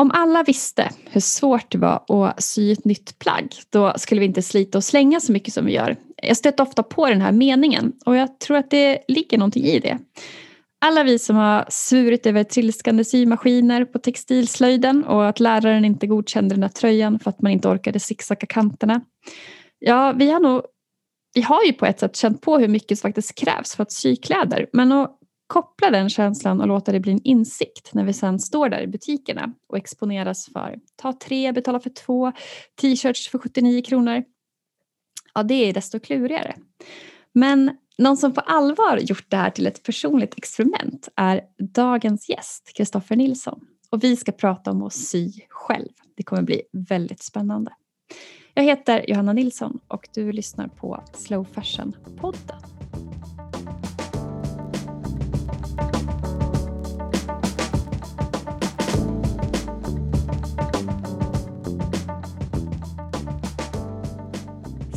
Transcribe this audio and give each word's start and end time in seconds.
Om 0.00 0.10
alla 0.10 0.42
visste 0.42 0.90
hur 1.10 1.20
svårt 1.20 1.72
det 1.72 1.78
var 1.78 2.04
att 2.28 2.42
sy 2.42 2.72
ett 2.72 2.84
nytt 2.84 3.18
plagg, 3.18 3.54
då 3.70 3.92
skulle 3.96 4.18
vi 4.18 4.26
inte 4.26 4.42
slita 4.42 4.78
och 4.78 4.84
slänga 4.84 5.20
så 5.20 5.32
mycket 5.32 5.54
som 5.54 5.66
vi 5.66 5.72
gör. 5.72 5.96
Jag 6.22 6.36
stöter 6.36 6.64
ofta 6.64 6.82
på 6.82 7.06
den 7.06 7.20
här 7.20 7.32
meningen 7.32 7.92
och 8.06 8.16
jag 8.16 8.40
tror 8.40 8.56
att 8.56 8.70
det 8.70 9.04
ligger 9.08 9.38
någonting 9.38 9.64
i 9.64 9.78
det. 9.78 9.98
Alla 10.80 11.04
vi 11.04 11.18
som 11.18 11.36
har 11.36 11.66
svurit 11.68 12.26
över 12.26 12.44
trilskande 12.44 13.04
symaskiner 13.04 13.84
på 13.84 13.98
textilslöjden 13.98 15.04
och 15.04 15.28
att 15.28 15.40
läraren 15.40 15.84
inte 15.84 16.06
godkände 16.06 16.54
den 16.54 16.60
där 16.60 16.68
tröjan 16.68 17.18
för 17.18 17.30
att 17.30 17.42
man 17.42 17.52
inte 17.52 17.68
orkade 17.68 18.00
zigzacka 18.00 18.46
kanterna. 18.46 19.00
Ja, 19.78 20.14
vi 20.16 20.30
har 20.30 20.40
nog 20.40 20.62
vi 21.34 21.42
har 21.42 21.64
ju 21.64 21.72
på 21.72 21.86
ett 21.86 22.00
sätt 22.00 22.16
känt 22.16 22.40
på 22.40 22.58
hur 22.58 22.68
mycket 22.68 22.98
som 22.98 23.08
faktiskt 23.08 23.34
krävs 23.34 23.74
för 23.76 23.82
att 23.82 23.92
sy 23.92 24.16
kläder, 24.16 24.66
men 24.72 24.92
att 24.92 25.18
koppla 25.46 25.90
den 25.90 26.08
känslan 26.08 26.60
och 26.60 26.66
låta 26.66 26.92
det 26.92 27.00
bli 27.00 27.12
en 27.12 27.22
insikt 27.24 27.94
när 27.94 28.04
vi 28.04 28.12
sen 28.12 28.38
står 28.38 28.68
där 28.68 28.80
i 28.80 28.86
butikerna 28.86 29.52
och 29.68 29.76
exponeras 29.76 30.46
för 30.52 30.78
ta 30.96 31.12
tre, 31.12 31.52
betala 31.52 31.80
för 31.80 31.90
två, 31.90 32.32
t-shirts 32.80 33.28
för 33.28 33.38
79 33.38 33.82
kronor. 33.82 34.24
Ja, 35.34 35.42
det 35.42 35.54
är 35.54 35.72
desto 35.72 36.00
klurigare. 36.00 36.56
Men 37.32 37.76
någon 37.98 38.16
som 38.16 38.32
på 38.32 38.40
allvar 38.40 38.98
gjort 38.98 39.26
det 39.28 39.36
här 39.36 39.50
till 39.50 39.66
ett 39.66 39.82
personligt 39.82 40.38
experiment 40.38 41.08
är 41.16 41.40
dagens 41.74 42.28
gäst, 42.28 42.72
Kristoffer 42.76 43.16
Nilsson. 43.16 43.60
Och 43.90 44.04
vi 44.04 44.16
ska 44.16 44.32
prata 44.32 44.70
om 44.70 44.82
att 44.82 44.92
sy 44.92 45.32
själv. 45.48 45.92
Det 46.16 46.22
kommer 46.22 46.42
bli 46.42 46.62
väldigt 46.72 47.22
spännande. 47.22 47.72
Jag 48.54 48.64
heter 48.64 49.10
Johanna 49.10 49.32
Nilsson 49.32 49.80
och 49.88 50.08
du 50.14 50.32
lyssnar 50.32 50.68
på 50.68 51.02
Slow 51.12 51.46
Fashion-podden. 51.54 53.45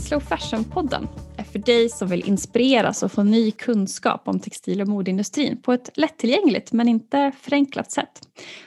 Slow 0.10 0.20
Fashion-podden 0.20 1.08
är 1.38 1.44
för 1.44 1.60
dig 1.60 1.90
som 1.90 2.08
vill 2.08 2.28
inspireras 2.28 3.04
och 3.04 3.12
få 3.12 3.24
ny 3.24 3.52
kunskap 3.52 4.28
om 4.28 4.40
textil 4.40 4.82
och 4.82 4.88
modeindustrin 4.88 5.62
på 5.62 5.74
ett 5.74 5.90
lättillgängligt 5.98 6.72
men 6.72 6.88
inte 6.88 7.32
förenklat 7.42 7.92
sätt. 7.92 8.22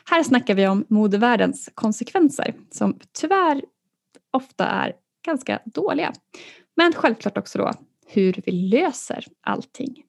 Här 0.05 0.23
snackar 0.23 0.55
vi 0.55 0.67
om 0.67 0.85
modevärldens 0.89 1.70
konsekvenser 1.75 2.55
som 2.70 2.98
tyvärr 3.20 3.63
ofta 4.31 4.67
är 4.67 4.93
ganska 5.27 5.61
dåliga. 5.65 6.13
Men 6.77 6.93
självklart 6.93 7.39
också 7.39 7.59
då 7.59 7.73
hur 8.07 8.43
vi 8.47 8.53
löser 8.53 9.25
allting. 9.41 10.03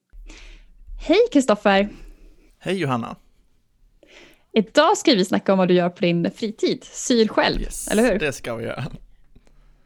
Hej 1.07 1.19
Kristoffer! 1.31 1.89
Hej 2.59 2.75
Johanna! 2.75 3.15
Idag 4.51 4.97
ska 4.97 5.11
vi 5.11 5.25
snacka 5.25 5.51
om 5.51 5.57
vad 5.57 5.67
du 5.67 5.73
gör 5.73 5.89
på 5.89 6.01
din 6.01 6.31
fritid, 6.35 6.83
syr 6.83 7.27
själv, 7.27 7.61
yes, 7.61 7.87
eller 7.87 8.11
hur? 8.11 8.19
det 8.19 8.33
ska 8.33 8.55
vi 8.55 8.63
göra. 8.63 8.83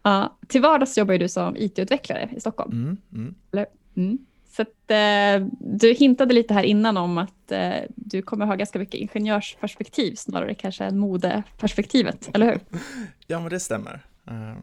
Ja, 0.08 0.38
till 0.48 0.62
vardags 0.62 0.98
jobbar 0.98 1.18
du 1.18 1.30
som 1.30 1.58
IT-utvecklare 1.58 2.30
i 2.36 2.40
Stockholm. 2.40 2.72
Mm, 2.72 2.98
mm. 3.14 3.36
Eller? 3.52 3.66
Mm. 3.98 4.18
Så 4.50 4.62
att, 4.62 4.92
eh, 4.92 5.48
du 5.60 5.94
hintade 5.94 6.34
lite 6.34 6.54
här 6.54 6.64
innan 6.64 6.98
om 6.98 7.18
att 7.18 7.52
eh, 7.52 7.84
du 7.96 8.22
kommer 8.22 8.46
ha 8.46 8.56
ganska 8.56 8.80
mycket 8.80 9.00
ingenjörsperspektiv 9.00 10.16
snarare 10.16 10.54
kanske 10.54 10.86
än 10.86 11.00
modeperspektivet, 11.00 12.30
eller 12.34 12.46
hur? 12.46 12.60
Ja, 13.28 13.40
men 13.40 13.50
det 13.50 13.60
stämmer. 13.60 14.06
Uh. 14.32 14.58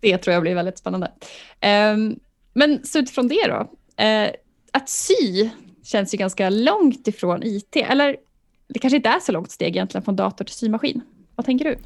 Det 0.00 0.18
tror 0.18 0.34
jag 0.34 0.42
blir 0.42 0.54
väldigt 0.54 0.78
spännande. 0.78 1.12
Eh, 1.60 1.96
men 2.52 2.84
så 2.84 2.98
utifrån 2.98 3.28
det 3.28 3.46
då, 3.46 3.72
eh, 4.04 4.30
att 4.72 4.88
sy 4.88 5.50
känns 5.82 6.14
ju 6.14 6.18
ganska 6.18 6.50
långt 6.50 7.08
ifrån 7.08 7.42
IT, 7.42 7.76
eller 7.76 8.16
det 8.68 8.78
kanske 8.78 8.96
inte 8.96 9.08
är 9.08 9.20
så 9.20 9.32
långt 9.32 9.50
steg 9.50 9.76
egentligen 9.76 10.04
från 10.04 10.16
dator 10.16 10.44
till 10.44 10.54
symaskin. 10.54 11.00
Vad 11.34 11.46
tänker 11.46 11.64
du? 11.64 11.78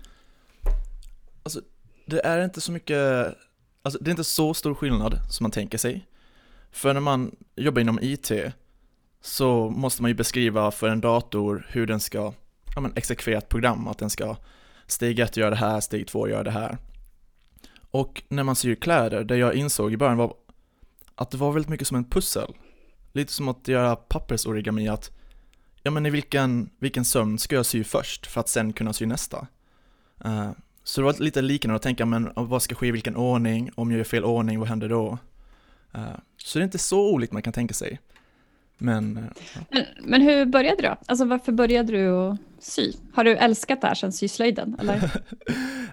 Det 2.10 2.26
är 2.26 2.44
inte 2.44 2.60
så 2.60 2.72
mycket, 2.72 3.34
alltså 3.82 3.98
det 4.00 4.08
är 4.08 4.10
inte 4.10 4.24
så 4.24 4.54
stor 4.54 4.74
skillnad 4.74 5.20
som 5.30 5.44
man 5.44 5.50
tänker 5.50 5.78
sig. 5.78 6.06
För 6.70 6.94
när 6.94 7.00
man 7.00 7.36
jobbar 7.56 7.80
inom 7.80 7.98
IT 8.02 8.32
så 9.20 9.70
måste 9.70 10.02
man 10.02 10.10
ju 10.10 10.14
beskriva 10.14 10.70
för 10.70 10.88
en 10.88 11.00
dator 11.00 11.66
hur 11.70 11.86
den 11.86 12.00
ska 12.00 12.32
ja, 12.74 12.80
men 12.80 12.92
exekvera 12.96 13.38
ett 13.38 13.48
program, 13.48 13.88
att 13.88 13.98
den 13.98 14.10
ska 14.10 14.36
steg 14.86 15.18
ett 15.18 15.36
göra 15.36 15.50
det 15.50 15.56
här, 15.56 15.80
steg 15.80 16.06
två 16.06 16.28
göra 16.28 16.42
det 16.42 16.50
här. 16.50 16.78
Och 17.90 18.22
när 18.28 18.42
man 18.42 18.56
syr 18.56 18.74
kläder, 18.74 19.24
det 19.24 19.36
jag 19.36 19.54
insåg 19.54 19.92
i 19.92 19.96
början 19.96 20.16
var 20.16 20.34
att 21.14 21.30
det 21.30 21.36
var 21.36 21.52
väldigt 21.52 21.70
mycket 21.70 21.86
som 21.86 21.96
en 21.96 22.10
pussel. 22.10 22.54
Lite 23.12 23.32
som 23.32 23.48
att 23.48 23.68
göra 23.68 23.96
pappersorigami, 23.96 24.88
att 24.88 25.10
ja 25.82 25.90
men 25.90 26.06
i 26.06 26.10
vilken, 26.10 26.70
vilken 26.78 27.04
sömn 27.04 27.38
ska 27.38 27.56
jag 27.56 27.66
sy 27.66 27.84
först 27.84 28.26
för 28.26 28.40
att 28.40 28.48
sen 28.48 28.72
kunna 28.72 28.92
sy 28.92 29.06
nästa? 29.06 29.46
Uh, 30.24 30.50
så 30.88 31.00
det 31.00 31.04
var 31.04 31.22
lite 31.22 31.42
liknande 31.42 31.76
att 31.76 31.82
tänka, 31.82 32.06
men 32.06 32.30
vad 32.34 32.62
ska 32.62 32.74
ske 32.74 32.86
i 32.86 32.90
vilken 32.90 33.16
ordning? 33.16 33.70
Om 33.74 33.90
jag 33.90 33.98
gör 33.98 34.04
fel 34.04 34.24
ordning, 34.24 34.58
vad 34.58 34.68
händer 34.68 34.88
då? 34.88 35.18
Uh, 35.94 36.16
så 36.36 36.58
det 36.58 36.62
är 36.62 36.64
inte 36.64 36.78
så 36.78 37.12
olikt 37.12 37.32
man 37.32 37.42
kan 37.42 37.52
tänka 37.52 37.74
sig. 37.74 38.00
Men, 38.78 39.16
uh, 39.16 39.24
men, 39.70 39.84
men, 40.02 40.22
hur 40.22 40.46
började 40.46 40.82
du 40.82 40.88
då? 40.88 40.96
Alltså 41.06 41.24
varför 41.24 41.52
började 41.52 41.92
du 41.92 42.08
att 42.08 42.38
sy? 42.58 42.92
Har 43.14 43.24
du 43.24 43.36
älskat 43.36 43.80
det 43.80 43.86
här 43.86 43.94
sedan 43.94 44.12
syslöjden, 44.12 44.76
eller? 44.80 44.96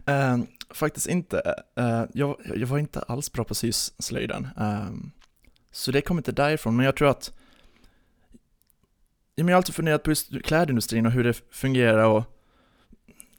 uh, 0.09 0.43
faktiskt 0.73 1.07
inte. 1.07 1.41
jag, 2.13 2.35
jag 2.55 2.67
var 2.67 2.77
inte 2.77 2.99
alls 2.99 3.31
bra 3.31 3.43
på 3.43 3.55
syslöjden. 3.55 4.47
så 5.71 5.91
det 5.91 6.01
kom 6.01 6.17
inte 6.17 6.31
därifrån, 6.31 6.75
men 6.75 6.85
jag 6.85 6.95
tror 6.95 7.09
att 7.09 7.33
jag 9.35 9.45
har 9.45 9.51
alltid 9.51 9.75
funderat 9.75 10.03
på 10.03 10.11
just 10.11 10.43
klädindustrin 10.43 11.05
och 11.05 11.11
hur 11.11 11.23
det 11.23 11.33
fungerar 11.51 12.05
och 12.05 12.34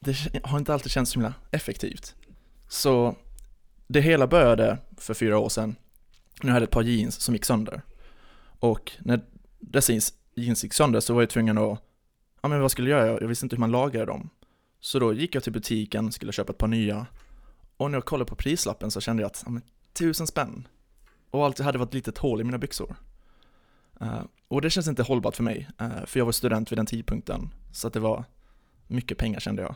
det 0.06 0.40
har 0.44 0.58
inte 0.58 0.74
alltid 0.74 0.92
känts 0.92 1.10
så 1.10 1.18
himla 1.18 1.34
effektivt. 1.50 2.14
Så 2.68 3.16
det 3.86 4.00
hela 4.00 4.26
började 4.26 4.78
för 4.96 5.14
fyra 5.14 5.38
år 5.38 5.48
sedan. 5.48 5.76
Nu 6.42 6.50
hade 6.50 6.62
jag 6.62 6.68
ett 6.68 6.70
par 6.70 6.82
jeans 6.82 7.20
som 7.20 7.34
gick 7.34 7.44
sönder. 7.44 7.82
Och 8.58 8.92
när 8.98 9.20
dessa 9.58 9.92
jeans 10.34 10.64
gick 10.64 10.74
sönder 10.74 11.00
så 11.00 11.14
var 11.14 11.22
jag 11.22 11.30
tvungen 11.30 11.58
att, 11.58 11.82
ja 12.42 12.48
men 12.48 12.60
vad 12.60 12.70
skulle 12.70 12.90
jag 12.90 13.06
göra? 13.06 13.20
Jag 13.20 13.28
visste 13.28 13.46
inte 13.46 13.56
hur 13.56 13.60
man 13.60 13.70
lagade 13.70 14.06
dem. 14.06 14.30
Så 14.80 14.98
då 14.98 15.12
gick 15.14 15.34
jag 15.34 15.42
till 15.42 15.52
butiken, 15.52 16.12
skulle 16.12 16.32
köpa 16.32 16.52
ett 16.52 16.58
par 16.58 16.68
nya. 16.68 17.06
Och 17.76 17.90
när 17.90 17.96
jag 17.96 18.04
kollade 18.04 18.28
på 18.28 18.36
prislappen 18.36 18.90
så 18.90 19.00
kände 19.00 19.22
jag 19.22 19.26
att, 19.26 19.42
ja 19.44 19.50
men 19.50 19.62
tusen 19.92 20.26
spänn. 20.26 20.68
Och 21.30 21.44
allt 21.44 21.58
hade 21.58 21.78
var 21.78 21.86
ett 21.86 21.94
litet 21.94 22.18
hål 22.18 22.40
i 22.40 22.44
mina 22.44 22.58
byxor. 22.58 22.96
Uh, 24.02 24.22
och 24.48 24.62
det 24.62 24.70
känns 24.70 24.88
inte 24.88 25.02
hållbart 25.02 25.36
för 25.36 25.42
mig, 25.42 25.68
uh, 25.82 26.04
för 26.06 26.20
jag 26.20 26.24
var 26.24 26.32
student 26.32 26.72
vid 26.72 26.78
den 26.78 26.86
tidpunkten. 26.86 27.48
Så 27.72 27.86
att 27.86 27.92
det 27.92 28.00
var 28.00 28.24
mycket 28.86 29.18
pengar 29.18 29.40
kände 29.40 29.62
jag. 29.62 29.74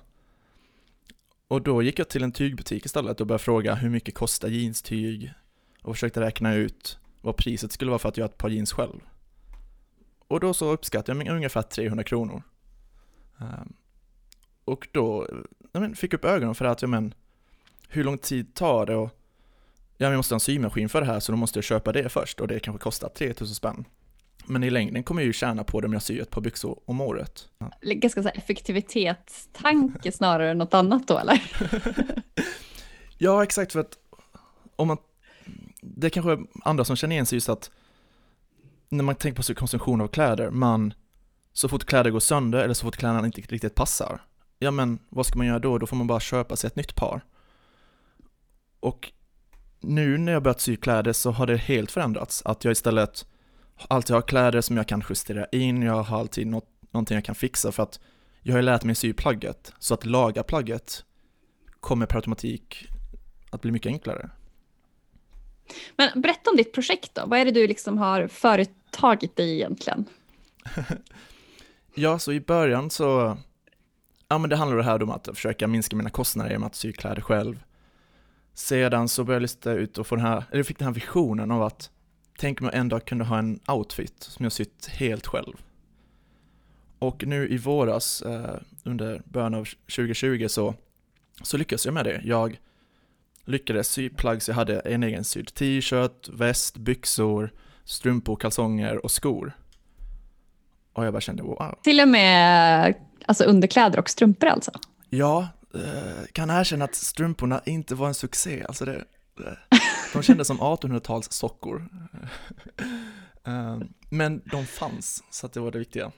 Och 1.51 1.63
då 1.63 1.83
gick 1.83 1.99
jag 1.99 2.09
till 2.09 2.23
en 2.23 2.33
tygbutik 2.33 2.87
istället 2.87 3.21
och 3.21 3.27
började 3.27 3.45
fråga 3.45 3.75
hur 3.75 3.91
mycket 3.91 4.15
kostar 4.15 4.49
jeanstyg 4.49 5.33
och 5.83 5.95
försökte 5.95 6.21
räkna 6.21 6.55
ut 6.55 6.99
vad 7.21 7.37
priset 7.37 7.73
skulle 7.73 7.91
vara 7.91 7.99
för 7.99 8.09
att 8.09 8.17
göra 8.17 8.29
ett 8.29 8.39
par 8.39 8.49
jeans 8.49 8.73
själv. 8.73 9.01
Och 10.19 10.41
då 10.41 10.55
så 10.55 10.71
uppskattade 10.73 11.25
jag 11.25 11.37
ungefär 11.37 11.63
300 11.63 12.05
kronor. 12.05 12.43
Ehm, 13.39 13.73
och 14.65 14.89
då 14.93 15.27
jag 15.73 15.81
men, 15.81 15.95
fick 15.95 16.13
jag 16.13 16.19
upp 16.19 16.25
ögonen 16.25 16.55
för 16.55 16.65
att, 16.65 16.83
jag 16.83 16.89
men, 16.89 17.15
hur 17.89 18.05
lång 18.05 18.19
tid 18.19 18.55
tar 18.55 18.87
det 18.87 18.97
och 18.97 19.11
ja, 19.97 20.09
jag 20.09 20.17
måste 20.17 20.35
ha 20.35 20.37
en 20.37 20.41
symaskin 20.41 20.89
för 20.89 21.01
det 21.01 21.07
här 21.07 21.21
så 21.21 21.33
då 21.33 21.37
måste 21.37 21.59
jag 21.59 21.65
köpa 21.65 21.93
det 21.93 22.09
först 22.09 22.41
och 22.41 22.49
det 22.49 22.61
kanske 22.61 22.83
kostar 22.83 23.09
3000 23.09 23.55
spänn. 23.55 23.85
Men 24.51 24.65
i 24.65 24.71
längden 24.71 25.03
kommer 25.03 25.23
jag 25.23 25.27
ju 25.27 25.33
tjäna 25.33 25.65
på 25.65 25.81
det 25.81 25.87
om 25.87 25.93
jag 25.93 26.03
syr 26.03 26.23
ett 26.23 26.31
par 26.31 26.41
byxor 26.41 26.81
om 26.85 27.01
året. 27.01 27.49
Ja. 27.59 27.73
Ganska 27.83 28.23
så 28.23 28.29
här 28.29 28.37
effektivitetstanke 28.37 30.13
snarare 30.13 30.51
än 30.51 30.59
något 30.59 30.75
annat 30.75 31.09
då 31.09 31.19
eller? 31.19 31.43
ja, 33.19 33.43
exakt 33.43 33.73
för 33.73 33.81
att 33.81 33.99
om 34.77 34.89
man, 34.89 34.99
det 35.81 36.07
är 36.07 36.11
kanske 36.11 36.39
andra 36.65 36.85
som 36.85 36.97
känner 36.97 37.15
igen 37.15 37.27
sig 37.27 37.37
just 37.37 37.49
att 37.49 37.71
när 38.89 39.05
man 39.05 39.15
tänker 39.15 39.37
på 39.37 39.43
sin 39.43 39.57
konsumtion 39.57 40.01
av 40.01 40.09
kläder, 40.09 40.51
man, 40.51 40.95
så 41.53 41.69
fort 41.69 41.85
kläder 41.85 42.11
går 42.11 42.21
sönder 42.21 42.59
eller 42.59 42.75
så 42.75 42.87
fort 42.87 42.97
kläderna 42.97 43.27
inte 43.27 43.41
riktigt 43.41 43.75
passar, 43.75 44.21
ja 44.59 44.71
men 44.71 44.99
vad 45.09 45.27
ska 45.27 45.39
man 45.39 45.47
göra 45.47 45.59
då? 45.59 45.79
Då 45.79 45.87
får 45.87 45.97
man 45.97 46.07
bara 46.07 46.21
köpa 46.21 46.57
sig 46.57 46.69
ett 46.69 46.77
nytt 46.77 46.95
par. 46.95 47.25
Och 48.81 49.13
nu 49.81 50.19
när 50.19 50.33
jag 50.33 50.43
börjat 50.43 50.61
sy 50.61 50.77
kläder 50.77 51.13
så 51.13 51.31
har 51.31 51.47
det 51.47 51.57
helt 51.57 51.91
förändrats, 51.91 52.43
att 52.45 52.65
jag 52.65 52.73
istället 52.73 53.27
alltid 53.89 54.15
har 54.15 54.23
kläder 54.23 54.61
som 54.61 54.77
jag 54.77 54.89
kan 54.89 55.05
justera 55.09 55.47
in, 55.53 55.83
jag 55.83 56.03
har 56.03 56.19
alltid 56.19 56.47
något, 56.47 56.69
någonting 56.91 57.15
jag 57.15 57.25
kan 57.25 57.35
fixa 57.35 57.73
för 57.73 57.83
att 57.83 58.01
jag 58.43 58.55
har 58.55 58.63
lärt 58.63 58.85
mig 58.85 58.95
sy 58.95 59.13
plagget, 59.13 59.73
så 59.79 59.95
att 59.95 60.07
laga 60.07 60.43
plagget 60.43 61.05
kommer 61.81 62.07
per 62.07 62.17
automatik 62.17 62.89
att 63.51 63.61
bli 63.61 63.71
mycket 63.71 63.91
enklare. 63.91 64.31
Men 65.97 66.21
berätta 66.21 66.51
om 66.51 66.57
ditt 66.57 66.73
projekt 66.73 67.15
då, 67.15 67.27
vad 67.27 67.39
är 67.39 67.45
det 67.45 67.51
du 67.51 67.67
liksom 67.67 67.99
har 67.99 68.29
företagit 68.29 69.37
dig 69.37 69.55
egentligen? 69.55 70.05
ja, 71.95 72.19
så 72.19 72.33
i 72.33 72.41
början 72.41 72.91
så, 72.91 73.39
ja 74.29 74.39
men 74.39 74.51
det 74.51 74.57
handlar 74.57 74.77
det 74.77 74.85
här 74.85 75.03
om 75.03 75.11
att 75.11 75.29
försöka 75.35 75.67
minska 75.67 75.97
mina 75.97 76.11
kostnader 76.11 76.51
genom 76.51 76.67
att 76.67 76.75
sy 76.75 76.93
kläder 76.93 77.23
själv. 77.23 77.63
Sedan 78.55 79.09
så 79.09 79.25
började 79.25 79.37
jag 79.37 79.43
lista 79.43 79.73
ut 79.73 79.99
och 79.99 80.07
få 80.07 80.17
den 80.17 80.25
här, 80.25 80.45
eller 80.51 80.63
fick 80.63 80.79
den 80.79 80.87
här 80.87 80.95
visionen 80.95 81.51
av 81.51 81.63
att 81.63 81.91
tänk 82.41 82.61
om 82.61 82.65
jag 82.67 82.75
en 82.75 82.89
dag 82.89 83.05
kunde 83.05 83.25
ha 83.25 83.39
en 83.39 83.61
outfit 83.69 84.23
som 84.23 84.45
jag 84.45 84.53
sytt 84.53 84.87
helt 84.87 85.27
själv. 85.27 85.55
Och 86.99 87.27
nu 87.27 87.49
i 87.49 87.59
våras, 87.59 88.23
eh, 88.23 88.55
under 88.85 89.23
början 89.25 89.55
av 89.55 89.65
2020, 89.65 90.47
så, 90.49 90.75
så 91.43 91.57
lyckades 91.57 91.85
jag 91.85 91.95
med 91.95 92.05
det. 92.05 92.21
Jag 92.25 92.61
lyckades 93.45 93.89
sy 93.89 94.09
plagg 94.09 94.43
så 94.43 94.51
jag 94.51 94.57
hade 94.57 94.81
en 94.81 95.03
egen 95.03 95.25
sydd 95.25 95.55
t-shirt, 95.55 96.29
väst, 96.29 96.77
byxor, 96.77 97.51
strumpor, 97.85 98.37
kalsonger 98.37 99.05
och 99.05 99.11
skor. 99.11 99.53
Och 100.93 101.07
jag 101.07 101.13
bara 101.13 101.21
kände 101.21 101.43
wow. 101.43 101.79
Till 101.83 102.01
och 102.01 102.09
med 102.09 102.95
alltså 103.27 103.45
underkläder 103.45 103.99
och 103.99 104.11
strumpor 104.11 104.49
alltså? 104.49 104.71
Ja, 105.09 105.49
eh, 105.75 106.27
kan 106.33 106.51
erkänna 106.51 106.85
att 106.85 106.95
strumporna 106.95 107.63
inte 107.65 107.95
var 107.95 108.09
en 108.09 108.15
succé. 108.15 108.65
Alltså 108.69 108.85
det, 108.85 109.05
de 110.13 110.23
kändes 110.23 110.47
som 110.47 110.61
1800-tals 110.61 111.33
sockor. 111.33 111.89
Eh, 113.45 113.79
men 114.09 114.43
de 114.51 114.67
fanns, 114.67 115.25
så 115.31 115.47
att 115.47 115.53
det 115.53 115.61
var 115.61 115.71
det 115.71 115.79
viktiga. 115.79 116.13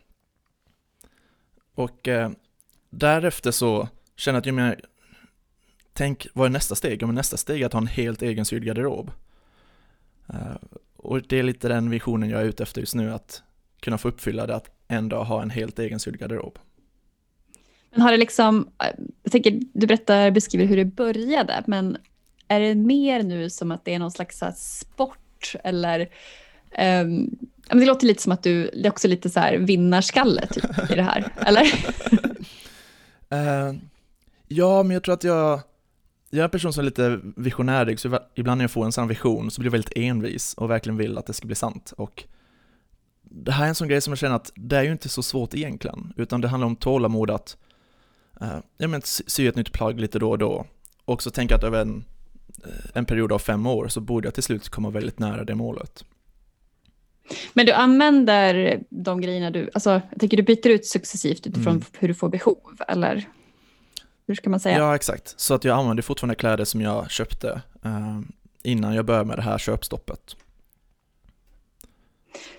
Och 1.75 2.09
eh, 2.09 2.31
därefter 2.91 3.50
så 3.50 3.89
kände 4.17 4.37
jag 4.37 4.41
att 4.41 4.47
jag 4.47 4.55
menar, 4.55 4.81
tänk 5.93 6.27
vad 6.33 6.47
är 6.47 6.50
nästa 6.50 6.75
steg? 6.75 7.06
Men 7.06 7.15
nästa 7.15 7.37
steg 7.37 7.62
är 7.62 7.67
att 7.67 7.73
ha 7.73 7.81
en 7.81 7.87
helt 7.87 8.23
egen 8.23 8.44
sydd 8.44 8.65
garderob. 8.65 9.11
Eh, 10.29 10.56
och 10.97 11.23
det 11.23 11.39
är 11.39 11.43
lite 11.43 11.69
den 11.69 11.91
visionen 11.91 12.31
jag 12.31 12.41
är 12.41 12.44
ute 12.44 12.62
efter 12.62 12.81
just 12.81 12.94
nu, 12.94 13.12
att 13.12 13.43
kunna 13.81 13.99
få 13.99 14.09
uppfylla 14.09 14.47
det, 14.47 14.56
att 14.56 14.71
en 14.89 15.09
dag 15.09 15.25
ha 15.25 15.43
en 15.43 15.50
helt 15.50 15.79
egen 15.79 16.00
sydd 16.00 16.19
garderob. 16.19 16.59
Men 17.91 18.00
har 18.00 18.11
det 18.11 18.17
liksom, 18.17 18.71
jag 19.23 19.33
tänker, 19.33 19.61
du 19.75 19.87
berättar, 19.87 20.31
beskriver 20.31 20.65
hur 20.67 20.77
det 20.77 20.85
började, 20.85 21.65
men 21.67 21.97
är 22.52 22.60
det 22.60 22.75
mer 22.75 23.22
nu 23.22 23.50
som 23.50 23.70
att 23.70 23.84
det 23.84 23.94
är 23.94 23.99
någon 23.99 24.10
slags 24.10 24.43
sport 24.78 25.54
eller 25.64 26.00
um, 27.02 27.38
det 27.69 27.84
låter 27.84 28.06
lite 28.06 28.22
som 28.22 28.32
att 28.32 28.43
du, 28.43 28.70
det 28.72 28.87
är 28.87 28.90
också 28.90 29.08
lite 29.08 29.31
så 29.31 29.40
här 29.40 29.58
vinnarskalle 29.58 30.46
typ, 30.46 30.90
i 30.90 30.94
det 30.94 31.02
här, 31.02 31.32
eller? 31.46 31.64
uh, 33.32 33.78
ja, 34.49 34.82
men 34.82 34.90
jag 34.90 35.02
tror 35.04 35.14
att 35.14 35.25
jag, 35.25 35.60
jag 36.31 36.40
är 36.40 36.44
en 36.44 36.50
person 36.50 36.72
som 36.72 36.81
är 36.81 36.84
lite 36.84 37.20
visionärig, 37.37 38.00
så 38.00 38.19
ibland 38.34 38.58
när 38.58 38.64
jag 38.64 38.70
får 38.70 38.84
en 38.84 38.93
sån 38.93 39.08
vision 39.08 39.50
så 39.50 39.60
blir 39.60 39.66
jag 39.66 39.72
väldigt 39.72 39.96
envis 39.96 40.55
och 40.55 40.70
verkligen 40.70 40.96
vill 40.96 41.19
att 41.19 41.26
det 41.26 41.32
ska 41.32 41.46
bli 41.46 41.56
sant. 41.56 41.93
Och 41.96 42.25
det 43.22 43.52
här 43.52 43.64
är 43.64 43.69
en 43.69 43.75
sån 43.75 43.88
grej 43.88 44.00
som 44.00 44.10
jag 44.10 44.19
känner 44.19 44.37
att 44.37 44.52
det 44.55 44.76
är 44.76 44.82
ju 44.82 44.93
inte 44.93 45.08
så 45.08 45.22
svårt 45.22 45.55
egentligen, 45.55 46.12
utan 46.16 46.40
det 46.40 46.48
handlar 46.48 46.66
om 46.66 46.76
tålamod 46.76 47.31
att 47.31 47.56
uh, 48.43 48.58
ja, 48.78 48.88
men, 48.88 49.02
sy 49.05 49.48
ett 49.48 49.56
nytt 49.56 49.72
plagg 49.72 50.00
lite 50.00 50.19
då 50.19 50.31
och 50.31 50.38
då. 50.38 50.66
Och 51.05 51.22
så 51.22 51.31
tänka 51.31 51.56
att 51.56 51.64
över 51.64 51.81
en, 51.81 52.05
en 52.94 53.04
period 53.04 53.32
av 53.32 53.38
fem 53.38 53.66
år 53.66 53.88
så 53.88 54.00
borde 54.00 54.26
jag 54.26 54.34
till 54.34 54.43
slut 54.43 54.69
komma 54.69 54.90
väldigt 54.90 55.19
nära 55.19 55.44
det 55.44 55.54
målet. 55.54 56.04
Men 57.52 57.66
du 57.66 57.72
använder 57.72 58.82
de 58.88 59.20
grejerna 59.20 59.50
du, 59.50 59.70
alltså 59.75 59.90
jag 59.90 60.20
tänker 60.20 60.37
du 60.37 60.43
byter 60.43 60.69
ut 60.69 60.87
successivt 60.87 61.46
utifrån 61.46 61.72
mm. 61.72 61.84
hur 61.99 62.08
du 62.08 62.14
får 62.14 62.28
behov, 62.28 62.81
eller? 62.88 63.28
Hur 64.26 64.34
ska 64.34 64.50
man 64.50 64.60
säga? 64.60 64.78
Ja, 64.78 64.94
exakt. 64.94 65.40
Så 65.40 65.54
att 65.54 65.64
jag 65.64 65.78
använder 65.78 66.02
fortfarande 66.02 66.34
kläder 66.34 66.64
som 66.64 66.81
jag 66.81 67.10
köpte 67.10 67.62
eh, 67.84 68.20
innan 68.62 68.94
jag 68.94 69.05
började 69.05 69.25
med 69.25 69.38
det 69.38 69.43
här 69.43 69.58
köpstoppet. 69.58 70.37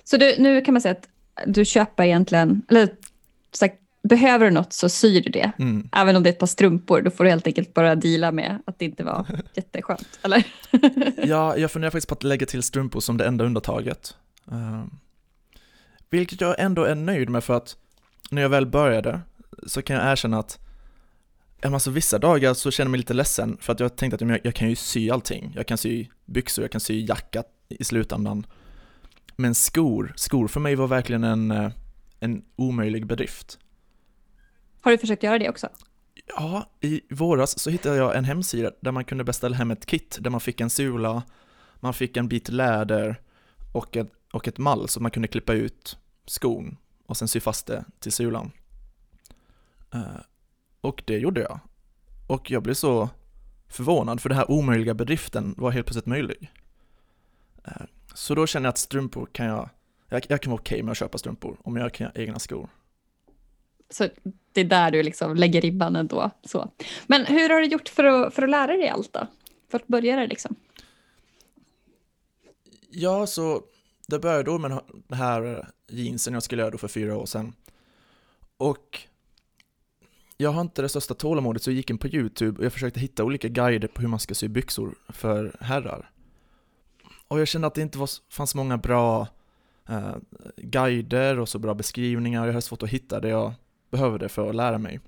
Så 0.04 0.18
du, 0.18 0.36
nu 0.40 0.62
kan 0.62 0.74
man 0.74 0.82
säga 0.82 0.96
att 0.96 1.08
du 1.46 1.66
köper 1.66 2.04
egentligen, 2.04 2.62
eller 2.70 2.90
så 3.52 3.66
här, 3.66 3.74
behöver 4.04 4.46
du 4.46 4.52
något 4.52 4.74
så 4.74 4.90
syr 4.90 5.22
du 5.22 5.30
det. 5.30 5.52
Mm. 5.60 5.90
Även 5.92 6.16
om 6.16 6.24
det 6.24 6.30
är 6.30 6.34
ett 6.34 6.40
par 6.40 6.48
strumpor, 6.48 7.02
då 7.02 7.12
får 7.12 7.24
du 7.24 7.30
helt 7.30 7.48
enkelt 7.48 7.74
bara 7.74 7.96
deala 7.96 8.32
med 8.32 8.62
att 8.66 8.80
det 8.80 8.86
inte 8.86 9.04
var 9.04 9.26
jätteskönt, 9.56 10.20
eller? 10.22 10.46
ja, 11.28 11.58
jag 11.58 11.72
funderar 11.72 11.92
faktiskt 11.92 12.08
på 12.08 12.14
att 12.14 12.24
lägga 12.24 12.46
till 12.46 12.64
strumpor 12.64 13.00
som 13.00 13.18
det 13.18 13.26
enda 13.26 13.46
undantaget. 13.46 14.16
Uh, 14.52 14.86
vilket 16.10 16.42
jag 16.42 16.60
ändå 16.60 16.84
är 16.84 16.96
nöjd 16.96 17.30
med 17.30 17.44
för 17.44 17.54
att 17.54 17.76
när 18.30 18.42
jag 18.42 18.50
väl 18.50 18.66
började 18.66 19.20
så 19.68 19.82
kan 19.82 19.96
jag 19.96 20.12
erkänna 20.12 20.40
att 20.40 20.60
Alltså 21.62 21.92
vissa 21.92 22.20
dagar 22.20 22.54
så 22.54 22.72
känner 22.72 22.88
jag 22.88 22.92
mig 22.92 22.98
lite 22.98 23.14
ledsen 23.14 23.58
för 23.62 23.74
att 23.74 23.80
jag 23.80 23.96
tänkte 23.96 24.16
att 24.16 24.30
jag, 24.30 24.40
jag 24.44 24.56
kan 24.56 24.70
ju 24.70 24.76
sy 24.76 25.10
allting. 25.10 25.52
Jag 25.56 25.68
kan 25.68 25.78
sy 25.78 26.08
byxor, 26.26 26.64
jag 26.64 26.72
kan 26.72 26.82
sy 26.82 27.06
jacka 27.06 27.44
i 27.70 27.84
slutändan. 27.84 28.46
Men 29.36 29.56
skor, 29.56 30.14
skor 30.16 30.48
för 30.48 30.60
mig 30.60 30.76
var 30.76 30.88
verkligen 30.88 31.24
en, 31.24 31.52
eh, 31.52 31.72
en 32.20 32.44
omöjlig 32.56 33.06
bedrift. 33.08 33.60
Har 34.84 34.92
du 34.92 34.98
försökt 34.98 35.24
göra 35.24 35.40
det 35.40 35.50
också? 35.50 35.70
Ja, 36.28 36.70
i 36.82 37.02
våras 37.10 37.60
så 37.60 37.70
hittade 37.70 37.96
jag 37.96 38.16
en 38.18 38.26
hemsida 38.26 38.72
där 38.82 38.92
man 38.92 39.06
kunde 39.06 39.24
beställa 39.24 39.56
hem 39.56 39.72
ett 39.72 39.86
kit 39.86 40.18
där 40.22 40.30
man 40.30 40.42
fick 40.42 40.62
en 40.62 40.70
sula, 40.70 41.24
man 41.80 41.94
fick 41.94 42.18
en 42.18 42.28
bit 42.28 42.50
läder 42.50 43.22
och 43.74 43.98
ett, 43.98 44.12
och 44.34 44.48
ett 44.48 44.58
mall 44.58 44.90
så 44.90 45.00
man 45.00 45.12
kunde 45.12 45.28
klippa 45.28 45.54
ut 45.54 45.98
skon 46.26 46.78
och 47.06 47.18
sen 47.18 47.28
sy 47.28 47.40
fast 47.40 47.68
det 47.68 47.86
till 48.00 48.12
sulan. 48.12 48.52
Eh, 49.94 50.22
och 50.82 51.04
det 51.06 51.18
gjorde 51.18 51.42
jag. 51.42 51.60
Och 52.28 52.52
jag 52.52 52.64
blev 52.64 52.74
så 52.74 53.10
förvånad 53.68 54.22
för 54.22 54.30
den 54.30 54.38
här 54.38 54.52
omöjliga 54.52 54.94
bedriften 54.94 55.56
var 55.58 55.72
helt 55.72 55.86
plötsligt 55.86 56.06
möjlig. 56.06 56.52
Eh, 57.66 57.86
så 58.14 58.36
då 58.36 58.48
känner 58.48 58.68
jag 58.68 58.72
att 58.72 58.78
strumpor 58.78 59.28
kan 59.32 59.46
jag, 59.46 59.70
jag, 60.10 60.26
jag 60.30 60.42
kan 60.42 60.52
vara 60.52 60.62
okej 60.62 60.76
okay 60.76 60.84
med 60.84 60.92
att 60.92 60.98
köpa 60.98 61.18
strumpor 61.18 61.58
om 61.64 61.76
jag 61.76 61.94
kan 61.94 62.06
göra 62.06 62.24
egna 62.24 62.40
skor. 62.40 62.70
Så 63.94 64.10
det 64.52 64.62
är 64.62 64.66
där 64.66 64.92
du 64.92 65.04
liksom 65.04 65.36
lägger 65.36 65.62
ribban 65.62 65.96
ändå. 65.96 66.32
Så. 66.44 66.72
Men 67.08 67.26
hur 67.26 67.50
har 67.50 67.62
du 67.62 67.68
gjort 67.68 67.90
för 67.90 68.04
att, 68.04 68.34
för 68.34 68.42
att 68.42 68.50
lära 68.50 68.78
dig 68.78 68.90
allt 68.90 69.14
då? 69.14 69.28
För 69.72 69.78
att 69.78 69.88
börja 69.88 70.16
det 70.16 70.28
liksom? 70.28 70.56
Ja, 72.90 73.28
så 73.28 73.62
det 74.08 74.20
började 74.20 74.44
då 74.44 74.58
med 74.58 74.80
den 75.08 75.18
här 75.18 75.68
jeansen 75.88 76.34
jag 76.34 76.44
skulle 76.44 76.62
göra 76.62 76.72
då 76.72 76.78
för 76.78 76.88
fyra 76.88 77.18
år 77.18 77.26
sedan. 77.26 77.54
Och 78.58 79.00
jag 80.38 80.52
har 80.52 80.62
inte 80.62 80.82
det 80.82 80.90
största 80.90 81.14
tålamodet 81.14 81.64
så 81.64 81.72
jag 81.72 81.76
gick 81.76 81.90
in 81.90 81.98
på 81.98 82.08
YouTube 82.08 82.60
och 82.60 82.66
jag 82.66 82.74
försökte 82.74 83.00
hitta 83.00 83.24
olika 83.24 83.48
guider 83.48 83.88
på 83.88 84.02
hur 84.02 84.08
man 84.08 84.20
ska 84.20 84.36
sy 84.36 84.48
byxor 84.48 84.96
för 85.10 85.56
herrar. 85.60 86.12
Och 87.28 87.40
jag 87.40 87.48
kände 87.48 87.68
att 87.68 87.76
det 87.76 87.82
inte 87.82 87.98
var, 87.98 88.10
fanns 88.30 88.56
många 88.56 88.78
bra 88.78 89.28
eh, 89.90 90.16
guider 90.58 91.40
och 91.40 91.50
så 91.50 91.60
bra 91.60 91.74
beskrivningar. 91.74 92.46
Jag 92.46 92.54
hade 92.54 92.62
svårt 92.62 92.84
att 92.84 92.90
hitta 92.90 93.20
det 93.20 93.30
jag 93.30 93.54
behövde 93.94 94.30
för 94.30 94.50
att 94.50 94.56
lära 94.56 94.78
mig. 94.78 95.00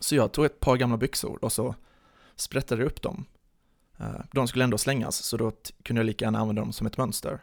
Så 0.00 0.16
jag 0.16 0.32
tog 0.32 0.44
ett 0.44 0.60
par 0.60 0.76
gamla 0.76 0.96
byxor 0.96 1.44
och 1.44 1.52
så 1.52 1.74
sprättade 2.36 2.82
jag 2.82 2.86
upp 2.86 3.02
dem 3.02 3.24
eh, 3.98 4.20
de 4.32 4.48
skulle 4.48 4.64
ändå 4.64 4.78
slängas, 4.78 5.16
så 5.16 5.36
då 5.36 5.52
kunde 5.82 6.00
jag 6.00 6.06
lika 6.06 6.24
gärna 6.24 6.38
använda 6.38 6.62
dem 6.62 6.72
som 6.72 6.86
ett 6.86 6.96
mönster. 6.96 7.40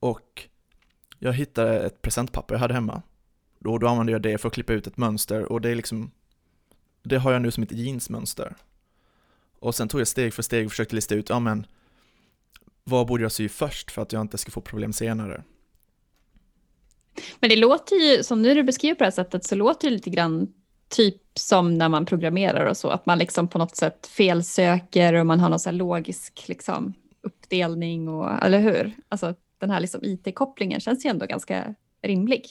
Och 0.00 0.48
jag 1.18 1.32
hittade 1.32 1.80
ett 1.80 2.02
presentpapper 2.02 2.54
jag 2.54 2.60
hade 2.60 2.74
hemma. 2.74 3.02
Då, 3.58 3.78
då 3.78 3.86
använde 3.86 4.12
jag 4.12 4.22
det 4.22 4.38
för 4.38 4.48
att 4.48 4.54
klippa 4.54 4.72
ut 4.72 4.86
ett 4.86 4.96
mönster 4.96 5.52
och 5.52 5.60
det 5.60 5.70
är 5.70 5.74
liksom, 5.74 6.10
det 7.02 7.18
har 7.18 7.32
jag 7.32 7.42
nu 7.42 7.50
som 7.50 7.62
ett 7.62 7.72
jeansmönster. 7.72 8.56
Och 9.58 9.74
sen 9.74 9.88
tog 9.88 10.00
jag 10.00 10.08
steg 10.08 10.34
för 10.34 10.42
steg 10.42 10.66
och 10.66 10.72
försökte 10.72 10.94
lista 10.94 11.14
ut, 11.14 11.28
ja 11.28 11.40
men, 11.40 11.66
vad 12.84 13.06
borde 13.06 13.22
jag 13.22 13.32
sy 13.32 13.48
först 13.48 13.90
för 13.90 14.02
att 14.02 14.12
jag 14.12 14.20
inte 14.20 14.38
ska 14.38 14.50
få 14.50 14.60
problem 14.60 14.92
senare? 14.92 15.42
Men 17.40 17.50
det 17.50 17.56
låter 17.56 17.96
ju, 17.96 18.22
som 18.22 18.42
nu 18.42 18.54
du 18.54 18.62
beskriver 18.62 18.94
på 18.94 18.98
det 18.98 19.06
här 19.06 19.10
sättet, 19.10 19.44
så 19.44 19.54
låter 19.54 19.88
det 19.88 19.94
lite 19.94 20.10
grann 20.10 20.48
typ 20.88 21.16
som 21.34 21.78
när 21.78 21.88
man 21.88 22.06
programmerar 22.06 22.66
och 22.66 22.76
så, 22.76 22.88
att 22.88 23.06
man 23.06 23.18
liksom 23.18 23.48
på 23.48 23.58
något 23.58 23.76
sätt 23.76 24.06
felsöker 24.06 25.14
och 25.14 25.26
man 25.26 25.40
har 25.40 25.48
någon 25.48 25.60
så 25.60 25.70
logisk 25.70 26.44
liksom, 26.46 26.94
uppdelning, 27.22 28.08
och, 28.08 28.44
eller 28.44 28.58
hur? 28.60 28.92
Alltså 29.08 29.34
den 29.58 29.70
här 29.70 29.80
liksom 29.80 30.00
IT-kopplingen 30.04 30.80
känns 30.80 31.06
ju 31.06 31.10
ändå 31.10 31.26
ganska 31.26 31.74
rimlig. 32.02 32.46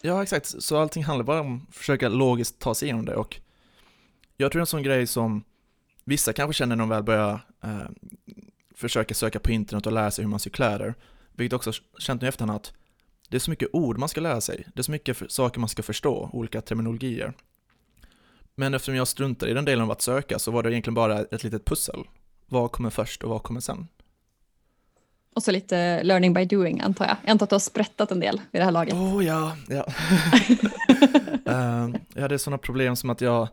Ja, 0.00 0.22
exakt. 0.22 0.62
Så 0.62 0.78
allting 0.78 1.04
handlar 1.04 1.24
bara 1.24 1.40
om 1.40 1.66
att 1.68 1.74
försöka 1.74 2.08
logiskt 2.08 2.58
ta 2.58 2.74
sig 2.74 2.86
igenom 2.86 3.04
det 3.04 3.14
och 3.14 3.40
jag 4.36 4.52
tror 4.52 4.60
en 4.60 4.66
sån 4.66 4.82
grej 4.82 5.06
som 5.06 5.44
vissa 6.04 6.32
kanske 6.32 6.54
känner 6.54 6.76
när 6.76 6.82
de 6.82 6.88
väl 6.88 7.02
börjar 7.02 7.40
eh, 7.64 7.88
försöka 8.74 9.14
söka 9.14 9.38
på 9.40 9.50
internet 9.50 9.86
och 9.86 9.92
lära 9.92 10.10
sig 10.10 10.24
hur 10.24 10.30
man 10.30 10.40
syr 10.40 10.50
kläder, 10.50 10.94
vilket 11.32 11.56
också 11.56 11.72
känt 11.98 12.20
nu 12.20 12.26
i 12.26 12.28
efterhand 12.28 12.56
att 12.56 12.72
det 13.28 13.36
är 13.36 13.38
så 13.38 13.50
mycket 13.50 13.68
ord 13.72 13.98
man 13.98 14.08
ska 14.08 14.20
lära 14.20 14.40
sig, 14.40 14.66
det 14.74 14.80
är 14.80 14.82
så 14.82 14.90
mycket 14.90 15.32
saker 15.32 15.60
man 15.60 15.68
ska 15.68 15.82
förstå, 15.82 16.30
olika 16.32 16.60
terminologier. 16.60 17.32
Men 18.54 18.74
eftersom 18.74 18.94
jag 18.94 19.08
struntar 19.08 19.46
i 19.46 19.54
den 19.54 19.64
delen 19.64 19.84
av 19.84 19.90
att 19.90 20.02
söka 20.02 20.38
så 20.38 20.50
var 20.50 20.62
det 20.62 20.72
egentligen 20.72 20.94
bara 20.94 21.20
ett 21.20 21.44
litet 21.44 21.64
pussel. 21.64 22.04
Vad 22.46 22.72
kommer 22.72 22.90
först 22.90 23.22
och 23.22 23.30
vad 23.30 23.42
kommer 23.42 23.60
sen? 23.60 23.88
Och 25.34 25.42
så 25.42 25.50
lite 25.50 26.02
learning 26.02 26.34
by 26.34 26.44
doing 26.44 26.80
antar 26.80 27.04
jag. 27.04 27.16
Jag 27.22 27.30
antar 27.30 27.46
att 27.46 27.50
du 27.50 27.54
har 27.54 27.60
sprättat 27.60 28.10
en 28.10 28.20
del 28.20 28.40
vid 28.50 28.60
det 28.60 28.64
här 28.64 28.72
laget. 28.72 28.94
Oh 28.94 29.24
ja, 29.24 29.56
ja. 29.68 29.86
uh, 31.48 31.96
jag 32.14 32.22
hade 32.22 32.38
sådana 32.38 32.58
problem 32.58 32.96
som 32.96 33.10
att 33.10 33.20
jag, 33.20 33.48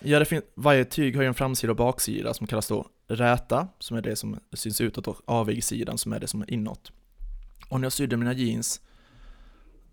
ja, 0.00 0.18
det 0.18 0.24
fin- 0.24 0.42
varje 0.54 0.84
tyg 0.84 1.16
har 1.16 1.22
ju 1.22 1.28
en 1.28 1.34
framsida 1.34 1.70
och 1.70 1.76
baksida 1.76 2.34
som 2.34 2.46
kallas 2.46 2.68
då 2.68 2.86
räta, 3.08 3.68
som 3.78 3.96
är 3.96 4.02
det 4.02 4.16
som 4.16 4.40
syns 4.52 4.80
utåt 4.80 5.08
och 5.08 5.16
avigsidan 5.24 5.98
som 5.98 6.12
är 6.12 6.20
det 6.20 6.26
som 6.26 6.42
är 6.42 6.50
inåt. 6.50 6.92
Och 7.68 7.80
när 7.80 7.84
jag 7.84 7.92
sydde 7.92 8.16
mina 8.16 8.32
jeans 8.32 8.80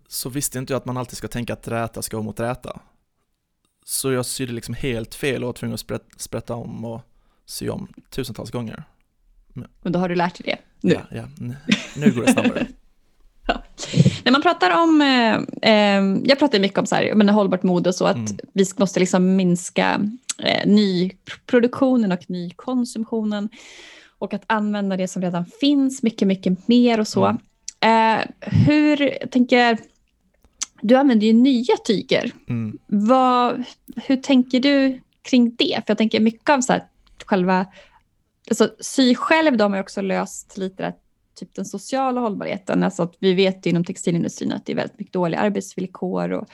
så 0.08 0.28
visste 0.28 0.58
inte 0.58 0.72
jag 0.72 0.78
att 0.78 0.86
man 0.86 0.96
alltid 0.96 1.16
ska 1.16 1.28
tänka 1.28 1.52
att 1.52 1.68
räta 1.68 2.02
ska 2.02 2.16
gå 2.16 2.22
mot 2.22 2.40
räta. 2.40 2.80
Så 3.84 4.12
jag 4.12 4.26
sydde 4.26 4.52
liksom 4.52 4.74
helt 4.74 5.14
fel 5.14 5.42
och 5.42 5.46
var 5.46 5.52
tvungen 5.52 5.74
att 5.74 5.80
sprätt, 5.80 6.06
sprätta 6.16 6.54
om 6.54 6.84
och 6.84 7.00
sy 7.46 7.68
om 7.68 7.88
tusentals 8.10 8.50
gånger. 8.50 8.84
Men 9.82 9.92
då 9.92 9.98
har 9.98 10.08
du 10.08 10.14
lärt 10.14 10.44
dig 10.44 10.44
det 10.44 10.88
nu? 10.88 10.94
Ja, 10.94 11.00
ja. 11.10 11.24
nu 11.96 12.12
går 12.12 12.22
det 12.22 12.32
snabbare. 12.32 12.66
ja. 13.46 13.62
När 14.24 14.32
man 14.32 14.42
pratar 14.42 14.82
om, 14.82 15.00
eh, 15.00 15.70
eh, 15.72 16.02
jag 16.24 16.38
pratar 16.38 16.58
mycket 16.58 16.78
om 16.78 16.86
så 16.86 16.94
här, 16.94 17.14
men 17.14 17.28
hållbart 17.28 17.62
mode 17.62 17.88
och 17.88 17.94
så, 17.94 18.06
att 18.06 18.16
mm. 18.16 18.38
vi 18.52 18.64
måste 18.76 19.00
liksom 19.00 19.36
minska 19.36 20.00
eh, 20.38 20.66
nyproduktionen 20.66 22.12
och 22.12 22.30
nykonsumtionen 22.30 23.48
och 24.18 24.34
att 24.34 24.42
använda 24.46 24.96
det 24.96 25.08
som 25.08 25.22
redan 25.22 25.44
finns 25.60 26.02
mycket, 26.02 26.28
mycket 26.28 26.68
mer 26.68 27.00
och 27.00 27.08
så. 27.08 27.24
Mm. 27.24 27.42
Eh, 27.80 28.24
hur, 28.40 29.18
jag 29.20 29.30
tänker, 29.30 29.78
du 30.82 30.96
använder 30.96 31.26
ju 31.26 31.32
nya 31.32 31.76
tyger. 31.84 32.32
Mm. 32.48 32.78
Vad, 32.86 33.64
hur 33.96 34.16
tänker 34.16 34.60
du 34.60 35.00
kring 35.22 35.54
det? 35.54 35.74
För 35.74 35.84
jag 35.86 35.98
tänker 35.98 36.20
mycket 36.20 36.50
av 36.50 36.60
så 36.60 36.72
här, 36.72 36.84
själva, 37.26 37.66
alltså 38.48 38.70
sy 38.80 39.14
själv, 39.14 39.56
de 39.56 39.72
har 39.72 39.80
också 39.80 40.00
löst 40.00 40.58
lite 40.58 40.82
det 40.82 40.94
typ 41.40 41.54
den 41.54 41.64
sociala 41.64 42.20
hållbarheten. 42.20 42.82
Alltså 42.82 43.02
att 43.02 43.16
vi 43.18 43.34
vet 43.34 43.66
inom 43.66 43.84
textilindustrin 43.84 44.52
att 44.52 44.66
det 44.66 44.72
är 44.72 44.76
väldigt 44.76 44.98
mycket 44.98 45.12
dåliga 45.12 45.40
arbetsvillkor 45.40 46.32
och 46.32 46.48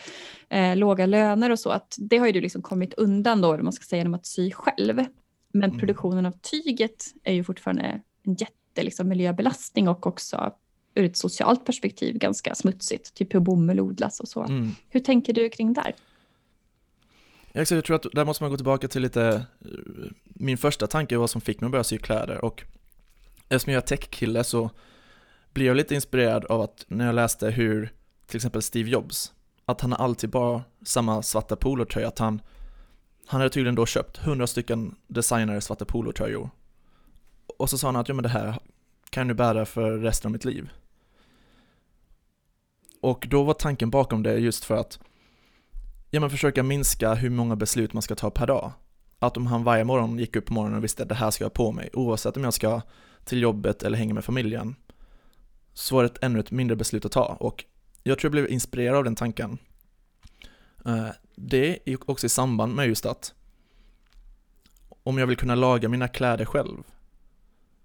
eh, 0.54 0.76
låga 0.76 1.06
löner 1.06 1.50
och 1.50 1.58
så. 1.58 1.70
Att 1.70 1.96
det 1.98 2.18
har 2.18 2.26
ju 2.26 2.32
du 2.32 2.40
liksom 2.40 2.62
kommit 2.62 2.94
undan 2.94 3.40
då, 3.40 3.56
man 3.56 3.72
ska 3.72 3.84
säga, 3.84 4.00
genom 4.00 4.14
att 4.14 4.26
sy 4.26 4.50
själv. 4.50 5.04
Men 5.52 5.70
mm. 5.70 5.78
produktionen 5.78 6.26
av 6.26 6.32
tyget 6.32 7.04
är 7.24 7.32
ju 7.32 7.44
fortfarande 7.44 8.00
en 8.22 8.34
jätte 8.34 8.82
liksom, 8.82 9.08
miljöbelastning 9.08 9.88
och 9.88 10.06
också 10.06 10.52
ur 10.96 11.04
ett 11.04 11.16
socialt 11.16 11.64
perspektiv 11.64 12.18
ganska 12.18 12.54
smutsigt. 12.54 13.14
Typ 13.14 13.34
hur 13.34 13.40
bomull 13.40 13.80
odlas 13.80 14.20
och 14.20 14.28
så. 14.28 14.42
Mm. 14.42 14.70
Hur 14.88 15.00
tänker 15.00 15.32
du 15.32 15.48
kring 15.48 15.72
där? 15.72 15.94
Jag 17.52 17.66
tror 17.68 17.94
att 17.94 18.06
där 18.12 18.24
måste 18.24 18.42
man 18.42 18.50
gå 18.50 18.56
tillbaka 18.56 18.88
till 18.88 19.02
lite, 19.02 19.46
eh, 19.64 19.70
min 20.24 20.58
första 20.58 20.86
tanke 20.86 21.16
vad 21.16 21.30
som 21.30 21.40
fick 21.40 21.60
mig 21.60 21.66
att 21.66 21.72
börja 21.72 21.84
sy 21.84 21.98
kläder 21.98 22.44
och 22.44 22.64
eftersom 23.48 23.72
jag 23.72 23.82
är 23.82 23.86
tech-kille 23.86 24.44
så 24.44 24.70
blir 25.52 25.66
jag 25.66 25.76
lite 25.76 25.94
inspirerad 25.94 26.44
av 26.44 26.60
att 26.60 26.84
när 26.88 27.06
jag 27.06 27.14
läste 27.14 27.50
hur 27.50 27.92
till 28.26 28.36
exempel 28.36 28.62
Steve 28.62 28.90
Jobs, 28.90 29.32
att 29.64 29.80
han 29.80 29.92
alltid 29.92 30.30
bara 30.30 30.62
samma 30.86 31.22
svarta 31.22 31.56
polotröja, 31.56 32.08
att 32.08 32.18
han, 32.18 32.40
han 33.26 33.40
hade 33.40 33.50
tydligen 33.50 33.74
då 33.74 33.86
köpt 33.86 34.16
hundra 34.16 34.46
stycken 34.46 34.94
designade 35.06 35.60
svarta 35.60 35.84
polotröjor. 35.84 36.50
Och 37.58 37.70
så 37.70 37.78
sa 37.78 37.88
han 37.88 37.96
att 37.96 38.08
ja 38.08 38.14
men 38.14 38.22
det 38.22 38.28
här 38.28 38.58
kan 39.10 39.20
jag 39.20 39.26
nu 39.26 39.34
bära 39.34 39.66
för 39.66 39.98
resten 39.98 40.28
av 40.28 40.32
mitt 40.32 40.44
liv. 40.44 40.68
Och 43.06 43.26
då 43.30 43.42
var 43.42 43.54
tanken 43.54 43.90
bakom 43.90 44.22
det 44.22 44.38
just 44.38 44.64
för 44.64 44.76
att 44.76 44.98
ja, 46.10 46.20
men 46.20 46.30
försöka 46.30 46.62
minska 46.62 47.14
hur 47.14 47.30
många 47.30 47.56
beslut 47.56 47.92
man 47.92 48.02
ska 48.02 48.14
ta 48.14 48.30
per 48.30 48.46
dag. 48.46 48.72
Att 49.18 49.36
om 49.36 49.46
han 49.46 49.64
varje 49.64 49.84
morgon 49.84 50.18
gick 50.18 50.36
upp 50.36 50.46
på 50.46 50.54
morgonen 50.54 50.78
och 50.78 50.84
visste 50.84 51.02
att 51.02 51.08
det 51.08 51.14
här 51.14 51.30
ska 51.30 51.44
jag 51.44 51.52
på 51.52 51.72
mig, 51.72 51.90
oavsett 51.92 52.36
om 52.36 52.44
jag 52.44 52.54
ska 52.54 52.80
till 53.24 53.42
jobbet 53.42 53.82
eller 53.82 53.98
hänga 53.98 54.14
med 54.14 54.24
familjen, 54.24 54.74
så 55.72 55.94
var 55.94 56.02
det 56.02 56.08
ett 56.08 56.22
ännu 56.22 56.40
ett 56.40 56.50
mindre 56.50 56.76
beslut 56.76 57.04
att 57.04 57.12
ta. 57.12 57.24
Och 57.24 57.64
jag 58.02 58.18
tror 58.18 58.28
jag 58.28 58.32
blev 58.32 58.50
inspirerad 58.50 58.96
av 58.96 59.04
den 59.04 59.14
tanken. 59.14 59.58
Eh, 60.86 61.08
det 61.36 61.78
är 61.84 62.10
också 62.10 62.26
i 62.26 62.28
samband 62.28 62.74
med 62.74 62.86
just 62.86 63.06
att 63.06 63.34
om 65.02 65.18
jag 65.18 65.26
vill 65.26 65.36
kunna 65.36 65.54
laga 65.54 65.88
mina 65.88 66.08
kläder 66.08 66.44
själv, 66.44 66.76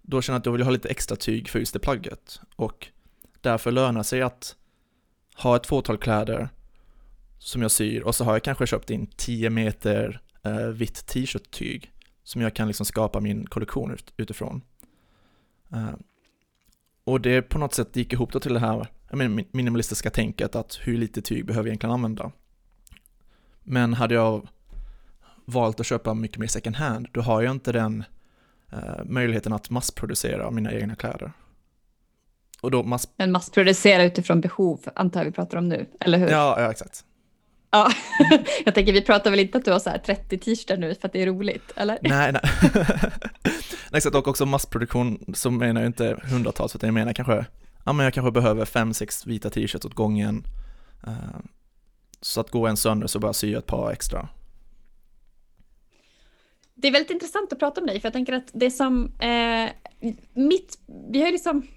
då 0.01 0.21
känner 0.21 0.35
jag 0.35 0.39
att 0.39 0.45
jag 0.45 0.53
vill 0.53 0.63
ha 0.63 0.71
lite 0.71 0.89
extra 0.89 1.17
tyg 1.17 1.49
för 1.49 1.59
just 1.59 1.73
det 1.73 1.79
plagget. 1.79 2.41
Och 2.55 2.87
därför 3.41 3.71
lönar 3.71 4.03
sig 4.03 4.21
att 4.21 4.55
ha 5.43 5.55
ett 5.55 5.65
fåtal 5.65 5.97
kläder 5.97 6.49
som 7.37 7.61
jag 7.61 7.71
syr 7.71 8.01
och 8.01 8.15
så 8.15 8.23
har 8.23 8.33
jag 8.33 8.43
kanske 8.43 8.67
köpt 8.67 8.89
in 8.89 9.07
10 9.15 9.49
meter 9.49 10.21
eh, 10.43 10.67
vitt 10.67 11.05
t-shirt-tyg 11.07 11.91
som 12.23 12.41
jag 12.41 12.55
kan 12.55 12.67
liksom 12.67 12.85
skapa 12.85 13.19
min 13.19 13.45
kollektion 13.45 13.91
ut, 13.91 14.13
utifrån. 14.17 14.61
Eh, 15.73 15.93
och 17.03 17.21
det 17.21 17.41
på 17.41 17.59
något 17.59 17.73
sätt 17.73 17.95
gick 17.95 18.13
ihop 18.13 18.31
då 18.31 18.39
till 18.39 18.53
det 18.53 18.59
här 18.59 18.87
menar, 19.11 19.43
minimalistiska 19.51 20.09
tänket 20.09 20.55
att 20.55 20.79
hur 20.81 20.97
lite 20.97 21.21
tyg 21.21 21.45
behöver 21.45 21.67
jag 21.67 21.71
egentligen 21.71 21.93
använda. 21.93 22.31
Men 23.63 23.93
hade 23.93 24.13
jag 24.13 24.47
valt 25.45 25.79
att 25.79 25.85
köpa 25.85 26.13
mycket 26.13 26.37
mer 26.37 26.47
second 26.47 26.75
hand, 26.75 27.07
då 27.11 27.21
har 27.21 27.41
jag 27.41 27.51
inte 27.51 27.71
den 27.71 28.03
eh, 28.71 29.03
möjligheten 29.05 29.53
att 29.53 29.69
massproducera 29.69 30.51
mina 30.51 30.73
egna 30.73 30.95
kläder. 30.95 31.31
Och 32.61 32.71
då 32.71 32.83
mass... 32.83 33.07
Men 33.17 33.31
massproducera 33.31 34.03
utifrån 34.03 34.41
behov, 34.41 34.79
antar 34.95 35.19
jag 35.19 35.25
vi 35.25 35.31
pratar 35.31 35.57
om 35.57 35.69
nu, 35.69 35.85
eller 35.99 36.17
hur? 36.17 36.29
Ja, 36.29 36.61
ja 36.61 36.71
exakt. 36.71 37.05
Ja, 37.71 37.91
jag 38.65 38.75
tänker 38.75 38.93
vi 38.93 39.01
pratar 39.01 39.31
väl 39.31 39.39
inte 39.39 39.57
att 39.57 39.65
du 39.65 39.71
har 39.71 39.79
så 39.79 39.89
här 39.89 39.97
30 39.97 40.37
t-shirtar 40.37 40.77
nu 40.77 40.95
för 40.95 41.07
att 41.07 41.13
det 41.13 41.21
är 41.21 41.25
roligt, 41.25 41.71
eller? 41.75 41.99
Nej, 42.01 42.31
nej. 42.33 42.41
exakt, 43.93 44.15
och 44.15 44.27
också 44.27 44.45
massproduktion 44.45 45.33
så 45.33 45.51
menar 45.51 45.81
jag 45.81 45.89
inte 45.89 46.19
hundratals, 46.23 46.75
utan 46.75 46.87
jag 46.87 46.93
menar 46.93 47.13
kanske, 47.13 47.45
ja 47.85 47.93
men 47.93 48.03
jag 48.03 48.13
kanske 48.13 48.31
behöver 48.31 48.65
fem, 48.65 48.93
sex 48.93 49.27
vita 49.27 49.49
t-shirts 49.49 49.85
åt 49.85 49.93
gången. 49.93 50.47
Uh, 51.07 51.39
så 52.21 52.41
att 52.41 52.51
gå 52.51 52.67
en 52.67 52.77
sönder 52.77 53.07
så 53.07 53.19
bara 53.19 53.33
sy 53.33 53.53
ett 53.53 53.65
par 53.65 53.91
extra. 53.91 54.29
Det 56.73 56.87
är 56.87 56.91
väldigt 56.91 57.11
intressant 57.11 57.53
att 57.53 57.59
prata 57.59 57.81
om 57.81 57.87
dig, 57.87 57.99
för 57.99 58.05
jag 58.05 58.13
tänker 58.13 58.33
att 58.33 58.49
det 58.53 58.71
som, 58.71 59.11
eh, 59.19 59.69
mitt, 60.33 60.77
vi 61.11 61.19
har 61.19 61.25
ju 61.25 61.31
liksom 61.31 61.67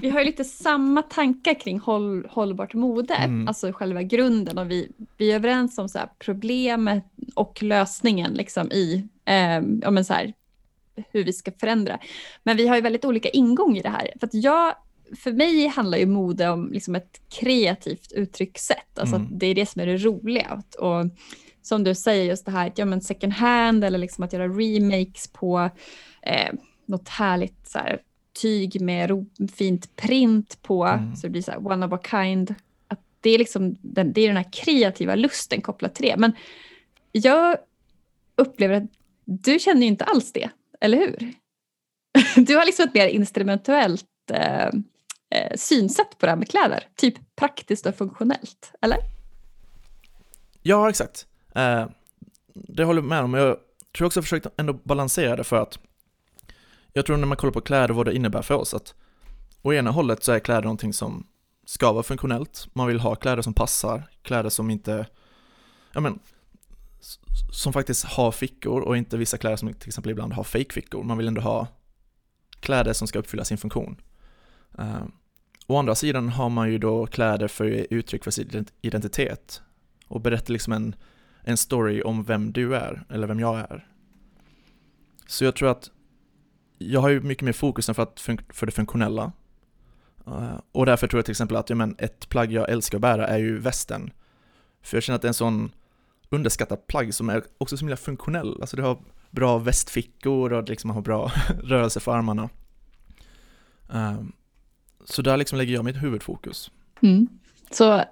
vi 0.00 0.10
har 0.10 0.20
ju 0.20 0.26
lite 0.26 0.44
samma 0.44 1.02
tankar 1.02 1.54
kring 1.54 1.80
håll, 1.80 2.26
hållbart 2.30 2.74
mode, 2.74 3.14
mm. 3.14 3.48
alltså 3.48 3.72
själva 3.72 4.02
grunden 4.02 4.58
och 4.58 4.70
vi, 4.70 4.88
vi 5.16 5.32
är 5.32 5.36
överens 5.36 5.78
om 5.78 5.88
så 5.88 5.98
problemet 6.18 7.04
och 7.34 7.62
lösningen 7.62 8.34
liksom 8.34 8.72
i 8.72 9.08
eh, 9.24 9.62
ja, 9.82 9.90
men 9.90 10.04
så 10.04 10.14
här, 10.14 10.32
hur 11.10 11.24
vi 11.24 11.32
ska 11.32 11.52
förändra. 11.52 11.98
Men 12.42 12.56
vi 12.56 12.68
har 12.68 12.76
ju 12.76 12.82
väldigt 12.82 13.04
olika 13.04 13.28
ingång 13.28 13.76
i 13.76 13.82
det 13.82 13.88
här. 13.88 14.10
För, 14.20 14.26
att 14.26 14.34
jag, 14.34 14.74
för 15.16 15.32
mig 15.32 15.66
handlar 15.66 15.98
ju 15.98 16.06
mode 16.06 16.48
om 16.48 16.72
liksom 16.72 16.94
ett 16.94 17.20
kreativt 17.28 18.12
uttryckssätt, 18.12 18.98
alltså 18.98 19.16
mm. 19.16 19.28
det 19.30 19.46
är 19.46 19.54
det 19.54 19.66
som 19.66 19.82
är 19.82 19.86
det 19.86 19.96
roliga. 19.96 20.62
Och, 20.78 21.04
som 21.62 21.84
du 21.84 21.94
säger, 21.94 22.24
just 22.24 22.44
det 22.44 22.50
här 22.50 22.72
ja, 22.76 22.84
men 22.84 23.00
second 23.00 23.32
hand 23.32 23.84
eller 23.84 23.98
liksom 23.98 24.24
att 24.24 24.32
göra 24.32 24.48
remakes 24.48 25.28
på 25.28 25.70
eh, 26.22 26.52
något 26.86 27.08
härligt 27.08 27.68
så 27.68 27.78
här, 27.78 28.00
tyg 28.40 28.80
med 28.80 29.26
fint 29.54 29.96
print 29.96 30.62
på, 30.62 30.84
mm. 30.84 31.16
så 31.16 31.26
det 31.26 31.30
blir 31.30 31.42
så 31.42 31.50
här 31.50 31.66
one 31.66 31.86
of 31.86 31.92
a 31.92 32.00
kind. 32.10 32.54
Att 32.88 33.00
det, 33.20 33.30
är 33.30 33.38
liksom 33.38 33.76
den, 33.80 34.12
det 34.12 34.20
är 34.20 34.28
den 34.28 34.36
här 34.36 34.52
kreativa 34.52 35.14
lusten 35.14 35.60
kopplat 35.60 35.94
till 35.94 36.06
det. 36.06 36.16
Men 36.16 36.32
jag 37.12 37.56
upplever 38.36 38.74
att 38.74 38.90
du 39.24 39.58
känner 39.58 39.80
ju 39.80 39.86
inte 39.86 40.04
alls 40.04 40.32
det, 40.32 40.50
eller 40.80 40.98
hur? 40.98 41.34
Du 42.36 42.56
har 42.56 42.66
liksom 42.66 42.88
ett 42.88 42.94
mer 42.94 43.06
instrumentellt 43.06 44.04
eh, 44.32 44.66
eh, 45.30 45.56
synsätt 45.56 46.18
på 46.18 46.26
det 46.26 46.32
här 46.32 46.36
med 46.36 46.48
kläder. 46.48 46.84
Typ 46.96 47.36
praktiskt 47.36 47.86
och 47.86 47.96
funktionellt, 47.96 48.72
eller? 48.80 48.98
Ja, 50.62 50.90
exakt. 50.90 51.26
Eh, 51.54 51.86
det 52.54 52.84
håller 52.84 53.02
jag 53.02 53.08
med 53.08 53.22
om. 53.22 53.34
Jag 53.34 53.56
tror 53.96 54.06
också 54.06 54.18
jag 54.18 54.24
försökt 54.24 54.46
ändå 54.56 54.72
balansera 54.72 55.36
det 55.36 55.44
för 55.44 55.56
att 55.56 55.78
jag 56.96 57.06
tror 57.06 57.16
när 57.16 57.26
man 57.26 57.36
kollar 57.36 57.52
på 57.52 57.60
kläder 57.60 57.94
vad 57.94 58.06
det 58.06 58.14
innebär 58.14 58.42
för 58.42 58.54
oss 58.54 58.74
att 58.74 58.94
å 59.62 59.72
ena 59.72 59.90
hållet 59.90 60.24
så 60.24 60.32
är 60.32 60.38
kläder 60.38 60.62
någonting 60.62 60.92
som 60.92 61.26
ska 61.64 61.92
vara 61.92 62.02
funktionellt. 62.02 62.68
Man 62.72 62.86
vill 62.86 63.00
ha 63.00 63.14
kläder 63.14 63.42
som 63.42 63.54
passar, 63.54 64.08
kläder 64.22 64.50
som 64.50 64.70
inte, 64.70 65.06
ja 65.92 66.00
men, 66.00 66.18
som 67.52 67.72
faktiskt 67.72 68.04
har 68.04 68.32
fickor 68.32 68.80
och 68.80 68.96
inte 68.96 69.16
vissa 69.16 69.38
kläder 69.38 69.56
som 69.56 69.74
till 69.74 69.88
exempel 69.88 70.10
ibland 70.10 70.32
har 70.32 70.44
fake-fickor. 70.44 71.02
Man 71.02 71.18
vill 71.18 71.28
ändå 71.28 71.40
ha 71.40 71.66
kläder 72.60 72.92
som 72.92 73.08
ska 73.08 73.18
uppfylla 73.18 73.44
sin 73.44 73.58
funktion. 73.58 74.00
Uh, 74.78 75.04
å 75.66 75.76
andra 75.76 75.94
sidan 75.94 76.28
har 76.28 76.48
man 76.48 76.70
ju 76.70 76.78
då 76.78 77.06
kläder 77.06 77.48
för 77.48 77.86
uttryck 77.90 78.24
för 78.24 78.30
sin 78.30 78.66
identitet 78.80 79.62
och 80.08 80.20
berättar 80.20 80.52
liksom 80.52 80.72
en, 80.72 80.94
en 81.42 81.56
story 81.56 82.02
om 82.02 82.24
vem 82.24 82.52
du 82.52 82.76
är, 82.76 83.04
eller 83.10 83.26
vem 83.26 83.40
jag 83.40 83.58
är. 83.58 83.88
Så 85.26 85.44
jag 85.44 85.56
tror 85.56 85.70
att 85.70 85.90
jag 86.78 87.00
har 87.00 87.08
ju 87.08 87.20
mycket 87.20 87.44
mer 87.44 87.52
fokus 87.52 87.86
för, 87.86 88.02
att, 88.02 88.20
för 88.48 88.66
det 88.66 88.72
funktionella. 88.72 89.32
Uh, 90.28 90.60
och 90.72 90.86
därför 90.86 91.06
tror 91.06 91.18
jag 91.18 91.24
till 91.24 91.32
exempel 91.32 91.56
att 91.56 91.70
ja, 91.70 91.76
men 91.76 91.96
ett 91.98 92.28
plagg 92.28 92.52
jag 92.52 92.70
älskar 92.70 92.98
att 92.98 93.02
bära 93.02 93.26
är 93.26 93.38
ju 93.38 93.58
västen. 93.58 94.10
För 94.82 94.96
jag 94.96 95.04
känner 95.04 95.14
att 95.14 95.22
det 95.22 95.26
är 95.26 95.30
en 95.30 95.34
sån 95.34 95.72
underskattad 96.30 96.86
plagg 96.86 97.14
som 97.14 97.30
är 97.30 97.42
också 97.58 97.76
så 97.76 97.80
himla 97.80 97.96
funktionell. 97.96 98.60
Alltså 98.60 98.76
det 98.76 98.82
har 98.82 98.98
bra 99.30 99.58
västfickor 99.58 100.52
och 100.52 100.68
liksom 100.68 100.90
har 100.90 101.02
bra 101.02 101.32
rörelse 101.62 102.00
för 102.00 102.12
armarna. 102.12 102.48
Eh, 103.92 104.20
så 105.04 105.22
där 105.22 105.36
liksom 105.36 105.58
lägger 105.58 105.74
jag 105.74 105.84
mitt 105.84 106.02
huvudfokus. 106.02 106.70
Mm. 107.02 107.28
Så 107.70 108.04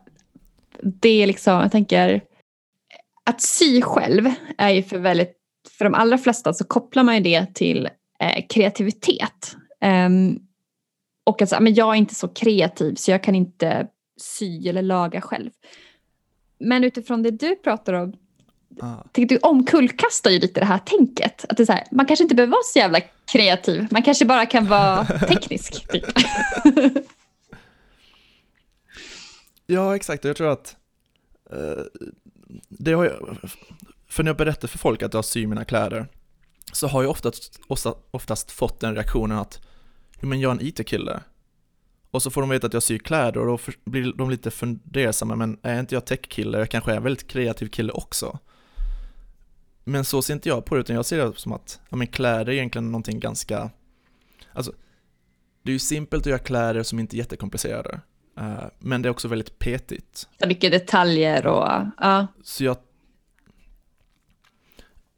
det 0.82 1.22
är 1.22 1.26
liksom, 1.26 1.60
jag 1.60 1.72
tänker, 1.72 2.20
att 3.24 3.40
sy 3.40 3.82
själv 3.82 4.30
är 4.58 4.70
ju 4.70 4.82
för 4.82 4.98
väldigt, 4.98 5.36
för 5.78 5.84
de 5.84 5.94
allra 5.94 6.18
flesta 6.18 6.52
så 6.52 6.64
kopplar 6.64 7.02
man 7.02 7.14
ju 7.14 7.20
det 7.20 7.54
till 7.54 7.88
eh, 8.20 8.46
kreativitet. 8.48 9.56
Um, 10.06 10.40
och 11.24 11.42
alltså, 11.42 11.60
men 11.60 11.74
jag 11.74 11.90
är 11.90 11.94
inte 11.94 12.14
så 12.14 12.28
kreativ 12.28 12.94
så 12.94 13.10
jag 13.10 13.22
kan 13.22 13.34
inte 13.34 13.86
sy 14.20 14.68
eller 14.68 14.82
laga 14.82 15.20
själv. 15.20 15.50
Men 16.58 16.84
utifrån 16.84 17.22
det 17.22 17.30
du 17.30 17.56
pratar 17.56 17.92
om, 17.92 18.12
ah. 18.80 18.96
du 19.12 19.38
omkullkastar 19.38 20.30
ju 20.30 20.38
lite 20.38 20.60
det 20.60 20.66
här 20.66 20.78
tänket. 20.78 21.44
Att 21.48 21.56
det 21.56 21.62
är 21.62 21.66
så 21.66 21.72
här, 21.72 21.84
man 21.90 22.06
kanske 22.06 22.22
inte 22.22 22.34
behöver 22.34 22.50
vara 22.50 22.62
så 22.64 22.78
jävla 22.78 23.00
kreativ, 23.32 23.86
man 23.90 24.02
kanske 24.02 24.24
bara 24.24 24.46
kan 24.46 24.66
vara 24.66 25.04
teknisk. 25.28 25.88
Typ. 25.88 26.04
Ja, 29.66 29.96
exakt. 29.96 30.24
Jag 30.24 30.36
tror 30.36 30.52
att 30.52 30.76
eh, 31.50 31.84
det 32.68 32.92
har 32.92 33.04
jag, 33.04 33.38
för 34.08 34.22
när 34.22 34.28
jag 34.28 34.36
berättar 34.36 34.68
för 34.68 34.78
folk 34.78 35.02
att 35.02 35.14
jag 35.14 35.24
syr 35.24 35.46
mina 35.46 35.64
kläder 35.64 36.06
så 36.74 36.86
har 36.86 37.02
jag 37.02 37.10
oftast, 37.10 37.60
oftast 38.10 38.50
fått 38.50 38.80
den 38.80 38.94
reaktionen 38.94 39.38
att 39.38 39.60
jo, 40.20 40.28
men 40.28 40.40
jag 40.40 40.50
är 40.50 40.60
en 40.60 40.66
IT-kille. 40.66 41.22
Och 42.10 42.22
så 42.22 42.30
får 42.30 42.40
de 42.40 42.50
veta 42.50 42.66
att 42.66 42.72
jag 42.72 42.82
syr 42.82 42.98
kläder 42.98 43.40
och 43.40 43.46
då 43.46 43.72
blir 43.84 44.12
de 44.12 44.30
lite 44.30 44.50
fundersamma, 44.50 45.36
men 45.36 45.58
är 45.62 45.80
inte 45.80 45.94
jag 45.94 46.04
tech-kille? 46.04 46.58
Jag 46.58 46.70
kanske 46.70 46.92
är 46.92 46.96
en 46.96 47.02
väldigt 47.02 47.28
kreativ 47.28 47.68
kille 47.68 47.92
också. 47.92 48.38
Men 49.84 50.04
så 50.04 50.22
ser 50.22 50.34
inte 50.34 50.48
jag 50.48 50.64
på 50.64 50.74
det, 50.74 50.80
utan 50.80 50.96
jag 50.96 51.06
ser 51.06 51.26
det 51.26 51.32
som 51.36 51.52
att 51.52 51.80
ja, 51.88 51.96
men 51.96 52.06
kläder 52.06 52.48
är 52.48 52.56
egentligen 52.56 52.86
någonting 52.86 53.20
ganska, 53.20 53.70
alltså 54.52 54.72
det 55.62 55.70
är 55.70 55.72
ju 55.72 55.78
simpelt 55.78 56.22
att 56.22 56.26
göra 56.26 56.38
kläder 56.38 56.82
som 56.82 56.98
inte 56.98 57.16
är 57.16 57.18
jättekomplicerade. 57.18 58.00
Uh, 58.40 58.64
men 58.78 59.02
det 59.02 59.08
är 59.08 59.10
också 59.10 59.28
väldigt 59.28 59.58
petigt. 59.58 60.28
Så 60.40 60.48
mycket 60.48 60.72
detaljer 60.72 61.46
och, 61.46 61.68
ja. 61.98 62.26
Så 62.42 62.64
jag... 62.64 62.76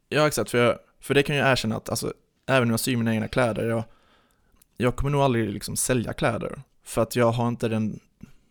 Ja, 0.08 0.26
exakt, 0.26 0.50
för, 0.50 0.58
jag, 0.58 0.78
för 1.06 1.14
det 1.14 1.22
kan 1.22 1.36
jag 1.36 1.52
erkänna 1.52 1.76
att, 1.76 1.88
alltså, 1.88 2.12
även 2.46 2.62
om 2.62 2.70
jag 2.70 2.80
syr 2.80 2.96
mina 2.96 3.14
egna 3.14 3.28
kläder, 3.28 3.68
jag, 3.68 3.84
jag 4.76 4.96
kommer 4.96 5.10
nog 5.10 5.20
aldrig 5.20 5.50
liksom 5.50 5.76
sälja 5.76 6.12
kläder. 6.12 6.62
För 6.84 7.02
att 7.02 7.16
jag 7.16 7.32
har 7.32 7.48
inte 7.48 7.68
den 7.68 8.00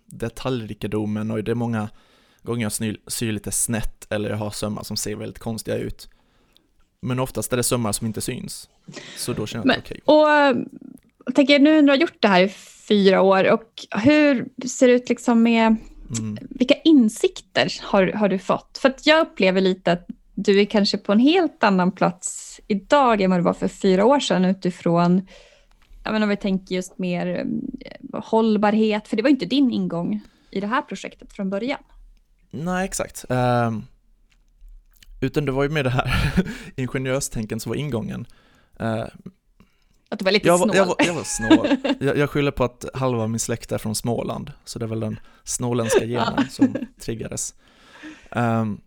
detaljrikedomen 0.05 1.31
och 1.31 1.43
det 1.43 1.51
är 1.51 1.55
många 1.55 1.89
gånger 2.41 2.65
jag 2.65 2.71
syr, 2.71 2.97
syr 3.07 3.31
lite 3.31 3.51
snett 3.51 4.07
eller 4.09 4.29
jag 4.29 4.38
har 4.38 4.51
sömmar 4.51 4.83
som 4.83 4.97
ser 4.97 5.15
väldigt 5.15 5.39
konstiga 5.39 5.77
ut. 5.77 6.09
Men 7.00 7.19
oftast 7.19 7.53
är 7.53 7.57
det 7.57 7.63
sömmar 7.63 7.91
som 7.91 8.07
inte 8.07 8.21
syns. 8.21 8.69
Så 9.17 9.33
då 9.33 9.47
känner 9.47 9.65
jag 9.65 9.77
att 9.77 9.85
det 9.85 9.93
är 9.93 9.97
okej. 9.97 10.01
Okay. 10.05 10.15
Och 10.15 10.65
jag 11.25 11.35
tänker 11.35 11.59
nu 11.59 11.74
när 11.74 11.81
du 11.81 11.89
har 11.89 11.97
gjort 11.97 12.21
det 12.21 12.27
här 12.27 12.41
i 12.41 12.50
fyra 12.88 13.21
år, 13.21 13.51
och 13.51 13.85
hur 14.03 14.50
ser 14.67 14.88
det 14.88 14.93
ut 14.93 15.09
liksom 15.09 15.43
med 15.43 15.75
mm. 16.19 16.38
vilka 16.50 16.75
insikter 16.83 17.74
har, 17.81 18.07
har 18.07 18.29
du 18.29 18.39
fått? 18.39 18.77
För 18.77 18.89
att 18.89 19.05
jag 19.05 19.21
upplever 19.21 19.62
lite 19.62 19.91
att 19.91 20.07
du 20.45 20.61
är 20.61 20.65
kanske 20.65 20.97
på 20.97 21.11
en 21.11 21.19
helt 21.19 21.63
annan 21.63 21.91
plats 21.91 22.61
idag 22.67 23.21
än 23.21 23.29
vad 23.29 23.39
du 23.39 23.43
var 23.43 23.53
för 23.53 23.67
fyra 23.67 24.05
år 24.05 24.19
sedan 24.19 24.45
utifrån, 24.45 25.27
jag 26.03 26.13
menar, 26.13 26.25
om 26.25 26.29
vi 26.29 26.37
tänker 26.37 26.75
just 26.75 26.97
mer 26.97 27.45
eh, 27.85 28.21
hållbarhet, 28.23 29.07
för 29.07 29.17
det 29.17 29.23
var 29.23 29.29
inte 29.29 29.45
din 29.45 29.71
ingång 29.71 30.21
i 30.51 30.59
det 30.59 30.67
här 30.67 30.81
projektet 30.81 31.33
från 31.33 31.49
början. 31.49 31.79
Nej, 32.51 32.85
exakt. 32.85 33.25
Um, 33.29 33.85
utan 35.21 35.45
det 35.45 35.51
var 35.51 35.63
ju 35.63 35.69
med 35.69 35.85
det 35.85 35.89
här 35.89 36.11
ingenjörstänken 36.75 37.59
som 37.59 37.69
var 37.69 37.75
ingången. 37.75 38.25
Uh, 38.81 39.05
att 40.09 40.19
du 40.19 40.25
var 40.25 40.31
lite 40.31 40.47
jag 40.47 40.59
snål? 40.59 40.75
Jag 40.75 40.85
var, 40.85 40.95
jag 40.99 41.13
var 41.13 41.23
snål. 41.23 41.67
Jag, 41.99 42.17
jag 42.17 42.29
skyller 42.29 42.51
på 42.51 42.63
att 42.63 42.85
halva 42.93 43.27
min 43.27 43.39
släkt 43.39 43.71
är 43.71 43.77
från 43.77 43.95
Småland, 43.95 44.51
så 44.65 44.79
det 44.79 44.85
är 44.85 44.87
väl 44.87 44.99
den 44.99 45.19
snåländska 45.43 46.05
genen 46.05 46.49
som 46.49 46.75
triggades. 46.99 47.55
Um, 48.31 48.81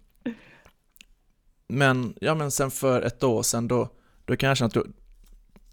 men, 1.69 2.15
ja 2.21 2.35
men 2.35 2.51
sen 2.51 2.71
för 2.71 3.03
ett 3.03 3.23
år 3.23 3.43
sedan 3.43 3.69
då, 3.69 3.89
då 4.25 4.37
kan 4.37 4.49
jag 4.49 4.57
känna 4.57 4.67
att 4.67 4.75
då, 4.75 4.85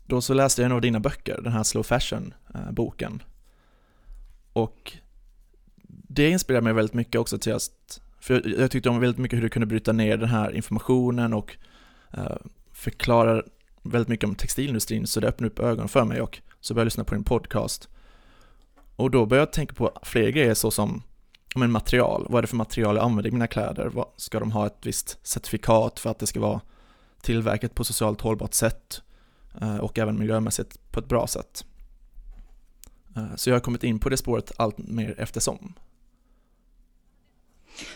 då 0.05 0.21
så 0.21 0.33
läste 0.33 0.61
jag 0.61 0.65
en 0.65 0.75
av 0.75 0.81
dina 0.81 0.99
böcker, 0.99 1.41
den 1.41 1.53
här 1.53 1.63
Slow 1.63 1.83
Fashion-boken. 1.83 3.13
Eh, 3.13 3.27
och 4.53 4.91
det 5.87 6.29
inspirerade 6.29 6.63
mig 6.63 6.73
väldigt 6.73 6.93
mycket 6.93 7.21
också 7.21 7.37
till 7.37 7.53
att, 7.53 8.01
för 8.19 8.33
jag, 8.33 8.59
jag 8.59 8.71
tyckte 8.71 8.89
om 8.89 8.99
väldigt 8.99 9.19
mycket 9.19 9.37
hur 9.37 9.43
du 9.43 9.49
kunde 9.49 9.65
bryta 9.65 9.91
ner 9.91 10.17
den 10.17 10.29
här 10.29 10.51
informationen 10.55 11.33
och 11.33 11.57
eh, 12.13 12.37
förklara 12.71 13.43
väldigt 13.81 14.09
mycket 14.09 14.29
om 14.29 14.35
textilindustrin 14.35 15.07
så 15.07 15.19
det 15.19 15.27
öppnade 15.27 15.51
upp 15.51 15.59
ögonen 15.59 15.87
för 15.87 16.05
mig 16.05 16.21
och 16.21 16.41
så 16.61 16.73
började 16.73 16.81
jag 16.81 16.85
lyssna 16.85 17.03
på 17.03 17.15
din 17.15 17.23
podcast. 17.23 17.89
Och 18.95 19.11
då 19.11 19.25
började 19.25 19.47
jag 19.47 19.53
tänka 19.53 19.75
på 19.75 19.99
fler 20.03 20.29
grejer 20.29 20.53
såsom 20.53 21.03
men 21.55 21.71
material, 21.71 22.25
vad 22.29 22.37
är 22.37 22.41
det 22.41 22.47
för 22.47 22.55
material 22.55 22.95
jag 22.95 23.05
använder 23.05 23.29
i 23.29 23.33
mina 23.33 23.47
kläder? 23.47 23.91
Ska 24.17 24.39
de 24.39 24.51
ha 24.51 24.65
ett 24.65 24.77
visst 24.81 25.27
certifikat 25.27 25.99
för 25.99 26.09
att 26.09 26.19
det 26.19 26.27
ska 26.27 26.39
vara 26.39 26.61
tillverkat 27.21 27.75
på 27.75 27.83
socialt 27.83 28.21
hållbart 28.21 28.53
sätt 28.53 29.01
eh, 29.61 29.77
och 29.77 29.99
även 29.99 30.19
miljömässigt 30.19 30.91
på 30.91 30.99
ett 30.99 31.07
bra 31.07 31.27
sätt? 31.27 31.65
Eh, 33.15 33.35
så 33.35 33.49
jag 33.49 33.55
har 33.55 33.59
kommit 33.59 33.83
in 33.83 33.99
på 33.99 34.09
det 34.09 34.17
spåret 34.17 34.51
allt 34.57 34.77
mer 34.77 35.15
eftersom. 35.17 35.73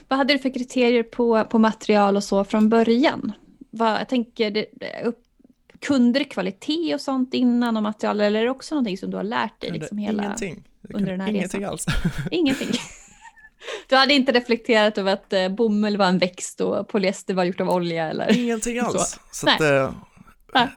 Vad 0.07 0.17
hade 0.17 0.33
du 0.33 0.39
för 0.39 0.53
kriterier 0.53 1.03
på, 1.03 1.43
på 1.43 1.60
material 1.60 2.15
och 2.15 2.23
så 2.23 2.43
från 2.43 2.69
början? 2.69 3.31
Vad, 3.69 3.99
jag 3.99 4.10
tänker, 4.10 4.51
det, 4.51 4.65
upp, 5.03 5.23
kunde 5.79 6.19
du 6.19 6.25
kvalitet 6.25 6.93
och 6.93 7.01
sånt 7.01 7.33
innan 7.33 7.77
och 7.77 7.83
material 7.83 8.21
eller 8.21 8.39
är 8.39 8.43
det 8.43 8.51
också 8.51 8.75
någonting 8.75 8.97
som 8.97 9.12
du 9.12 9.17
har 9.17 9.23
lärt 9.23 9.62
dig 9.62 9.71
liksom 9.71 9.97
hela, 9.97 10.23
ingenting. 10.23 10.63
under 10.93 11.12
den 11.12 11.21
här 11.21 11.29
ingenting 11.29 11.62
resan? 11.62 11.71
alls. 11.71 11.86
ingenting. 12.31 12.69
Du 13.88 13.95
hade 13.95 14.13
inte 14.13 14.32
reflekterat 14.32 14.97
över 14.97 15.13
att 15.13 15.34
eh, 15.34 15.49
bomull 15.49 15.97
var 15.97 16.05
en 16.05 16.17
växt 16.17 16.62
och 16.62 16.88
polyester 16.88 17.34
var 17.34 17.43
gjort 17.43 17.62
av 17.62 17.69
olja 17.69 18.10
eller? 18.10 18.38
Ingenting 18.38 18.79
alls. 18.79 19.19
Så, 19.32 19.45
så 19.45 19.49
att, 19.49 19.62
eh, 19.62 19.91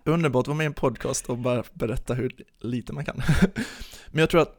underbart 0.04 0.42
att 0.42 0.48
vara 0.48 0.56
med 0.56 0.64
i 0.64 0.66
en 0.66 0.74
podcast 0.74 1.28
och 1.28 1.38
bara 1.38 1.62
berätta 1.72 2.14
hur 2.14 2.32
lite 2.60 2.92
man 2.92 3.04
kan. 3.04 3.22
Men 4.10 4.20
jag 4.20 4.30
tror 4.30 4.40
att 4.40 4.58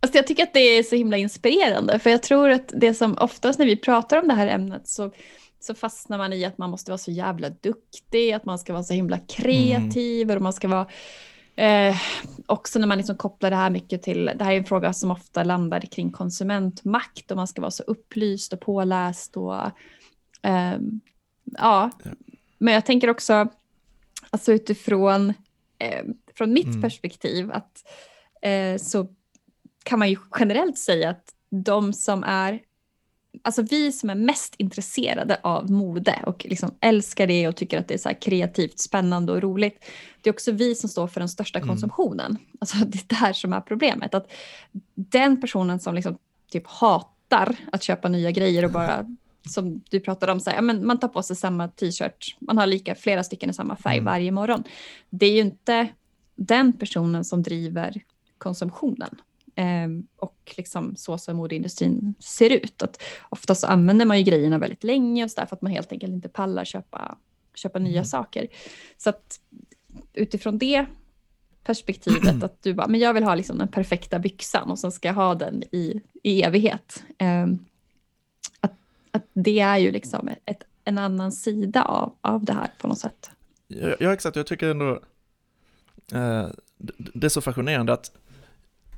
Alltså 0.00 0.18
jag 0.18 0.26
tycker 0.26 0.42
att 0.42 0.54
det 0.54 0.60
är 0.60 0.82
så 0.82 0.96
himla 0.96 1.16
inspirerande, 1.16 1.98
för 1.98 2.10
jag 2.10 2.22
tror 2.22 2.50
att 2.50 2.72
det 2.74 2.94
som 2.94 3.18
oftast 3.20 3.58
när 3.58 3.66
vi 3.66 3.76
pratar 3.76 4.22
om 4.22 4.28
det 4.28 4.34
här 4.34 4.46
ämnet 4.46 4.88
så 4.88 5.10
så 5.60 5.74
fastnar 5.74 6.18
man 6.18 6.32
i 6.32 6.44
att 6.44 6.58
man 6.58 6.70
måste 6.70 6.90
vara 6.90 6.98
så 6.98 7.10
jävla 7.10 7.50
duktig, 7.50 8.32
att 8.32 8.44
man 8.44 8.58
ska 8.58 8.72
vara 8.72 8.82
så 8.82 8.94
himla 8.94 9.18
kreativ 9.18 10.22
mm. 10.22 10.36
och 10.36 10.42
man 10.42 10.52
ska 10.52 10.68
vara 10.68 10.86
eh, 11.62 11.96
också 12.46 12.78
när 12.78 12.86
man 12.86 12.98
liksom 12.98 13.16
kopplar 13.16 13.50
det 13.50 13.56
här 13.56 13.70
mycket 13.70 14.02
till, 14.02 14.24
det 14.24 14.44
här 14.44 14.52
är 14.52 14.56
en 14.56 14.64
fråga 14.64 14.92
som 14.92 15.10
ofta 15.10 15.44
landar 15.44 15.80
kring 15.80 16.12
konsumentmakt 16.12 17.30
och 17.30 17.36
man 17.36 17.48
ska 17.48 17.60
vara 17.60 17.70
så 17.70 17.82
upplyst 17.82 18.52
och 18.52 18.60
påläst 18.60 19.36
och 19.36 19.54
eh, 20.42 20.78
ja, 21.44 21.90
men 22.58 22.74
jag 22.74 22.86
tänker 22.86 23.10
också 23.10 23.48
alltså 24.30 24.52
utifrån 24.52 25.34
eh, 25.78 26.04
från 26.34 26.52
mitt 26.52 26.66
mm. 26.66 26.82
perspektiv 26.82 27.52
att 27.52 27.84
eh, 28.42 28.76
så 28.76 29.08
kan 29.82 29.98
man 29.98 30.10
ju 30.10 30.16
generellt 30.38 30.78
säga 30.78 31.10
att 31.10 31.34
de 31.50 31.92
som 31.92 32.24
är 32.24 32.60
alltså 33.42 33.62
vi 33.62 33.92
som 33.92 34.10
är 34.10 34.14
mest 34.14 34.54
intresserade 34.58 35.40
av 35.42 35.70
mode 35.70 36.22
och 36.26 36.46
liksom 36.48 36.74
älskar 36.80 37.26
det 37.26 37.48
och 37.48 37.56
tycker 37.56 37.78
att 37.78 37.88
det 37.88 37.94
är 37.94 37.98
så 37.98 38.10
kreativt, 38.20 38.78
spännande 38.78 39.32
och 39.32 39.42
roligt. 39.42 39.84
Det 40.20 40.30
är 40.30 40.34
också 40.34 40.52
vi 40.52 40.74
som 40.74 40.88
står 40.88 41.06
för 41.06 41.20
den 41.20 41.28
största 41.28 41.58
mm. 41.58 41.68
konsumtionen. 41.68 42.38
Alltså 42.58 42.76
det 42.86 42.98
är 42.98 43.04
det 43.06 43.14
här 43.14 43.32
som 43.32 43.52
är 43.52 43.60
problemet. 43.60 44.14
Att 44.14 44.32
den 44.94 45.40
personen 45.40 45.80
som 45.80 45.94
liksom 45.94 46.18
typ 46.50 46.66
hatar 46.66 47.56
att 47.72 47.82
köpa 47.82 48.08
nya 48.08 48.30
grejer 48.30 48.64
och 48.64 48.72
bara 48.72 49.06
som 49.48 49.82
du 49.90 50.00
pratade 50.00 50.32
om, 50.32 50.40
så 50.40 50.50
här, 50.50 50.62
men 50.62 50.86
man 50.86 50.98
tar 50.98 51.08
på 51.08 51.22
sig 51.22 51.36
samma 51.36 51.68
t-shirt, 51.68 52.36
man 52.40 52.58
har 52.58 52.66
lika 52.66 52.94
flera 52.94 53.24
stycken 53.24 53.50
i 53.50 53.52
samma 53.52 53.76
färg 53.76 53.98
mm. 53.98 54.04
varje 54.04 54.30
morgon. 54.30 54.64
Det 55.10 55.26
är 55.26 55.32
ju 55.32 55.40
inte 55.40 55.88
den 56.34 56.72
personen 56.72 57.24
som 57.24 57.42
driver 57.42 58.00
konsumtionen. 58.38 59.20
Um, 59.56 60.06
och 60.16 60.54
liksom 60.56 60.96
så 60.96 61.18
som 61.18 61.36
modeindustrin 61.36 62.14
ser 62.18 62.50
ut. 62.50 62.82
Att 62.82 63.02
ofta 63.28 63.54
så 63.54 63.66
använder 63.66 64.06
man 64.06 64.18
ju 64.18 64.24
grejerna 64.24 64.58
väldigt 64.58 64.84
länge 64.84 65.24
och 65.24 65.30
så 65.30 65.40
där 65.40 65.46
för 65.46 65.56
att 65.56 65.62
man 65.62 65.72
helt 65.72 65.92
enkelt 65.92 66.12
inte 66.12 66.28
pallar 66.28 66.64
köpa, 66.64 67.16
köpa 67.54 67.78
nya 67.78 67.92
mm. 67.92 68.04
saker. 68.04 68.46
Så 68.96 69.10
att 69.10 69.40
utifrån 70.12 70.58
det 70.58 70.86
perspektivet 71.64 72.42
att 72.42 72.62
du 72.62 72.74
bara, 72.74 72.88
men 72.88 73.00
jag 73.00 73.14
vill 73.14 73.24
ha 73.24 73.34
liksom 73.34 73.58
den 73.58 73.68
perfekta 73.68 74.18
byxan 74.18 74.70
och 74.70 74.78
sen 74.78 74.92
ska 74.92 75.08
jag 75.08 75.14
ha 75.14 75.34
den 75.34 75.62
i, 75.72 76.00
i 76.22 76.42
evighet. 76.42 77.04
Um, 77.20 77.64
att, 78.60 78.74
att 79.10 79.26
det 79.32 79.60
är 79.60 79.78
ju 79.78 79.90
liksom 79.90 80.30
ett, 80.44 80.62
en 80.84 80.98
annan 80.98 81.32
sida 81.32 81.84
av, 81.84 82.14
av 82.20 82.44
det 82.44 82.52
här 82.52 82.70
på 82.78 82.88
något 82.88 82.98
sätt. 82.98 83.30
Ja, 83.68 83.96
ja 84.00 84.12
exakt. 84.12 84.36
Jag 84.36 84.46
tycker 84.46 84.68
ändå 84.68 85.00
eh, 86.12 86.46
det 87.14 87.24
är 87.24 87.28
så 87.28 87.40
fascinerande 87.40 87.92
att 87.92 88.12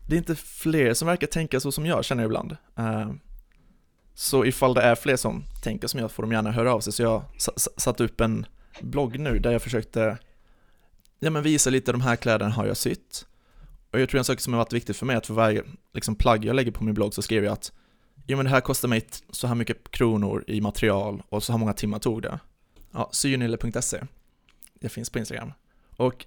det 0.07 0.15
är 0.15 0.19
inte 0.19 0.35
fler 0.35 0.95
som 0.95 1.09
verkar 1.09 1.27
tänka 1.27 1.61
så 1.61 1.73
som 1.73 1.87
jag 1.87 2.05
känner 2.05 2.25
ibland. 2.25 2.57
Uh, 2.79 3.13
så 4.15 4.45
ifall 4.45 4.75
det 4.75 4.83
är 4.83 4.95
fler 4.95 5.17
som 5.17 5.45
tänker 5.63 5.89
som 5.89 6.01
jag 6.01 6.11
får 6.11 6.23
de 6.23 6.33
gärna 6.33 6.53
höra 6.53 6.75
av 6.75 6.81
sig. 6.81 6.93
Så 6.93 7.03
jag 7.03 7.23
satt 7.77 8.01
upp 8.01 8.21
en 8.21 8.47
blogg 8.81 9.19
nu 9.19 9.39
där 9.39 9.53
jag 9.53 9.63
försökte 9.63 10.19
ja, 11.19 11.31
men 11.31 11.43
visa 11.43 11.71
lite 11.71 11.93
de 11.93 12.01
här 12.01 12.17
kläderna 12.17 12.51
har 12.51 12.67
jag 12.67 12.77
sytt. 12.77 13.27
Och 13.91 14.01
jag 14.01 14.09
tror 14.09 14.19
en 14.19 14.25
sak 14.25 14.41
som 14.41 14.53
har 14.53 14.59
varit 14.59 14.73
viktigt 14.73 14.97
för 14.97 15.07
mig 15.07 15.17
att 15.17 15.27
för 15.27 15.35
varje 15.35 15.63
liksom, 15.93 16.15
plagg 16.15 16.45
jag 16.45 16.57
lägger 16.57 16.71
på 16.71 16.85
min 16.85 16.95
blogg 16.95 17.15
så 17.15 17.23
skriver 17.23 17.47
jag 17.47 17.53
att 17.53 17.73
ja, 18.27 18.37
men 18.37 18.45
det 18.45 18.51
här 18.51 18.61
kostar 18.61 18.89
mig 18.89 19.07
så 19.31 19.47
här 19.47 19.55
mycket 19.55 19.91
kronor 19.91 20.45
i 20.47 20.61
material 20.61 21.23
och 21.29 21.43
så 21.43 21.53
här 21.53 21.59
många 21.59 21.73
timmar 21.73 21.99
tog 21.99 22.23
det. 22.23 22.41
Ja, 22.93 23.09
synille.se. 23.13 24.01
Det 24.81 24.89
finns 24.89 25.11
på 25.11 25.19
Instagram. 25.19 25.53
Och 25.97 26.27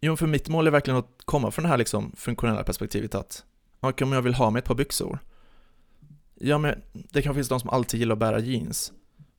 Jo, 0.00 0.16
för 0.16 0.26
mitt 0.26 0.48
mål 0.48 0.66
är 0.66 0.70
verkligen 0.70 0.98
att 0.98 1.22
komma 1.24 1.50
från 1.50 1.62
det 1.62 1.68
här 1.68 1.78
liksom 1.78 2.12
funktionella 2.16 2.64
perspektivet 2.64 3.14
att 3.14 3.44
okay, 3.80 4.04
om 4.04 4.12
jag 4.12 4.22
vill 4.22 4.34
ha 4.34 4.50
mig 4.50 4.60
ett 4.60 4.64
par 4.64 4.74
byxor, 4.74 5.18
ja 6.34 6.58
men 6.58 6.82
det 6.92 7.22
kan 7.22 7.34
finnas 7.34 7.48
de 7.48 7.60
som 7.60 7.70
alltid 7.70 8.00
gillar 8.00 8.12
att 8.12 8.18
bära 8.18 8.38
jeans, 8.38 8.92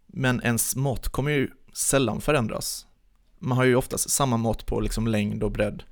men 0.08 0.42
ens 0.44 0.76
mått 0.76 1.10
kommer 1.10 1.32
ju 1.32 1.50
sällan 1.74 2.22
förändras. 2.22 2.88
Man 3.40 3.58
har 3.58 3.66
ju 3.66 3.76
oftast 3.76 4.10
samma 4.10 4.38
mått 4.38 4.66
på 4.66 4.80
liksom 4.80 5.08
längd 5.08 5.44
och 5.44 5.52
bredd. 5.52 5.84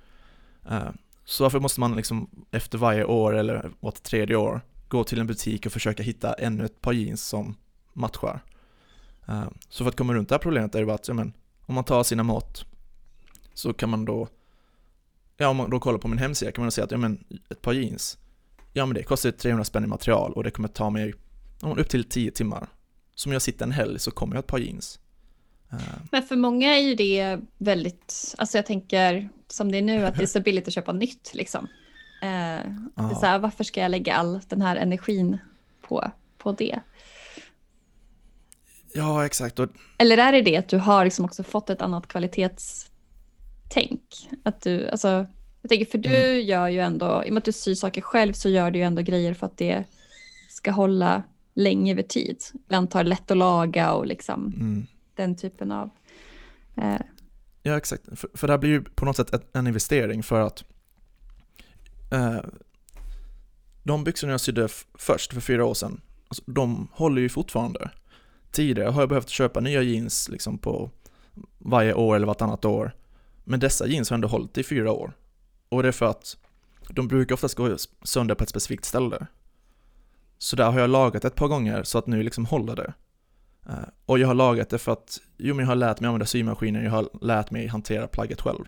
Eh, 0.69 0.89
så 1.25 1.43
varför 1.43 1.59
måste 1.59 1.79
man 1.79 1.95
liksom 1.95 2.45
efter 2.51 2.77
varje 2.77 3.05
år 3.05 3.35
eller 3.35 3.71
vart 3.79 4.03
tredje 4.03 4.35
år 4.35 4.61
gå 4.87 5.03
till 5.03 5.19
en 5.19 5.27
butik 5.27 5.65
och 5.65 5.71
försöka 5.71 6.03
hitta 6.03 6.33
ännu 6.33 6.65
ett 6.65 6.81
par 6.81 6.93
jeans 6.93 7.23
som 7.23 7.55
matchar. 7.93 8.43
Eh, 9.27 9.47
så 9.69 9.83
för 9.83 9.89
att 9.89 9.97
komma 9.97 10.13
runt 10.13 10.29
det 10.29 10.35
här 10.35 10.39
problemet 10.39 10.75
är 10.75 10.79
det 10.79 10.85
bara 10.85 10.95
att, 10.95 11.07
ja, 11.07 11.13
men, 11.13 11.33
om 11.65 11.75
man 11.75 11.83
tar 11.83 12.03
sina 12.03 12.23
mått 12.23 12.65
så 13.53 13.73
kan 13.73 13.89
man 13.89 14.05
då, 14.05 14.27
ja 15.39 15.49
om 15.49 15.57
man 15.57 15.69
då 15.69 15.79
kollar 15.79 15.99
på 15.99 16.07
min 16.07 16.19
hemsida 16.19 16.51
kan 16.51 16.63
man 16.63 16.71
säga 16.71 16.85
att, 16.85 16.91
ja 16.91 16.97
men 16.97 17.23
ett 17.49 17.61
par 17.61 17.73
jeans, 17.73 18.17
ja 18.73 18.85
men 18.85 18.95
det 18.95 19.03
kostar 19.03 19.31
300 19.31 19.65
spänn 19.65 19.83
i 19.83 19.87
material 19.87 20.33
och 20.33 20.43
det 20.43 20.51
kommer 20.51 20.67
ta 20.67 20.89
mig 20.89 21.13
ja, 21.61 21.75
upp 21.77 21.89
till 21.89 22.03
10 22.03 22.31
timmar. 22.31 22.67
Så 23.15 23.29
om 23.29 23.33
jag 23.33 23.41
sitter 23.41 23.65
en 23.65 23.71
helg 23.71 23.99
så 23.99 24.11
kommer 24.11 24.35
jag 24.35 24.39
ett 24.39 24.47
par 24.47 24.57
jeans. 24.57 24.99
Uh. 25.73 25.79
Men 26.11 26.23
för 26.23 26.35
många 26.35 26.75
är 26.75 26.81
ju 26.81 26.95
det 26.95 27.39
väldigt, 27.57 28.35
alltså 28.37 28.57
jag 28.57 28.65
tänker 28.65 29.29
som 29.47 29.71
det 29.71 29.77
är 29.77 29.81
nu 29.81 30.05
att 30.05 30.15
det 30.15 30.23
är 30.23 30.27
så 30.27 30.39
billigt 30.39 30.67
att 30.67 30.73
köpa 30.73 30.91
nytt 30.91 31.31
liksom. 31.33 31.67
Det 32.21 32.27
är 33.01 33.15
så 33.15 33.25
här, 33.25 33.39
varför 33.39 33.63
ska 33.63 33.81
jag 33.81 33.91
lägga 33.91 34.15
all 34.15 34.39
den 34.47 34.61
här 34.61 34.75
energin 34.75 35.37
på, 35.81 36.11
på 36.37 36.51
det? 36.51 36.79
Ja, 38.93 39.25
exakt. 39.25 39.59
Och... 39.59 39.69
Eller 39.97 40.17
är 40.17 40.31
det 40.31 40.41
det 40.41 40.57
att 40.57 40.69
du 40.69 40.77
har 40.77 41.03
liksom 41.03 41.25
också 41.25 41.43
fått 41.43 41.69
ett 41.69 41.81
annat 41.81 42.07
kvalitetstänk? 43.69 44.29
Att 44.43 44.61
du, 44.61 44.89
alltså, 44.89 45.27
jag 45.61 45.69
tänker 45.69 45.85
för 45.85 45.97
du 45.97 46.15
mm. 46.15 46.47
gör 46.47 46.67
ju 46.67 46.79
ändå, 46.79 47.23
i 47.25 47.29
och 47.29 47.33
med 47.33 47.37
att 47.37 47.45
du 47.45 47.51
syr 47.51 47.75
saker 47.75 48.01
själv 48.01 48.33
så 48.33 48.49
gör 48.49 48.71
du 48.71 48.79
ju 48.79 48.85
ändå 48.85 49.01
grejer 49.01 49.33
för 49.33 49.45
att 49.45 49.57
det 49.57 49.83
ska 50.49 50.71
hålla 50.71 51.23
länge 51.53 51.91
över 51.91 52.03
tid. 52.03 52.37
Ibland 52.53 52.91
tar 52.91 53.03
lätt 53.03 53.31
att 53.31 53.37
laga 53.37 53.93
och 53.93 54.05
liksom 54.05 54.53
mm. 54.55 54.87
den 55.15 55.35
typen 55.35 55.71
av... 55.71 55.89
Eh. 56.77 57.01
Ja, 57.63 57.77
exakt. 57.77 58.19
För, 58.19 58.29
för 58.33 58.47
det 58.47 58.53
här 58.53 58.57
blir 58.57 58.69
ju 58.69 58.83
på 58.83 59.05
något 59.05 59.15
sätt 59.15 59.33
ett, 59.33 59.55
en 59.55 59.67
investering 59.67 60.23
för 60.23 60.41
att 60.41 60.63
eh, 62.11 62.39
de 63.83 64.03
byxorna 64.03 64.33
jag 64.33 64.41
sydde 64.41 64.67
först 64.93 65.33
för 65.33 65.41
fyra 65.41 65.65
år 65.65 65.73
sedan, 65.73 66.01
alltså, 66.27 66.43
de 66.45 66.87
håller 66.91 67.21
ju 67.21 67.29
fortfarande 67.29 67.89
tidigare 68.51 68.89
har 68.89 69.01
jag 69.01 69.09
behövt 69.09 69.29
köpa 69.29 69.59
nya 69.59 69.81
jeans 69.81 70.29
liksom 70.29 70.57
på 70.57 70.91
varje 71.57 71.93
år 71.93 72.15
eller 72.15 72.27
vartannat 72.27 72.65
år. 72.65 72.91
Men 73.49 73.59
dessa 73.59 73.87
jeans 73.87 74.09
har 74.09 74.15
ändå 74.15 74.27
hållit 74.27 74.57
i 74.57 74.63
fyra 74.63 74.91
år. 74.91 75.13
Och 75.69 75.83
det 75.83 75.87
är 75.87 75.91
för 75.91 76.05
att 76.05 76.37
de 76.89 77.07
brukar 77.07 77.35
oftast 77.35 77.55
gå 77.55 77.77
sönder 78.03 78.35
på 78.35 78.43
ett 78.43 78.49
specifikt 78.49 78.85
ställe. 78.85 79.27
Så 80.37 80.55
där 80.55 80.71
har 80.71 80.79
jag 80.79 80.89
lagat 80.89 81.25
ett 81.25 81.35
par 81.35 81.47
gånger 81.47 81.83
så 81.83 81.97
att 81.97 82.07
nu 82.07 82.23
liksom 82.23 82.45
håller 82.45 82.75
det. 82.75 82.93
Eh, 83.69 83.89
och 84.05 84.19
jag 84.19 84.27
har 84.27 84.33
lagat 84.33 84.69
det 84.69 84.77
för 84.77 84.91
att, 84.91 85.19
jo 85.37 85.55
men 85.55 85.63
jag 85.63 85.67
har 85.67 85.75
lärt 85.75 85.99
mig 85.99 86.07
använda 86.07 86.25
symaskinen, 86.25 86.83
jag 86.83 86.91
har 86.91 87.09
lärt 87.21 87.51
mig 87.51 87.67
hantera 87.67 88.07
plagget 88.07 88.41
själv. 88.41 88.65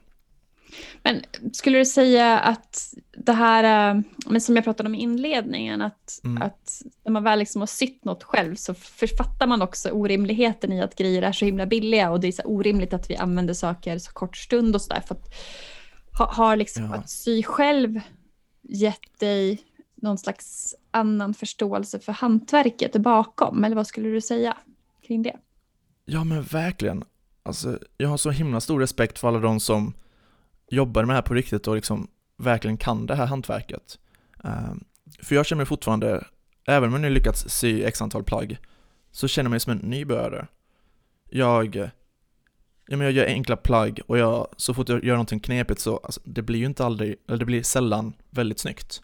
Men 1.03 1.21
skulle 1.53 1.77
du 1.77 1.86
säga 1.86 2.39
att 2.39 2.93
det 3.17 3.34
här, 3.34 3.93
äh, 3.95 4.01
men 4.25 4.41
som 4.41 4.55
jag 4.55 4.63
pratade 4.63 4.89
om 4.89 4.95
i 4.95 5.01
inledningen, 5.01 5.81
att, 5.81 6.21
mm. 6.23 6.41
att 6.41 6.81
när 7.05 7.12
man 7.12 7.23
väl 7.23 7.39
liksom 7.39 7.62
har 7.62 7.67
sytt 7.67 8.05
något 8.05 8.23
själv 8.23 8.55
så 8.55 8.73
författar 8.73 9.47
man 9.47 9.62
också 9.62 9.89
orimligheten 9.91 10.73
i 10.73 10.81
att 10.81 10.95
grejer 10.95 11.21
är 11.21 11.31
så 11.31 11.45
himla 11.45 11.65
billiga 11.65 12.12
och 12.12 12.19
det 12.19 12.27
är 12.27 12.31
så 12.31 12.43
orimligt 12.43 12.93
att 12.93 13.10
vi 13.10 13.15
använder 13.15 13.53
saker 13.53 13.97
så 13.97 14.12
kort 14.12 14.38
stund 14.38 14.75
och 14.75 14.81
sådär. 14.81 15.03
ha, 16.17 16.34
har 16.34 16.55
liksom 16.55 16.84
ja. 16.84 16.95
att 16.95 17.10
sy 17.10 17.43
själv 17.43 17.99
gett 18.62 19.19
dig 19.19 19.63
någon 19.95 20.17
slags 20.17 20.75
annan 20.91 21.34
förståelse 21.34 21.99
för 21.99 22.12
hantverket 22.12 22.95
bakom, 22.95 23.63
eller 23.63 23.75
vad 23.75 23.88
skulle 23.88 24.10
du 24.10 24.21
säga 24.21 24.57
kring 25.07 25.23
det? 25.23 25.38
Ja 26.05 26.23
men 26.23 26.43
verkligen. 26.43 27.03
Alltså, 27.43 27.79
jag 27.97 28.10
har 28.10 28.17
så 28.17 28.29
himla 28.31 28.62
stor 28.62 28.79
respekt 28.79 29.19
för 29.19 29.27
alla 29.27 29.39
de 29.39 29.60
som 29.60 29.93
jobbar 30.71 31.05
med 31.05 31.10
det 31.10 31.17
här 31.17 31.21
på 31.21 31.34
riktigt 31.34 31.67
och 31.67 31.75
liksom 31.75 32.07
verkligen 32.38 32.77
kan 32.77 33.05
det 33.05 33.15
här 33.15 33.25
hantverket. 33.25 33.99
Ehm, 34.43 34.84
för 35.19 35.36
jag 35.36 35.45
känner 35.45 35.57
mig 35.57 35.65
fortfarande, 35.65 36.27
även 36.67 36.88
om 36.88 36.93
jag 36.93 37.01
nu 37.01 37.10
lyckats 37.10 37.49
sy 37.49 37.84
x 37.84 38.01
antal 38.01 38.23
plagg, 38.23 38.57
så 39.12 39.27
känner 39.27 39.45
jag 39.45 39.51
mig 39.51 39.60
som 39.60 39.71
en 39.71 39.77
nybörjare. 39.77 40.47
Jag, 41.29 41.75
ja, 42.88 42.97
men 42.97 43.01
jag 43.01 43.12
gör 43.12 43.25
enkla 43.25 43.57
plagg 43.57 43.99
och 44.07 44.17
jag, 44.17 44.47
så 44.57 44.73
fort 44.73 44.89
jag 44.89 45.03
gör 45.03 45.13
någonting 45.13 45.39
knepigt 45.39 45.79
så, 45.79 45.97
alltså, 45.97 46.21
det 46.23 46.41
blir 46.41 46.60
ju 46.60 46.65
inte 46.65 46.86
aldrig, 46.86 47.15
eller 47.27 47.38
det 47.38 47.45
blir 47.45 47.63
sällan 47.63 48.13
väldigt 48.29 48.60
snyggt. 48.60 49.01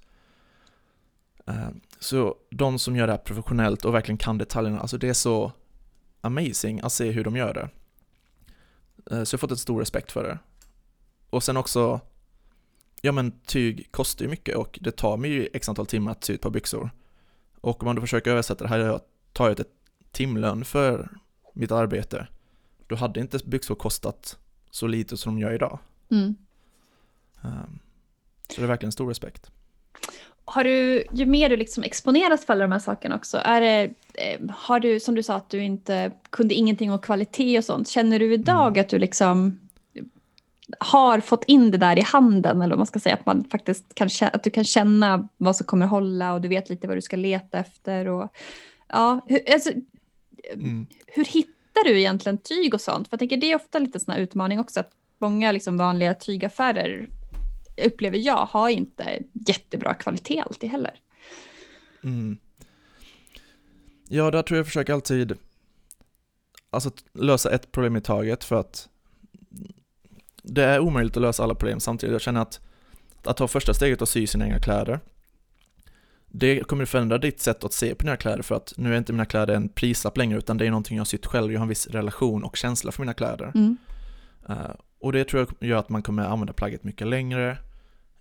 Ehm, 1.45 1.81
så 1.99 2.35
de 2.49 2.79
som 2.79 2.95
gör 2.95 3.07
det 3.07 3.13
här 3.13 3.19
professionellt 3.19 3.85
och 3.85 3.93
verkligen 3.93 4.17
kan 4.17 4.37
detaljerna, 4.37 4.79
alltså 4.79 4.97
det 4.97 5.09
är 5.09 5.13
så 5.13 5.51
amazing 6.21 6.81
att 6.83 6.93
se 6.93 7.11
hur 7.11 7.23
de 7.23 7.35
gör 7.35 7.53
det. 7.53 7.69
Ehm, 9.15 9.25
så 9.25 9.33
jag 9.33 9.37
har 9.37 9.39
fått 9.39 9.51
ett 9.51 9.59
stor 9.59 9.79
respekt 9.79 10.11
för 10.11 10.23
det. 10.23 10.39
Och 11.29 11.43
sen 11.43 11.57
också, 11.57 11.99
ja 13.01 13.11
men 13.11 13.31
tyg 13.31 13.91
kostar 13.91 14.25
ju 14.25 14.29
mycket 14.31 14.55
och 14.55 14.79
det 14.81 14.91
tar 14.91 15.17
mig 15.17 15.31
ju 15.31 15.49
x 15.53 15.69
antal 15.69 15.85
timmar 15.85 16.11
att 16.11 16.23
sy 16.23 16.33
ett 16.33 16.41
par 16.41 16.49
byxor. 16.49 16.89
Och 17.61 17.83
om 17.83 17.85
man 17.85 17.95
då 17.95 18.01
försöker 18.01 18.31
översätta 18.31 18.63
det 18.63 18.69
här, 18.69 18.99
tar 19.33 19.47
jag 19.47 19.59
ett 19.59 19.71
timlön 20.11 20.65
för 20.65 21.09
mitt 21.53 21.71
arbete, 21.71 22.27
då 22.87 22.95
hade 22.95 23.19
inte 23.19 23.39
byxor 23.45 23.75
kostat 23.75 24.37
så 24.71 24.87
lite 24.87 25.17
som 25.17 25.35
de 25.35 25.41
gör 25.41 25.53
idag. 25.53 25.79
Mm. 26.11 26.35
Um, 27.41 27.79
så 28.49 28.61
det 28.61 28.65
är 28.65 28.67
verkligen 28.67 28.91
stor 28.91 29.07
respekt. 29.07 29.51
Har 30.45 30.63
du, 30.63 31.05
ju 31.11 31.25
mer 31.25 31.49
du 31.49 31.57
liksom 31.57 31.83
exponeras 31.83 32.45
för 32.45 32.53
alla 32.53 32.61
de 32.61 32.71
här 32.71 32.79
sakerna 32.79 33.15
också, 33.15 33.37
är 33.37 33.61
det, 33.61 33.93
eh, 34.13 34.49
har 34.49 34.79
du, 34.79 34.99
som 34.99 35.15
du 35.15 35.23
sa 35.23 35.35
att 35.35 35.49
du 35.49 35.63
inte 35.63 36.11
kunde 36.29 36.55
ingenting 36.55 36.91
om 36.91 36.99
kvalitet 36.99 37.57
och 37.57 37.63
sånt, 37.63 37.87
känner 37.87 38.19
du 38.19 38.33
idag 38.33 38.67
mm. 38.67 38.81
att 38.81 38.89
du 38.89 38.99
liksom 38.99 39.59
har 40.79 41.19
fått 41.19 41.43
in 41.43 41.71
det 41.71 41.77
där 41.77 41.99
i 41.99 42.01
handen, 42.01 42.61
eller 42.61 42.69
vad 42.69 42.79
man 42.79 42.87
ska 42.87 42.99
säga, 42.99 43.15
att, 43.15 43.25
man 43.25 43.43
faktiskt 43.43 43.95
kan, 43.95 44.09
att 44.33 44.43
du 44.43 44.49
kan 44.49 44.63
känna 44.63 45.27
vad 45.37 45.55
som 45.55 45.65
kommer 45.65 45.85
hålla 45.85 46.33
och 46.33 46.41
du 46.41 46.47
vet 46.47 46.69
lite 46.69 46.87
vad 46.87 46.97
du 46.97 47.01
ska 47.01 47.15
leta 47.15 47.59
efter. 47.59 48.07
Och, 48.07 48.35
ja, 48.87 49.25
hur, 49.27 49.53
alltså, 49.53 49.71
mm. 50.53 50.87
hur 51.07 51.25
hittar 51.25 51.83
du 51.83 51.99
egentligen 51.99 52.37
tyg 52.37 52.73
och 52.73 52.81
sånt? 52.81 53.07
För 53.07 53.13
jag 53.13 53.19
tänker 53.19 53.37
det 53.37 53.51
är 53.51 53.55
ofta 53.55 53.79
lite 53.79 53.99
sån 53.99 54.15
utmaning 54.15 54.59
också, 54.59 54.79
att 54.79 54.91
många 55.17 55.51
liksom 55.51 55.77
vanliga 55.77 56.13
tygaffärer 56.13 57.09
upplever 57.85 58.17
jag 58.17 58.45
har 58.45 58.69
inte 58.69 59.19
jättebra 59.33 59.93
kvalitet 59.93 60.39
alltid 60.39 60.69
heller. 60.69 60.99
Mm. 62.03 62.37
Ja, 64.07 64.31
där 64.31 64.41
tror 64.41 64.57
jag 64.57 64.65
försöker 64.65 64.93
alltid 64.93 65.33
alltså, 66.69 66.91
lösa 67.13 67.51
ett 67.51 67.71
problem 67.71 67.95
i 67.95 68.01
taget 68.01 68.43
för 68.43 68.55
att 68.55 68.89
det 70.47 70.63
är 70.63 70.79
omöjligt 70.79 71.17
att 71.17 71.21
lösa 71.21 71.43
alla 71.43 71.55
problem 71.55 71.79
samtidigt. 71.79 72.11
Jag 72.11 72.21
känner 72.21 72.41
att 72.41 72.59
att 73.23 73.37
ta 73.37 73.47
första 73.47 73.73
steget 73.73 74.01
och 74.01 74.09
sy 74.09 74.27
sina 74.27 74.45
egna 74.45 74.59
kläder, 74.59 74.99
det 76.27 76.67
kommer 76.67 76.85
förändra 76.85 77.17
ditt 77.17 77.39
sätt 77.39 77.63
att 77.63 77.73
se 77.73 77.95
på 77.95 78.03
dina 78.03 78.17
kläder 78.17 78.43
för 78.43 78.55
att 78.55 78.73
nu 78.77 78.93
är 78.93 78.97
inte 78.97 79.13
mina 79.13 79.25
kläder 79.25 79.55
en 79.55 79.69
prislapp 79.69 80.17
längre 80.17 80.37
utan 80.37 80.57
det 80.57 80.65
är 80.65 80.69
någonting 80.69 80.97
jag 80.97 81.01
har 81.01 81.05
sytt 81.05 81.25
själv, 81.25 81.51
jag 81.51 81.59
har 81.59 81.63
en 81.63 81.69
viss 81.69 81.87
relation 81.87 82.43
och 82.43 82.57
känsla 82.57 82.91
för 82.91 83.01
mina 83.01 83.13
kläder. 83.13 83.51
Mm. 83.55 83.77
Uh, 84.49 84.55
och 84.99 85.11
det 85.11 85.23
tror 85.23 85.47
jag 85.59 85.69
gör 85.69 85.77
att 85.77 85.89
man 85.89 86.03
kommer 86.03 86.23
använda 86.23 86.53
plagget 86.53 86.83
mycket 86.83 87.07
längre. 87.07 87.57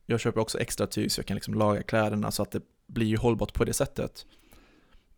Jag 0.07 0.21
köper 0.21 0.41
också 0.41 0.59
extra 0.59 0.87
tyg 0.87 1.12
så 1.12 1.19
jag 1.19 1.27
kan 1.27 1.35
liksom 1.35 1.55
laga 1.55 1.83
kläderna 1.83 2.31
så 2.31 2.43
att 2.43 2.51
det 2.51 2.62
blir 2.87 3.17
hållbart 3.17 3.55
på 3.55 3.65
det 3.65 3.73
sättet. 3.73 4.27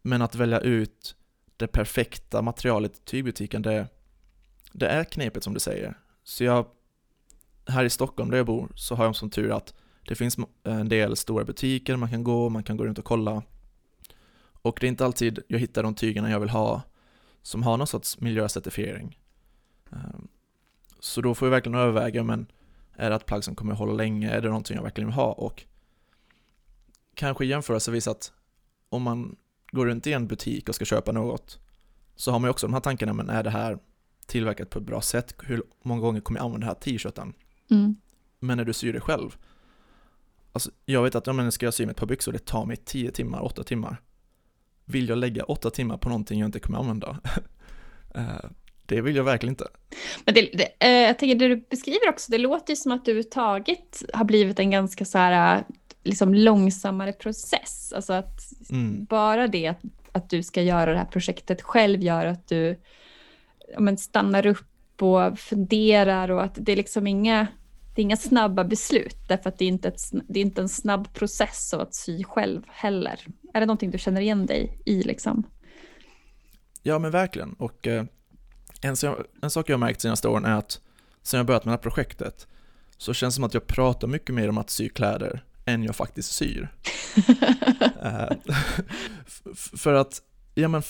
Men 0.02 0.22
att 0.22 0.34
välja 0.34 0.60
ut 0.60 1.16
det 1.56 1.66
perfekta 1.66 2.42
materialet 2.42 2.96
i 2.96 3.00
tygbutiken, 3.04 3.62
det, 3.62 3.86
det 4.72 4.86
är 4.86 5.04
knepet 5.04 5.44
som 5.44 5.54
du 5.54 5.60
säger. 5.60 5.94
Så 6.24 6.44
jag 6.44 6.66
här 7.68 7.84
i 7.84 7.90
Stockholm 7.90 8.30
där 8.30 8.36
jag 8.36 8.46
bor 8.46 8.68
så 8.74 8.94
har 8.94 9.04
jag 9.04 9.16
som 9.16 9.30
tur 9.30 9.56
att 9.56 9.74
det 10.08 10.14
finns 10.14 10.36
en 10.64 10.88
del 10.88 11.16
stora 11.16 11.44
butiker 11.44 11.96
man 11.96 12.10
kan 12.10 12.24
gå, 12.24 12.48
man 12.48 12.62
kan 12.62 12.76
gå 12.76 12.84
runt 12.84 12.98
och 12.98 13.04
kolla. 13.04 13.42
Och 14.62 14.78
det 14.80 14.86
är 14.86 14.88
inte 14.88 15.04
alltid 15.04 15.38
jag 15.48 15.58
hittar 15.58 15.82
de 15.82 15.94
tygerna 15.94 16.30
jag 16.30 16.40
vill 16.40 16.48
ha 16.48 16.82
som 17.42 17.62
har 17.62 17.76
någon 17.76 17.86
sorts 17.86 18.20
miljöcertifiering. 18.20 19.18
Ehm, 19.90 20.28
så 21.00 21.20
då 21.20 21.34
får 21.34 21.48
jag 21.48 21.50
verkligen 21.50 21.78
överväga, 21.78 22.24
men 22.24 22.46
är 22.96 23.10
det 23.10 23.16
ett 23.16 23.26
plagg 23.26 23.44
som 23.44 23.54
kommer 23.54 23.74
hålla 23.74 23.92
länge? 23.92 24.30
Är 24.30 24.40
det 24.40 24.48
någonting 24.48 24.76
jag 24.76 24.82
verkligen 24.82 25.08
vill 25.08 25.14
ha? 25.14 25.32
Och 25.32 25.64
kanske 27.14 27.46
jämförelsevis 27.46 28.08
att 28.08 28.32
om 28.88 29.02
man 29.02 29.36
går 29.70 29.86
runt 29.86 30.06
i 30.06 30.12
en 30.12 30.26
butik 30.26 30.68
och 30.68 30.74
ska 30.74 30.84
köpa 30.84 31.12
något 31.12 31.58
så 32.16 32.32
har 32.32 32.38
man 32.38 32.48
ju 32.48 32.50
också 32.50 32.66
de 32.66 32.74
här 32.74 32.80
tankarna, 32.80 33.12
men 33.12 33.30
är 33.30 33.42
det 33.42 33.50
här 33.50 33.78
tillverkat 34.26 34.70
på 34.70 34.78
ett 34.78 34.84
bra 34.84 35.00
sätt? 35.00 35.34
Hur 35.42 35.62
många 35.82 36.00
gånger 36.00 36.20
kommer 36.20 36.40
jag 36.40 36.44
använda 36.44 36.66
den 36.66 36.68
här 36.68 36.80
t-shirten? 36.80 37.34
Mm. 37.70 37.96
Men 38.40 38.56
när 38.56 38.64
du 38.64 38.72
syr 38.72 38.92
det 38.92 39.00
själv, 39.00 39.36
alltså 40.52 40.70
jag 40.84 41.02
vet 41.02 41.14
att 41.14 41.26
ja, 41.26 41.32
men 41.32 41.52
ska 41.52 41.66
jag 41.66 41.74
sy 41.74 41.86
med 41.86 41.90
ett 41.90 41.96
par 41.96 42.06
byxor, 42.06 42.32
det 42.32 42.44
tar 42.44 42.66
mig 42.66 42.76
10 42.76 43.10
timmar, 43.10 43.44
8 43.44 43.64
timmar. 43.64 44.00
Vill 44.84 45.08
jag 45.08 45.18
lägga 45.18 45.44
8 45.44 45.70
timmar 45.70 45.98
på 45.98 46.08
någonting 46.08 46.40
jag 46.40 46.48
inte 46.48 46.60
kommer 46.60 46.78
använda? 46.78 47.20
Eh, 48.14 48.50
det 48.86 49.00
vill 49.00 49.16
jag 49.16 49.24
verkligen 49.24 49.52
inte. 49.52 49.68
Men 50.24 50.34
det, 50.34 50.40
det, 50.40 50.86
eh, 50.86 50.90
jag 50.90 51.18
tänker 51.18 51.34
det 51.34 51.48
du 51.48 51.56
beskriver 51.70 52.08
också, 52.08 52.32
det 52.32 52.38
låter 52.38 52.72
ju 52.72 52.76
som 52.76 52.92
att 52.92 53.04
du 53.04 53.10
överhuvudtaget 53.10 54.02
har 54.12 54.24
blivit 54.24 54.58
en 54.58 54.70
ganska 54.70 55.04
så 55.04 55.18
här, 55.18 55.64
liksom 56.04 56.34
långsammare 56.34 57.12
process. 57.12 57.92
Alltså 57.96 58.12
att 58.12 58.40
mm. 58.70 59.04
bara 59.04 59.48
det 59.48 59.66
att, 59.66 59.80
att 60.12 60.30
du 60.30 60.42
ska 60.42 60.62
göra 60.62 60.92
det 60.92 60.98
här 60.98 61.04
projektet 61.04 61.62
själv 61.62 62.02
gör 62.02 62.26
att 62.26 62.48
du 62.48 62.80
men 63.78 63.98
stannar 63.98 64.46
upp 64.46 65.02
och 65.02 65.38
funderar 65.38 66.30
och 66.30 66.42
att 66.42 66.54
det 66.60 66.72
är 66.72 66.76
liksom 66.76 67.06
inga 67.06 67.46
det 67.98 68.02
är 68.02 68.04
inga 68.04 68.16
snabba 68.16 68.64
beslut, 68.64 69.16
därför 69.28 69.48
att 69.48 69.58
det 69.58 69.64
är 69.64 69.68
inte, 69.68 69.88
ett, 69.88 70.00
det 70.28 70.40
är 70.40 70.44
inte 70.44 70.60
en 70.60 70.68
snabb 70.68 71.14
process 71.14 71.74
av 71.74 71.80
att 71.80 71.94
sy 71.94 72.24
själv 72.24 72.62
heller. 72.66 73.26
Är 73.54 73.60
det 73.60 73.66
någonting 73.66 73.90
du 73.90 73.98
känner 73.98 74.20
igen 74.20 74.46
dig 74.46 74.82
i 74.86 75.02
liksom? 75.02 75.46
Ja 76.82 76.98
men 76.98 77.10
verkligen 77.10 77.52
och 77.52 77.86
eh, 77.86 78.04
en, 78.82 78.96
en 79.42 79.50
sak 79.50 79.68
jag 79.68 79.74
har 79.74 79.78
märkt 79.78 80.00
senaste 80.00 80.28
åren 80.28 80.44
är 80.44 80.54
att 80.54 80.80
sen 81.22 81.38
jag 81.38 81.46
börjat 81.46 81.64
med 81.64 81.72
det 81.72 81.76
här 81.76 81.82
projektet 81.82 82.46
så 82.98 83.14
känns 83.14 83.34
det 83.34 83.36
som 83.36 83.44
att 83.44 83.54
jag 83.54 83.66
pratar 83.66 84.08
mycket 84.08 84.34
mer 84.34 84.48
om 84.48 84.58
att 84.58 84.70
sy 84.70 84.88
kläder 84.88 85.44
än 85.64 85.82
jag 85.82 85.96
faktiskt 85.96 86.32
syr. 86.32 86.68
Eh, 88.02 88.36
för 89.76 89.94
att, 89.94 90.22
ja 90.54 90.68
men 90.68 90.82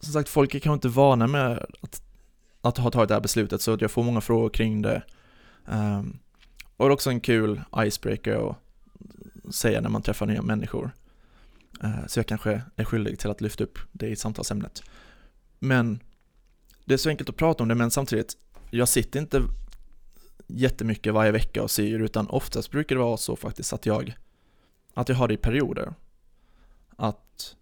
som 0.00 0.12
sagt, 0.12 0.28
folk 0.28 0.54
är 0.54 0.58
kanske 0.58 0.74
inte 0.74 0.88
vana 0.88 1.26
med 1.26 1.66
att, 1.80 2.02
att 2.60 2.78
ha 2.78 2.90
tagit 2.90 3.08
det 3.08 3.14
här 3.14 3.20
beslutet 3.20 3.62
så 3.62 3.76
jag 3.80 3.90
får 3.90 4.02
många 4.02 4.20
frågor 4.20 4.48
kring 4.48 4.82
det. 4.82 5.02
Um, 5.66 6.20
och 6.76 6.88
det 6.88 6.90
är 6.90 6.94
också 6.94 7.10
en 7.10 7.20
kul 7.20 7.60
icebreaker 7.76 8.50
att 8.50 9.54
säga 9.54 9.80
när 9.80 9.88
man 9.88 10.02
träffar 10.02 10.26
nya 10.26 10.42
människor. 10.42 10.90
Eh, 11.82 12.06
så 12.06 12.18
jag 12.18 12.26
kanske 12.26 12.62
är 12.76 12.84
skyldig 12.84 13.18
till 13.18 13.30
att 13.30 13.40
lyfta 13.40 13.64
upp 13.64 13.78
det 13.92 14.08
i 14.08 14.16
samtalsämnet. 14.16 14.82
Men 15.58 16.00
det 16.84 16.94
är 16.94 16.98
så 16.98 17.08
enkelt 17.08 17.28
att 17.28 17.36
prata 17.36 17.62
om 17.62 17.68
det 17.68 17.74
men 17.74 17.90
samtidigt, 17.90 18.36
jag 18.70 18.88
sitter 18.88 19.20
inte 19.20 19.42
jättemycket 20.46 21.14
varje 21.14 21.30
vecka 21.30 21.62
och 21.62 21.70
syr 21.70 22.00
utan 22.00 22.28
oftast 22.28 22.70
brukar 22.70 22.96
det 22.96 23.02
vara 23.02 23.16
så 23.16 23.36
faktiskt 23.36 23.72
att 23.72 23.86
jag 23.86 24.16
att 24.94 25.08
jag 25.08 25.16
har 25.16 25.28
det 25.28 25.34
i 25.34 25.36
perioder. 25.36 25.94
Att 26.96 27.56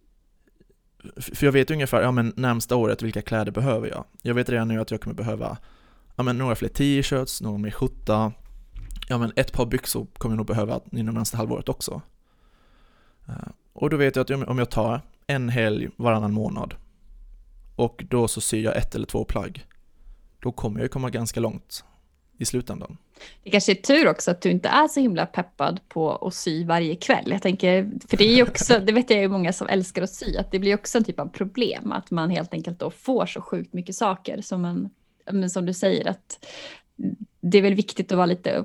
för 1.16 1.46
jag 1.46 1.53
vet 1.53 1.70
ungefär, 1.70 2.03
ja 2.03 2.11
men 2.11 2.33
närmsta 2.37 2.77
året, 2.77 3.03
vilka 3.03 3.22
kläder 3.22 3.53
behöver 3.53 3.88
jag? 3.88 4.05
Jag 4.22 4.35
vet 4.35 4.48
redan 4.48 4.68
nu 4.68 4.81
att 4.81 4.90
jag 4.90 5.01
kommer 5.01 5.14
behöva 5.14 5.59
ja, 6.16 6.22
men 6.22 6.38
några 6.38 6.55
fler 6.55 6.68
t-shirts, 6.68 7.40
några 7.40 7.59
mer 7.59 7.70
skjorta, 7.70 8.33
ja 9.08 9.18
men 9.18 9.32
ett 9.36 9.52
par 9.52 9.66
byxor 9.66 10.06
kommer 10.18 10.32
jag 10.32 10.36
nog 10.36 10.46
behöva 10.46 10.80
inom 10.90 11.14
nästa 11.14 11.36
halvåret 11.36 11.68
också. 11.68 12.02
Eh, 13.28 13.52
och 13.72 13.90
då 13.90 13.96
vet 13.96 14.16
jag 14.16 14.32
att 14.32 14.48
om 14.48 14.58
jag 14.58 14.70
tar 14.70 15.00
en 15.26 15.48
helg 15.48 15.88
varannan 15.96 16.32
månad 16.32 16.74
och 17.76 18.04
då 18.08 18.28
så 18.28 18.40
syr 18.40 18.64
jag 18.64 18.76
ett 18.76 18.94
eller 18.94 19.06
två 19.06 19.24
plagg, 19.24 19.66
då 20.38 20.52
kommer 20.52 20.80
jag 20.80 20.90
komma 20.90 21.10
ganska 21.10 21.40
långt 21.40 21.84
i 22.38 22.44
slutändan. 22.44 22.96
Det 23.42 23.50
kanske 23.50 23.72
är 23.72 23.76
tur 23.76 24.08
också 24.08 24.30
att 24.30 24.40
du 24.40 24.50
inte 24.50 24.68
är 24.68 24.88
så 24.88 25.00
himla 25.00 25.26
peppad 25.26 25.80
på 25.88 26.16
att 26.16 26.34
sy 26.34 26.64
varje 26.64 26.96
kväll. 26.96 27.30
Jag 27.30 27.42
tänker, 27.42 27.90
för 28.08 28.16
det 28.16 28.24
är 28.24 28.36
ju 28.36 28.42
också, 28.42 28.78
det 28.78 28.92
vet 28.92 29.10
jag 29.10 29.20
ju 29.20 29.28
många 29.28 29.52
som 29.52 29.66
älskar 29.66 30.02
att 30.02 30.10
sy, 30.10 30.36
att 30.36 30.50
det 30.50 30.58
blir 30.58 30.74
också 30.74 30.98
en 30.98 31.04
typ 31.04 31.20
av 31.20 31.26
problem 31.26 31.92
att 31.92 32.10
man 32.10 32.30
helt 32.30 32.54
enkelt 32.54 32.78
då 32.78 32.90
får 32.90 33.26
så 33.26 33.40
sjukt 33.40 33.72
mycket 33.72 33.94
saker 33.94 34.40
som 34.40 34.62
man, 34.62 34.90
men 35.30 35.50
som 35.50 35.66
du 35.66 35.72
säger 35.72 36.08
att 36.08 36.46
det 37.40 37.58
är 37.58 37.62
väl 37.62 37.74
viktigt 37.74 38.12
att 38.12 38.16
vara 38.16 38.26
lite, 38.26 38.64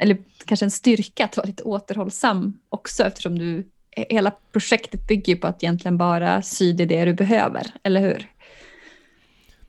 eller 0.00 0.18
kanske 0.44 0.66
en 0.66 0.70
styrka 0.70 1.24
att 1.24 1.36
vara 1.36 1.46
lite 1.46 1.62
återhållsam 1.62 2.58
också 2.68 3.04
eftersom 3.04 3.38
du, 3.38 3.68
hela 3.90 4.32
projektet 4.52 5.06
bygger 5.08 5.36
på 5.36 5.46
att 5.46 5.62
egentligen 5.62 5.98
bara 5.98 6.42
sy 6.42 6.72
det, 6.72 6.86
det 6.86 7.04
du 7.04 7.14
behöver, 7.14 7.66
eller 7.82 8.00
hur? 8.00 8.30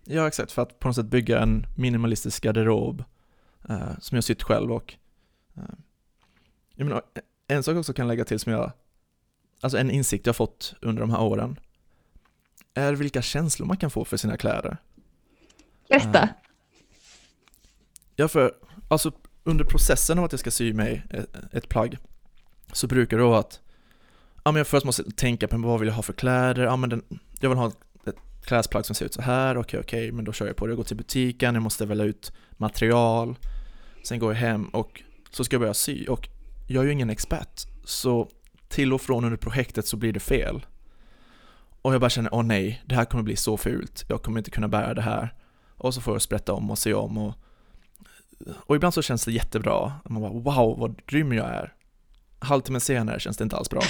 Ja, 0.06 0.28
exakt, 0.28 0.52
för 0.52 0.62
att 0.62 0.80
på 0.80 0.88
något 0.88 0.96
sätt 0.96 1.06
bygga 1.06 1.40
en 1.40 1.66
minimalistisk 1.76 2.44
garderob 2.44 3.04
eh, 3.70 4.00
som 4.00 4.16
jag 4.16 4.24
sytt 4.24 4.44
själv 4.44 4.72
och 4.72 4.94
eh, 5.58 5.64
jag 6.76 6.86
menar, 6.86 7.02
en 7.48 7.64
sak 7.64 7.78
också 7.78 7.94
kan 7.94 8.08
lägga 8.08 8.26
till 8.26 8.40
som 8.40 8.52
jag, 8.52 8.72
alltså 9.62 9.78
en 9.78 9.92
insikt 9.92 10.26
jag 10.26 10.36
fått 10.36 10.76
under 10.82 11.02
de 11.02 11.10
här 11.10 11.22
åren, 11.22 11.60
är 12.74 12.94
vilka 12.94 13.22
känslor 13.22 13.68
man 13.68 13.78
kan 13.78 13.92
få 13.92 14.06
för 14.06 14.18
sina 14.18 14.38
kläder. 14.38 14.78
Berätta. 15.90 16.24
Eh, 16.24 16.30
ja, 18.16 18.28
för 18.28 18.54
alltså 18.88 19.12
under 19.44 19.66
processen 19.66 20.20
av 20.20 20.26
att 20.26 20.32
jag 20.32 20.40
ska 20.40 20.52
sy 20.52 20.74
mig 20.74 21.04
ett, 21.10 21.54
ett 21.54 21.70
plagg 21.70 21.98
så 22.72 22.88
brukar 22.88 23.18
det 23.18 23.24
vara 23.24 23.40
att 23.40 23.60
ja, 24.44 24.52
men 24.52 24.56
jag 24.56 24.68
först 24.68 24.86
måste 24.86 25.12
tänka 25.12 25.48
på 25.48 25.58
vad 25.58 25.80
vill 25.80 25.88
jag 25.88 25.96
ha 25.96 26.04
för 26.04 26.14
kläder, 26.14 26.64
ja, 26.64 26.76
men 26.76 26.90
den, 26.90 27.04
jag 27.40 27.50
vill 27.50 27.58
ha 27.58 27.72
ett 28.06 28.16
klädesplagg 28.46 28.86
som 28.86 28.96
ser 28.96 29.06
ut 29.06 29.14
så 29.14 29.22
här, 29.22 29.58
okej 29.58 29.60
okay, 29.60 29.80
okej, 29.80 30.00
okay, 30.00 30.12
men 30.12 30.26
då 30.26 30.34
kör 30.34 30.48
jag 30.48 30.56
på 30.56 30.66
det, 30.66 30.72
jag 30.72 30.78
går 30.78 30.84
till 30.84 30.98
butiken, 30.98 31.56
jag 31.56 31.64
måste 31.64 31.86
välja 31.86 32.06
ut 32.06 32.32
material, 32.52 33.36
Sen 34.04 34.20
går 34.20 34.34
jag 34.34 34.40
hem 34.40 34.66
och 34.66 35.04
så 35.32 35.44
ska 35.44 35.54
jag 35.54 35.62
börja 35.62 35.74
sy. 35.74 36.06
Och 36.08 36.30
jag 36.68 36.82
är 36.82 36.86
ju 36.86 36.94
ingen 36.94 37.10
expert 37.10 37.62
så 37.86 38.30
till 38.68 38.94
och 38.94 39.02
från 39.02 39.26
under 39.26 39.38
projektet 39.38 39.88
så 39.88 39.98
blir 39.98 40.14
det 40.14 40.20
fel. 40.20 40.66
Och 41.82 41.94
jag 41.94 42.02
bara 42.02 42.10
känner, 42.10 42.34
åh 42.34 42.44
nej, 42.44 42.84
det 42.86 42.96
här 42.96 43.06
kommer 43.06 43.24
bli 43.24 43.36
så 43.36 43.58
fult, 43.58 44.06
jag 44.08 44.24
kommer 44.24 44.40
inte 44.40 44.52
kunna 44.52 44.68
bära 44.68 44.94
det 44.94 45.02
här. 45.02 45.34
Och 45.78 45.94
så 45.94 46.02
får 46.02 46.14
jag 46.14 46.22
sprätta 46.22 46.54
om 46.54 46.72
och 46.72 46.78
se 46.78 46.94
om 46.94 47.18
och, 47.18 47.34
och 48.52 48.76
ibland 48.76 48.94
så 48.94 49.02
känns 49.02 49.26
det 49.26 49.32
jättebra. 49.32 49.94
Man 50.10 50.22
bara, 50.22 50.32
wow 50.32 50.80
vad 50.80 51.06
grym 51.06 51.34
jag 51.34 51.48
är. 51.48 51.74
Halvtimme 52.40 52.80
senare 52.80 53.20
känns 53.20 53.38
det 53.38 53.44
inte 53.44 53.56
alls 53.56 53.70
bra. 53.70 53.82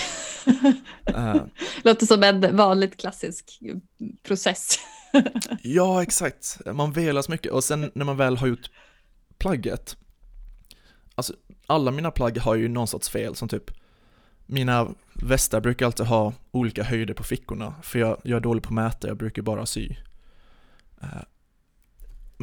uh, 1.15 1.35
Låter 1.83 2.05
som 2.05 2.23
en 2.23 2.57
vanligt 2.57 2.99
klassisk 2.99 3.59
process. 4.23 4.79
ja, 5.61 6.03
exakt. 6.03 6.59
Man 6.73 6.91
velas 6.91 7.29
mycket 7.29 7.51
och 7.51 7.63
sen 7.63 7.91
när 7.95 8.05
man 8.05 8.17
väl 8.17 8.37
har 8.37 8.47
gjort 8.47 8.69
plagget 9.37 9.97
alltså 11.15 11.33
alla 11.67 11.91
mina 11.91 12.11
plagg 12.11 12.37
har 12.37 12.55
ju 12.55 12.67
någon 12.67 12.87
sorts 12.87 13.09
fel 13.09 13.35
som 13.35 13.47
typ 13.47 13.71
mina 14.45 14.93
västar 15.13 15.61
brukar 15.61 15.85
alltid 15.85 16.05
ha 16.05 16.33
olika 16.51 16.83
höjder 16.83 17.13
på 17.13 17.23
fickorna 17.23 17.75
för 17.81 17.99
jag, 17.99 18.21
jag 18.23 18.37
är 18.37 18.41
dålig 18.41 18.63
på 18.63 18.67
att 18.67 18.73
mäta, 18.73 19.07
jag 19.07 19.17
brukar 19.17 19.41
bara 19.41 19.65
sy. 19.65 19.89
Eh, 21.01 21.07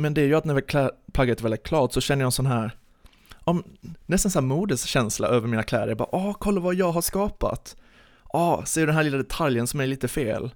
men 0.00 0.14
det 0.14 0.20
är 0.20 0.26
ju 0.26 0.34
att 0.34 0.44
när 0.44 0.90
plagget 1.12 1.40
väl 1.40 1.52
är 1.52 1.56
klart 1.56 1.92
så 1.92 2.00
känner 2.00 2.22
jag 2.22 2.26
en 2.26 2.32
sån 2.32 2.46
här 2.46 2.76
om, 3.44 3.64
nästan 4.06 4.30
sån 4.30 4.42
här 4.44 4.48
modeskänsla 4.48 5.28
över 5.28 5.48
mina 5.48 5.62
kläder. 5.62 5.88
Jag 5.88 5.96
bara 5.96 6.14
åh, 6.14 6.36
kolla 6.38 6.60
vad 6.60 6.74
jag 6.74 6.92
har 6.92 7.02
skapat. 7.02 7.76
Åh, 8.24 8.64
ser 8.64 8.80
du 8.80 8.86
den 8.86 8.96
här 8.96 9.04
lilla 9.04 9.16
detaljen 9.16 9.66
som 9.66 9.80
är 9.80 9.86
lite 9.86 10.08
fel? 10.08 10.50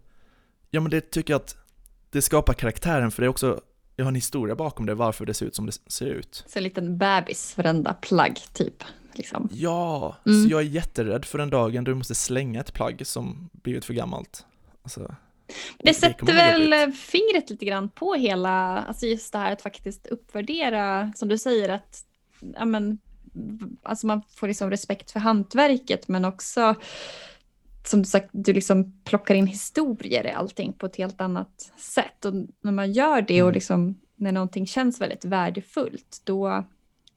Ja 0.70 0.80
men 0.80 0.90
det 0.90 1.10
tycker 1.10 1.34
jag 1.34 1.40
att 1.40 1.56
det 2.10 2.22
skapar 2.22 2.54
karaktären 2.54 3.10
för 3.10 3.22
det 3.22 3.26
är 3.26 3.30
också 3.30 3.60
jag 3.96 4.04
har 4.04 4.08
en 4.08 4.14
historia 4.14 4.54
bakom 4.54 4.86
det, 4.86 4.94
varför 4.94 5.26
det 5.26 5.34
ser 5.34 5.46
ut 5.46 5.54
som 5.54 5.66
det 5.66 5.72
ser 5.86 6.06
ut. 6.06 6.44
Så 6.46 6.58
en 6.58 6.62
liten 6.62 6.98
bebis 6.98 7.56
varenda 7.56 7.94
plagg, 7.94 8.38
typ? 8.52 8.84
Liksom. 9.12 9.48
Ja, 9.52 10.16
mm. 10.26 10.42
så 10.42 10.50
jag 10.50 10.60
är 10.60 10.64
jätterädd 10.64 11.24
för 11.24 11.38
den 11.38 11.50
dagen 11.50 11.84
då 11.84 11.90
du 11.90 11.94
måste 11.94 12.14
slänga 12.14 12.60
ett 12.60 12.72
plagg 12.72 13.06
som 13.06 13.50
blivit 13.52 13.84
för 13.84 13.94
gammalt. 13.94 14.46
Alltså, 14.82 15.14
det, 15.46 15.54
det 15.78 15.94
sätter 15.94 16.26
väl 16.26 16.92
fingret 16.92 17.50
lite 17.50 17.64
grann 17.64 17.88
på 17.88 18.14
hela, 18.14 18.82
alltså 18.82 19.06
just 19.06 19.32
det 19.32 19.38
här 19.38 19.52
att 19.52 19.62
faktiskt 19.62 20.06
uppvärdera, 20.06 21.12
som 21.16 21.28
du 21.28 21.38
säger, 21.38 21.68
att 21.68 22.04
ja, 22.54 22.64
men, 22.64 22.98
alltså 23.82 24.06
man 24.06 24.22
får 24.36 24.48
liksom 24.48 24.70
respekt 24.70 25.10
för 25.10 25.20
hantverket, 25.20 26.08
men 26.08 26.24
också 26.24 26.74
som 27.86 28.02
du 28.02 28.08
sagt, 28.08 28.28
du 28.32 28.52
liksom 28.52 29.00
plockar 29.04 29.34
in 29.34 29.46
historier 29.46 30.26
i 30.26 30.30
allting 30.30 30.72
på 30.72 30.86
ett 30.86 30.96
helt 30.96 31.20
annat 31.20 31.72
sätt. 31.76 32.24
Och 32.24 32.34
när 32.60 32.72
man 32.72 32.92
gör 32.92 33.22
det 33.22 33.42
och 33.42 33.48
mm. 33.48 33.54
liksom, 33.54 34.00
när 34.16 34.32
någonting 34.32 34.66
känns 34.66 35.00
väldigt 35.00 35.24
värdefullt, 35.24 36.20
då, 36.24 36.48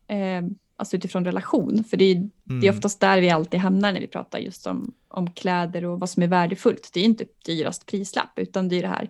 eh, 0.08 0.42
alltså 0.78 0.96
utifrån 0.96 1.26
relation, 1.26 1.84
för 1.84 1.98
det 1.98 2.06
är, 2.06 2.16
mm. 2.16 2.32
det 2.46 2.54
är 2.54 2.70
mm. 2.70 2.76
oftast 2.76 3.00
där 3.00 3.22
vi 3.22 3.30
alltid 3.30 3.60
hamnar 3.60 3.94
när 3.94 4.00
vi 4.00 4.08
pratar 4.08 4.40
just 4.40 4.68
om, 4.68 4.94
om 5.08 5.32
kläder 5.32 5.86
och 5.86 6.00
vad 6.00 6.10
som 6.10 6.24
är 6.24 6.28
värdefullt. 6.28 6.90
Det 6.94 7.00
är 7.00 7.04
inte 7.04 7.26
dyrast 7.46 7.86
prislapp, 7.86 8.40
utan 8.40 8.70
det 8.70 8.76
är 8.76 8.82
det 8.82 8.88
här, 8.88 9.10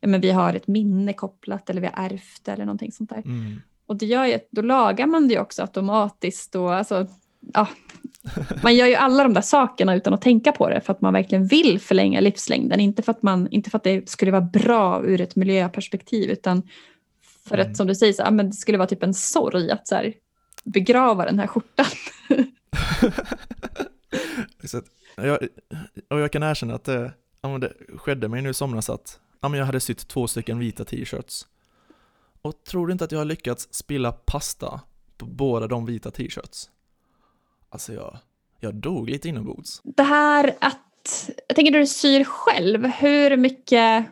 ja, 0.00 0.08
men 0.08 0.20
vi 0.20 0.30
har 0.30 0.54
ett 0.54 0.66
minne 0.66 1.12
kopplat 1.12 1.70
eller 1.70 1.80
vi 1.80 1.86
har 1.86 2.04
ärvt 2.04 2.48
eller 2.48 2.64
någonting 2.64 2.92
sånt 2.92 3.10
där. 3.10 3.22
Mm. 3.24 3.60
Och 3.86 3.96
det 3.96 4.06
gör 4.06 4.24
ju 4.26 4.34
att 4.34 4.48
då 4.50 4.62
lagar 4.62 5.06
man 5.06 5.28
det 5.28 5.38
också 5.38 5.62
automatiskt 5.62 6.54
och 6.54 6.74
alltså, 6.74 7.06
ja, 7.54 7.68
man 8.62 8.74
gör 8.74 8.86
ju 8.86 8.94
alla 8.94 9.22
de 9.22 9.34
där 9.34 9.40
sakerna 9.40 9.94
utan 9.94 10.14
att 10.14 10.22
tänka 10.22 10.52
på 10.52 10.68
det 10.68 10.80
för 10.80 10.92
att 10.92 11.00
man 11.00 11.12
verkligen 11.12 11.46
vill 11.46 11.80
förlänga 11.80 12.20
livslängden. 12.20 12.80
Inte 12.80 13.02
för 13.02 13.12
att, 13.12 13.22
man, 13.22 13.48
inte 13.50 13.70
för 13.70 13.78
att 13.78 13.84
det 13.84 14.08
skulle 14.08 14.30
vara 14.30 14.42
bra 14.42 15.02
ur 15.04 15.20
ett 15.20 15.36
miljöperspektiv 15.36 16.30
utan 16.30 16.62
för 17.48 17.54
mm. 17.54 17.70
att 17.70 17.76
som 17.76 17.86
du 17.86 17.94
säger, 17.94 18.12
så, 18.12 18.22
ja, 18.22 18.30
men 18.30 18.46
det 18.46 18.56
skulle 18.56 18.78
vara 18.78 18.88
typ 18.88 19.02
en 19.02 19.14
sorg 19.14 19.70
att 19.70 19.88
så 19.88 19.94
här, 19.94 20.14
begrava 20.64 21.24
den 21.24 21.38
här 21.38 21.46
skjortan. 21.46 21.86
jag, 25.16 25.38
och 26.10 26.20
jag 26.20 26.32
kan 26.32 26.42
erkänna 26.42 26.74
att 26.74 26.84
det, 26.84 27.12
ja, 27.40 27.58
det 27.58 27.72
skedde 27.96 28.28
mig 28.28 28.42
nu 28.42 28.50
i 28.50 28.54
somras 28.54 28.90
att 28.90 29.20
ja, 29.40 29.56
jag 29.56 29.64
hade 29.64 29.80
sytt 29.80 30.08
två 30.08 30.26
stycken 30.26 30.58
vita 30.58 30.84
t-shirts. 30.84 31.46
Och 32.42 32.64
tror 32.64 32.86
du 32.86 32.92
inte 32.92 33.04
att 33.04 33.12
jag 33.12 33.18
har 33.18 33.24
lyckats 33.24 33.68
spilla 33.70 34.12
pasta 34.12 34.80
på 35.16 35.26
båda 35.26 35.66
de 35.66 35.86
vita 35.86 36.10
t-shirts? 36.10 36.70
Alltså 37.68 37.92
jag, 37.92 38.18
jag 38.60 38.74
dog 38.74 39.10
lite 39.10 39.28
inombords. 39.28 39.80
Det 39.84 40.02
här 40.02 40.56
att, 40.60 41.30
jag 41.48 41.56
tänker 41.56 41.72
när 41.72 41.78
du 41.78 41.86
syr 41.86 42.24
själv, 42.24 42.86
hur 42.86 43.36
mycket 43.36 44.06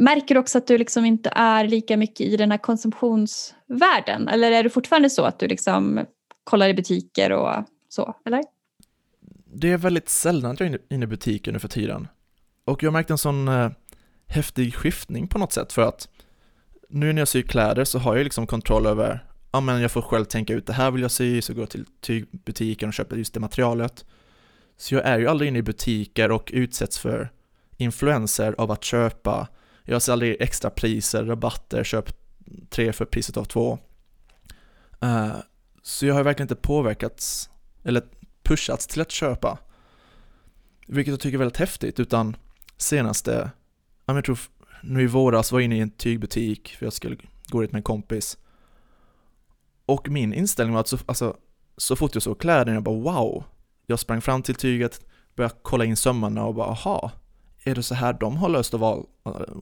Märker 0.00 0.34
du 0.34 0.40
också 0.40 0.58
att 0.58 0.66
du 0.66 0.78
liksom 0.78 1.04
inte 1.04 1.30
är 1.34 1.68
lika 1.68 1.96
mycket 1.96 2.26
i 2.26 2.36
den 2.36 2.50
här 2.50 2.58
konsumtionsvärlden? 2.58 4.28
Eller 4.28 4.52
är 4.52 4.62
det 4.62 4.70
fortfarande 4.70 5.10
så 5.10 5.24
att 5.24 5.38
du 5.38 5.48
liksom 5.48 6.06
kollar 6.44 6.68
i 6.68 6.74
butiker 6.74 7.32
och 7.32 7.64
så, 7.88 8.16
eller? 8.24 8.42
Det 9.54 9.72
är 9.72 9.78
väldigt 9.78 10.08
sällan 10.08 10.50
att 10.50 10.60
jag 10.60 10.68
är 10.68 10.78
inne 10.90 11.04
i 11.04 11.06
butiker 11.06 11.52
nu 11.52 11.58
för 11.58 11.68
tiden. 11.68 12.08
Och 12.64 12.82
jag 12.82 12.90
har 12.90 12.92
märkt 12.92 13.10
en 13.10 13.18
sån 13.18 13.48
eh, 13.48 13.70
häftig 14.26 14.74
skiftning 14.74 15.28
på 15.28 15.38
något 15.38 15.52
sätt 15.52 15.72
för 15.72 15.82
att 15.82 16.08
nu 16.88 17.12
när 17.12 17.20
jag 17.20 17.28
syr 17.28 17.42
kläder 17.42 17.84
så 17.84 17.98
har 17.98 18.16
jag 18.16 18.24
liksom 18.24 18.46
kontroll 18.46 18.86
över 18.86 19.24
ja 19.52 19.60
men 19.60 19.80
jag 19.80 19.90
får 19.90 20.02
själv 20.02 20.24
tänka 20.24 20.54
ut 20.54 20.66
det 20.66 20.72
här 20.72 20.90
vill 20.90 21.02
jag 21.02 21.10
sy, 21.10 21.42
så 21.42 21.54
går 21.54 21.62
jag 21.62 21.70
till 21.70 21.86
tygbutiken 22.00 22.88
och 22.88 22.94
köper 22.94 23.16
just 23.16 23.34
det 23.34 23.40
materialet. 23.40 24.04
Så 24.76 24.94
jag 24.94 25.04
är 25.06 25.18
ju 25.18 25.28
aldrig 25.28 25.48
inne 25.48 25.58
i 25.58 25.62
butiker 25.62 26.30
och 26.30 26.50
utsätts 26.54 26.98
för 26.98 27.32
influenser 27.76 28.54
av 28.58 28.70
att 28.70 28.84
köpa. 28.84 29.48
Jag 29.84 30.02
säljer 30.02 30.36
extra 30.40 30.70
priser, 30.70 31.24
rabatter, 31.24 31.84
köp 31.84 32.12
tre 32.70 32.92
för 32.92 33.04
priset 33.04 33.36
av 33.36 33.44
två. 33.44 33.78
Uh, 35.04 35.36
så 35.82 36.06
jag 36.06 36.14
har 36.14 36.22
verkligen 36.22 36.44
inte 36.44 36.62
påverkats, 36.62 37.50
eller 37.84 38.02
pushats 38.42 38.86
till 38.86 39.00
att 39.00 39.10
köpa. 39.10 39.58
Vilket 40.86 41.12
jag 41.12 41.20
tycker 41.20 41.36
är 41.36 41.38
väldigt 41.38 41.56
häftigt, 41.56 42.00
utan 42.00 42.36
senaste, 42.76 43.50
jag 44.06 44.24
tror 44.24 44.38
nu 44.82 45.02
i 45.02 45.06
våras 45.06 45.52
var 45.52 45.60
jag 45.60 45.64
inne 45.64 45.76
i 45.76 45.80
en 45.80 45.90
tygbutik 45.90 46.76
för 46.78 46.86
jag 46.86 46.92
skulle 46.92 47.16
gå 47.46 47.60
dit 47.60 47.72
med 47.72 47.78
en 47.78 47.82
kompis. 47.82 48.38
Och 49.86 50.08
min 50.08 50.34
inställning 50.34 50.74
var 50.74 50.80
att 50.80 50.88
så, 50.88 50.98
alltså, 51.06 51.36
så 51.76 51.96
fort 51.96 52.14
jag 52.14 52.22
såg 52.22 52.40
kläderna, 52.40 52.74
jag 52.74 52.82
bara 52.82 53.00
wow. 53.00 53.44
Jag 53.86 53.98
sprang 53.98 54.20
fram 54.20 54.42
till 54.42 54.54
tyget, 54.54 55.00
började 55.34 55.54
kolla 55.62 55.84
in 55.84 55.96
sömmarna 55.96 56.44
och 56.44 56.54
bara 56.54 56.66
aha, 56.66 57.10
är 57.64 57.74
det 57.74 57.82
så 57.82 57.94
här 57.94 58.12
de 58.12 58.36
har 58.36 58.48
löst, 58.48 58.74
val, 58.74 59.06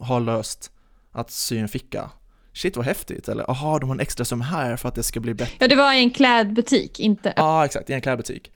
har 0.00 0.20
löst 0.20 0.72
att 1.12 1.30
sy 1.30 1.58
en 1.58 1.68
ficka? 1.68 2.10
Shit 2.52 2.76
vad 2.76 2.86
häftigt, 2.86 3.28
eller 3.28 3.50
aha, 3.50 3.78
de 3.78 3.88
har 3.88 3.96
en 3.96 4.00
extra 4.00 4.24
söm 4.24 4.40
här 4.40 4.76
för 4.76 4.88
att 4.88 4.94
det 4.94 5.02
ska 5.02 5.20
bli 5.20 5.34
bättre. 5.34 5.56
Ja, 5.58 5.68
det 5.68 5.76
var 5.76 5.92
i 5.92 5.98
en 5.98 6.10
klädbutik, 6.10 7.00
inte... 7.00 7.32
Ja, 7.36 7.42
ah, 7.42 7.64
exakt, 7.64 7.90
i 7.90 7.92
en 7.92 8.00
klädbutik. 8.00 8.52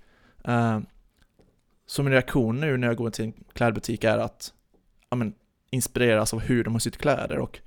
Uh, 0.48 0.80
så 1.86 2.02
min 2.02 2.12
reaktion 2.12 2.60
nu 2.60 2.76
när 2.76 2.86
jag 2.86 2.96
går 2.96 3.10
till 3.10 3.24
en 3.24 3.32
klädbutik 3.52 4.04
är 4.04 4.18
att 4.18 4.52
ja, 5.10 5.16
men, 5.16 5.34
inspireras 5.70 6.34
av 6.34 6.40
hur 6.40 6.64
de 6.64 6.72
har 6.72 6.80
sytt 6.80 6.96
kläder 6.96 7.38
och 7.38 7.60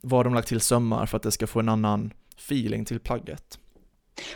vad 0.00 0.26
de 0.26 0.34
lagt 0.34 0.48
till 0.48 0.60
sömmar 0.60 1.06
för 1.06 1.16
att 1.16 1.22
det 1.22 1.30
ska 1.30 1.46
få 1.46 1.60
en 1.60 1.68
annan 1.68 2.12
feeling 2.36 2.84
till 2.84 3.00
plagget. 3.00 3.58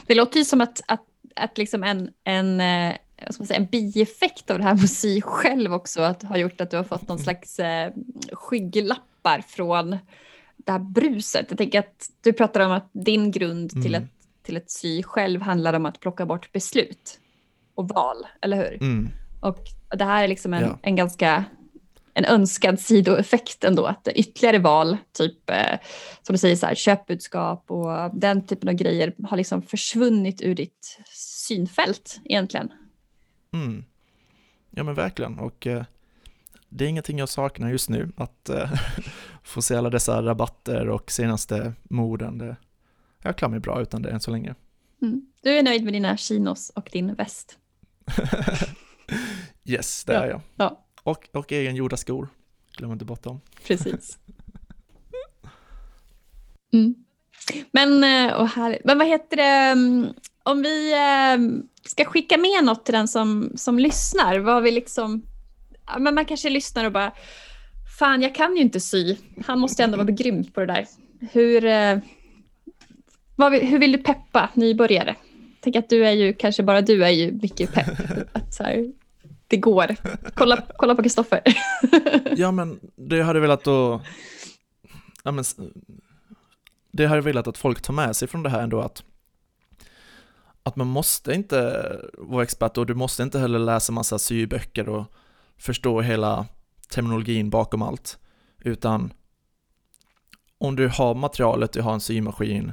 Det 0.06 0.14
låter 0.14 0.38
ju 0.38 0.44
som 0.44 0.60
att, 0.60 0.80
att, 0.88 1.04
att 1.36 1.58
liksom 1.58 1.82
en, 1.82 2.10
en, 2.24 2.60
eh, 2.60 2.96
vad 3.24 3.34
ska 3.34 3.42
man 3.42 3.46
säga, 3.46 3.60
en 3.60 3.66
bieffekt 3.66 4.50
av 4.50 4.58
det 4.58 4.64
här 4.64 4.74
med 4.74 4.84
att 4.84 4.90
sy 4.90 5.20
själv 5.20 5.74
också 5.74 6.02
att 6.02 6.22
har 6.22 6.36
gjort 6.36 6.60
att 6.60 6.70
du 6.70 6.76
har 6.76 6.84
fått 6.84 7.08
någon 7.08 7.18
slags 7.18 7.58
eh, 7.58 7.92
skygglappar 8.32 9.40
från 9.48 9.90
det 10.56 10.72
här 10.72 10.78
bruset. 10.78 11.46
Jag 11.48 11.58
tänker 11.58 11.78
att 11.78 12.10
du 12.20 12.32
pratar 12.32 12.60
om 12.60 12.72
att 12.72 12.90
din 12.92 13.30
grund 13.30 13.70
till, 13.70 13.94
mm. 13.94 14.02
att, 14.02 14.44
till 14.44 14.56
att 14.56 14.70
sy 14.70 15.02
själv 15.02 15.42
handlar 15.42 15.74
om 15.74 15.86
att 15.86 16.00
plocka 16.00 16.26
bort 16.26 16.52
beslut 16.52 17.20
och 17.74 17.88
val, 17.88 18.26
eller 18.40 18.56
hur? 18.56 18.82
Mm. 18.82 19.08
Och 19.40 19.64
det 19.96 20.04
här 20.04 20.24
är 20.24 20.28
liksom 20.28 20.54
en, 20.54 20.62
ja. 20.62 20.78
en 20.82 20.96
ganska 20.96 21.44
en 22.14 22.24
önskad 22.24 22.80
sidoeffekt 22.80 23.64
ändå, 23.64 23.86
att 23.86 24.08
ytterligare 24.14 24.58
val, 24.58 24.96
typ 25.12 25.50
eh, 25.50 25.78
som 26.22 26.32
du 26.32 26.38
säger, 26.38 26.56
så 26.56 26.66
här, 26.66 26.74
köpbudskap 26.74 27.70
och 27.70 28.10
den 28.12 28.46
typen 28.46 28.68
av 28.68 28.74
grejer 28.74 29.14
har 29.24 29.36
liksom 29.36 29.62
försvunnit 29.62 30.42
ur 30.42 30.54
ditt 30.54 30.98
synfält 31.12 32.20
egentligen. 32.24 32.72
Mm. 33.62 33.84
Ja 34.70 34.84
men 34.84 34.94
verkligen, 34.94 35.38
och 35.38 35.66
eh, 35.66 35.84
det 36.68 36.84
är 36.84 36.88
ingenting 36.88 37.18
jag 37.18 37.28
saknar 37.28 37.70
just 37.70 37.88
nu, 37.88 38.12
att 38.16 38.48
eh, 38.48 38.72
få 39.42 39.62
se 39.62 39.76
alla 39.76 39.90
dessa 39.90 40.22
rabatter 40.22 40.88
och 40.88 41.10
senaste 41.10 41.72
moden. 41.82 42.38
Det, 42.38 42.56
jag 43.22 43.36
klarar 43.36 43.50
mig 43.50 43.60
bra 43.60 43.82
utan 43.82 44.02
det 44.02 44.10
än 44.10 44.20
så 44.20 44.30
länge. 44.30 44.54
Mm. 45.02 45.26
Du 45.42 45.50
är 45.50 45.62
nöjd 45.62 45.84
med 45.84 45.92
dina 45.92 46.16
chinos 46.16 46.70
och 46.70 46.88
din 46.92 47.14
väst? 47.14 47.58
yes, 49.64 50.04
det 50.04 50.12
ja. 50.12 50.20
är 50.20 50.28
jag. 50.28 50.40
Ja. 50.56 50.84
Och, 51.02 51.28
och 51.32 51.52
egengjorda 51.52 51.96
skor. 51.96 52.28
Glöm 52.76 52.92
inte 52.92 53.04
bort 53.04 53.22
dem. 53.22 53.40
Precis. 53.66 54.18
Mm. 56.72 56.94
Men, 57.70 58.04
eh, 58.04 58.34
och 58.34 58.48
här, 58.48 58.78
men 58.84 58.98
vad 58.98 59.06
heter 59.06 59.36
det, 59.36 59.42
mm, 59.42 60.14
om 60.46 60.62
vi 60.62 60.92
eh, 60.92 61.64
ska 61.88 62.04
skicka 62.04 62.38
med 62.38 62.64
något 62.64 62.84
till 62.84 62.94
den 62.94 63.08
som, 63.08 63.52
som 63.54 63.78
lyssnar, 63.78 64.38
vad 64.38 64.62
vi 64.62 64.70
liksom, 64.70 65.22
men 65.98 66.14
man 66.14 66.24
kanske 66.24 66.50
lyssnar 66.50 66.84
och 66.84 66.92
bara, 66.92 67.12
fan 67.98 68.22
jag 68.22 68.34
kan 68.34 68.56
ju 68.56 68.62
inte 68.62 68.80
sy, 68.80 69.16
han 69.46 69.58
måste 69.58 69.84
ändå 69.84 69.96
vara 69.96 70.10
grym 70.10 70.44
på 70.44 70.60
det 70.60 70.66
där. 70.66 70.86
Hur, 71.32 71.64
eh, 71.64 71.98
vill, 73.50 73.68
hur 73.68 73.78
vill 73.78 73.92
du 73.92 73.98
peppa 73.98 74.50
nybörjare? 74.54 75.16
Tänk 75.60 75.76
att 75.76 75.88
du 75.88 76.06
är 76.06 76.12
ju, 76.12 76.32
kanske 76.32 76.62
bara 76.62 76.80
du 76.80 77.04
är 77.04 77.10
ju 77.10 77.32
mycket 77.32 77.72
pepp. 77.72 77.88
Att 78.32 78.54
så 78.54 78.62
här, 78.62 78.92
det 79.46 79.56
går. 79.56 79.96
Kolla, 80.34 80.62
kolla 80.76 80.94
på 80.94 81.02
Kristoffer. 81.02 81.42
ja, 82.36 82.50
men 82.50 82.80
det 82.96 83.22
hade 83.22 83.40
velat 83.40 83.66
att... 83.66 84.02
Ja, 85.22 85.32
men, 85.32 85.44
det 86.92 87.06
hade 87.06 87.20
velat 87.20 87.46
att 87.46 87.58
folk 87.58 87.82
tar 87.82 87.94
med 87.94 88.16
sig 88.16 88.28
från 88.28 88.42
det 88.42 88.50
här 88.50 88.62
ändå 88.62 88.80
att 88.80 89.02
att 90.66 90.76
man 90.76 90.86
måste 90.86 91.32
inte 91.32 92.00
vara 92.18 92.42
expert 92.42 92.78
och 92.78 92.86
du 92.86 92.94
måste 92.94 93.22
inte 93.22 93.38
heller 93.38 93.58
läsa 93.58 93.92
massa 93.92 94.18
syböcker 94.18 94.88
och 94.88 95.04
förstå 95.56 96.00
hela 96.00 96.46
terminologin 96.88 97.50
bakom 97.50 97.82
allt, 97.82 98.18
utan 98.58 99.12
om 100.58 100.76
du 100.76 100.88
har 100.88 101.14
materialet, 101.14 101.72
du 101.72 101.82
har 101.82 101.92
en 101.92 102.00
symaskin 102.00 102.72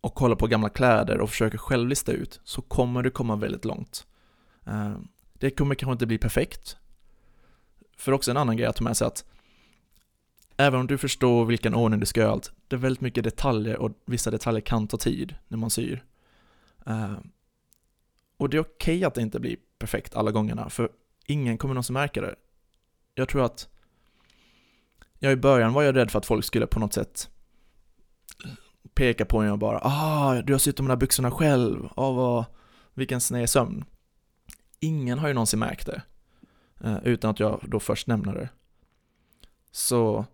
och 0.00 0.14
kollar 0.14 0.36
på 0.36 0.46
gamla 0.46 0.68
kläder 0.68 1.20
och 1.20 1.30
försöker 1.30 1.58
själv 1.58 1.88
lista 1.88 2.12
ut 2.12 2.40
så 2.44 2.62
kommer 2.62 3.02
du 3.02 3.10
komma 3.10 3.36
väldigt 3.36 3.64
långt. 3.64 4.06
Eh, 4.66 4.92
det 5.32 5.50
kommer 5.50 5.74
kanske 5.74 5.92
inte 5.92 6.06
bli 6.06 6.18
perfekt. 6.18 6.76
För 7.96 8.12
också 8.12 8.30
en 8.30 8.36
annan 8.36 8.56
grej 8.56 8.66
att 8.66 8.76
ta 8.76 8.84
med 8.84 8.96
sig 8.96 9.06
att 9.06 9.24
även 10.56 10.80
om 10.80 10.86
du 10.86 10.98
förstår 10.98 11.44
vilken 11.44 11.74
ordning 11.74 12.00
du 12.00 12.06
ska 12.06 12.20
göra 12.20 12.32
allt, 12.32 12.52
det 12.68 12.76
är 12.76 12.80
väldigt 12.80 13.00
mycket 13.00 13.24
detaljer 13.24 13.76
och 13.76 13.92
vissa 14.06 14.30
detaljer 14.30 14.60
kan 14.60 14.88
ta 14.88 14.96
tid 14.96 15.34
när 15.48 15.58
man 15.58 15.70
syr. 15.70 16.04
Uh, 16.88 17.18
och 18.36 18.48
det 18.48 18.56
är 18.56 18.60
okej 18.60 18.96
okay 18.96 19.04
att 19.04 19.14
det 19.14 19.22
inte 19.22 19.40
blir 19.40 19.56
perfekt 19.78 20.16
alla 20.16 20.30
gångerna, 20.30 20.70
för 20.70 20.90
ingen 21.26 21.58
kommer 21.58 21.74
någonsin 21.74 21.94
märka 21.94 22.20
det. 22.20 22.34
Jag 23.14 23.28
tror 23.28 23.44
att, 23.44 23.68
ja 25.18 25.30
i 25.30 25.36
början 25.36 25.72
var 25.72 25.82
jag 25.82 25.96
rädd 25.96 26.10
för 26.10 26.18
att 26.18 26.26
folk 26.26 26.44
skulle 26.44 26.66
på 26.66 26.80
något 26.80 26.92
sätt 26.92 27.30
peka 28.94 29.24
på 29.24 29.40
mig 29.40 29.50
och 29.50 29.58
bara 29.58 29.80
ah, 29.82 30.42
du 30.42 30.52
har 30.52 30.58
sytt 30.58 30.76
de 30.76 30.88
där 30.88 30.96
byxorna 30.96 31.30
själv, 31.30 31.88
ah, 31.96 32.12
vad, 32.12 32.44
vilken 32.94 33.20
sned 33.20 33.50
sömn 33.50 33.84
ingen 34.80 35.18
har 35.18 35.28
ju 35.28 35.34
någonsin 35.34 35.58
märkt 35.58 35.86
det. 35.86 36.02
Eh, 36.80 36.98
utan 37.04 37.30
att 37.30 37.40
jag 37.40 37.60
då 37.68 37.80
först 37.80 38.06
nämner 38.06 38.34
det. 38.34 38.48
Så, 39.70 40.24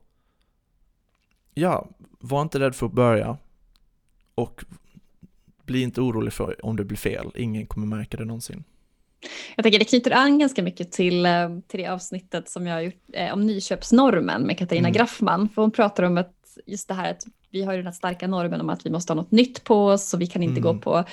ja, 1.55 1.89
var 2.19 2.43
inte 2.43 2.61
rädd 2.61 2.75
för 2.75 2.87
att 2.87 2.93
börja. 2.93 3.37
Och 4.35 4.65
bli 5.67 5.83
inte 5.83 6.01
orolig 6.01 6.33
för 6.33 6.67
om 6.67 6.77
det 6.77 6.85
blir 6.85 6.99
fel. 6.99 7.31
Ingen 7.35 7.67
kommer 7.67 7.87
märka 7.87 8.17
det 8.17 8.25
någonsin. 8.25 8.65
Jag 9.57 9.63
tänker 9.63 9.79
det 9.79 9.85
knyter 9.85 10.11
an 10.11 10.39
ganska 10.39 10.63
mycket 10.63 10.93
till, 10.93 11.27
eh, 11.27 11.59
till 11.67 11.81
det 11.81 11.87
avsnittet 11.87 12.49
som 12.49 12.67
jag 12.67 12.75
har 12.75 12.81
gjort 12.81 13.03
eh, 13.13 13.33
om 13.33 13.47
nyköpsnormen 13.47 14.43
med 14.43 14.59
Katarina 14.59 14.89
mm. 14.89 14.97
Graffman. 14.97 15.49
För 15.49 15.63
hon 15.63 15.71
pratar 15.71 16.03
om 16.03 16.19
att 16.19 16.33
just 16.67 16.89
det 16.89 16.95
här 16.95 17.11
att 17.11 17.23
vi 17.51 17.63
har 17.63 17.73
ju 17.73 17.79
den 17.79 17.87
här 17.87 17.93
starka 17.93 18.27
normen 18.27 18.61
om 18.61 18.71
att 18.71 18.87
vi 18.87 18.91
måste 18.91 19.13
ha 19.13 19.23
något 19.23 19.31
nytt 19.31 19.65
på 19.65 19.87
oss 19.87 20.15
och 20.15 20.21
vi 20.21 20.27
kan 20.27 20.43
inte 20.43 20.61
mm. 20.61 20.63
gå 20.63 20.79
på 20.79 21.05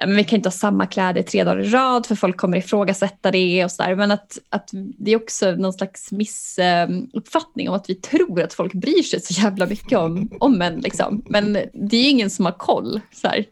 men 0.00 0.16
vi 0.16 0.24
kan 0.24 0.36
inte 0.36 0.46
ha 0.46 0.52
samma 0.52 0.86
kläder 0.86 1.22
tre 1.22 1.44
dagar 1.44 1.60
i 1.60 1.68
rad 1.68 2.06
för 2.06 2.14
folk 2.14 2.36
kommer 2.36 2.56
ifrågasätta 2.56 3.30
det 3.30 3.64
och 3.64 3.70
sådär. 3.70 3.94
Men 3.94 4.10
att, 4.10 4.38
att 4.48 4.70
det 4.72 5.10
är 5.10 5.16
också 5.16 5.50
någon 5.50 5.72
slags 5.72 6.12
missuppfattning 6.12 7.68
om 7.68 7.74
att 7.74 7.90
vi 7.90 7.94
tror 7.94 8.42
att 8.42 8.54
folk 8.54 8.72
bryr 8.72 9.02
sig 9.02 9.20
så 9.20 9.42
jävla 9.42 9.66
mycket 9.66 9.98
om, 9.98 10.30
om 10.40 10.62
en. 10.62 10.80
Liksom. 10.80 11.22
Men 11.28 11.52
det 11.52 11.96
är 11.96 12.02
ju 12.02 12.08
ingen 12.08 12.30
som 12.30 12.44
har 12.44 12.52
koll. 12.52 13.00
Så 13.12 13.28
um, 13.28 13.44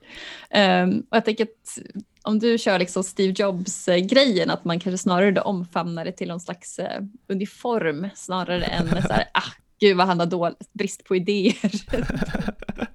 ehm, 0.51 1.01
och 1.11 1.17
jag 1.17 1.25
tänker 1.25 1.45
att 1.45 1.79
om 2.23 2.39
du 2.39 2.59
kör 2.59 2.79
liksom 2.79 3.05
Steve 3.05 3.35
Jobs-grejen, 3.37 4.51
att 4.51 4.65
man 4.65 4.81
kanske 4.81 4.99
snarare 4.99 5.41
omfamnar 5.41 6.05
det 6.05 6.13
till 6.13 6.29
någon 6.29 6.41
slags 6.41 6.79
uh, 6.79 7.07
uniform 7.29 8.09
snarare 8.15 8.65
än 8.65 8.89
så 8.89 9.13
här, 9.13 9.25
ah, 9.35 9.53
gud 9.81 9.97
vad 9.97 10.07
han 10.07 10.21
har 10.21 10.27
dåligt, 10.27 10.73
brist 10.73 11.05
på 11.05 11.17
idéer. 11.17 11.71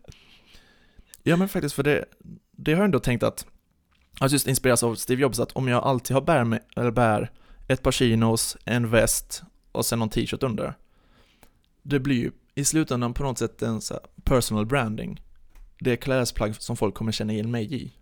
ja 1.24 1.36
men 1.36 1.50
faktiskt, 1.50 1.76
för 1.76 1.84
det, 1.84 2.06
det 2.62 2.72
har 2.72 2.78
jag 2.78 2.86
ändå 2.86 3.00
tänkt 3.00 3.24
att, 3.24 3.46
alltså 4.20 4.36
just 4.36 4.48
inspireras 4.48 4.84
av 4.84 4.96
Steve 4.96 5.22
Jobs, 5.22 5.40
att 5.40 5.52
om 5.52 5.68
jag 5.68 5.84
alltid 5.84 6.14
har 6.14 6.22
bär, 6.22 6.44
med, 6.44 6.60
eller 6.76 6.92
bär 6.92 7.32
ett 7.68 7.84
par 7.84 7.92
chinos, 7.92 8.58
en 8.66 8.90
väst 8.90 9.44
och 9.72 9.86
sen 9.86 10.00
någon 10.00 10.10
t-shirt 10.10 10.44
under, 10.44 10.74
det 11.82 12.00
blir 12.00 12.16
ju 12.16 12.32
i 12.56 12.66
slutändan 12.66 13.14
på 13.14 13.24
något 13.24 13.38
sätt 13.38 13.62
en 13.62 13.82
så 13.82 14.00
personal 14.24 14.66
branding. 14.66 15.22
Det 15.80 15.92
är 15.92 15.96
klädesplagg 15.96 16.56
som 16.56 16.78
folk 16.78 16.96
kommer 16.96 17.12
känna 17.12 17.34
igen 17.34 17.52
mig 17.52 17.74
i. 17.74 17.94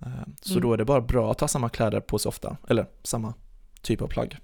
Eh, 0.00 0.08
så 0.40 0.52
mm. 0.52 0.62
då 0.62 0.72
är 0.72 0.76
det 0.76 0.84
bara 0.84 1.00
bra 1.00 1.30
att 1.30 1.40
ha 1.40 1.48
samma 1.48 1.68
kläder 1.68 2.00
på 2.00 2.18
sig 2.18 2.28
ofta, 2.28 2.56
eller 2.68 2.86
samma 3.02 3.34
typ 3.82 4.02
av 4.02 4.08
plagg. 4.08 4.38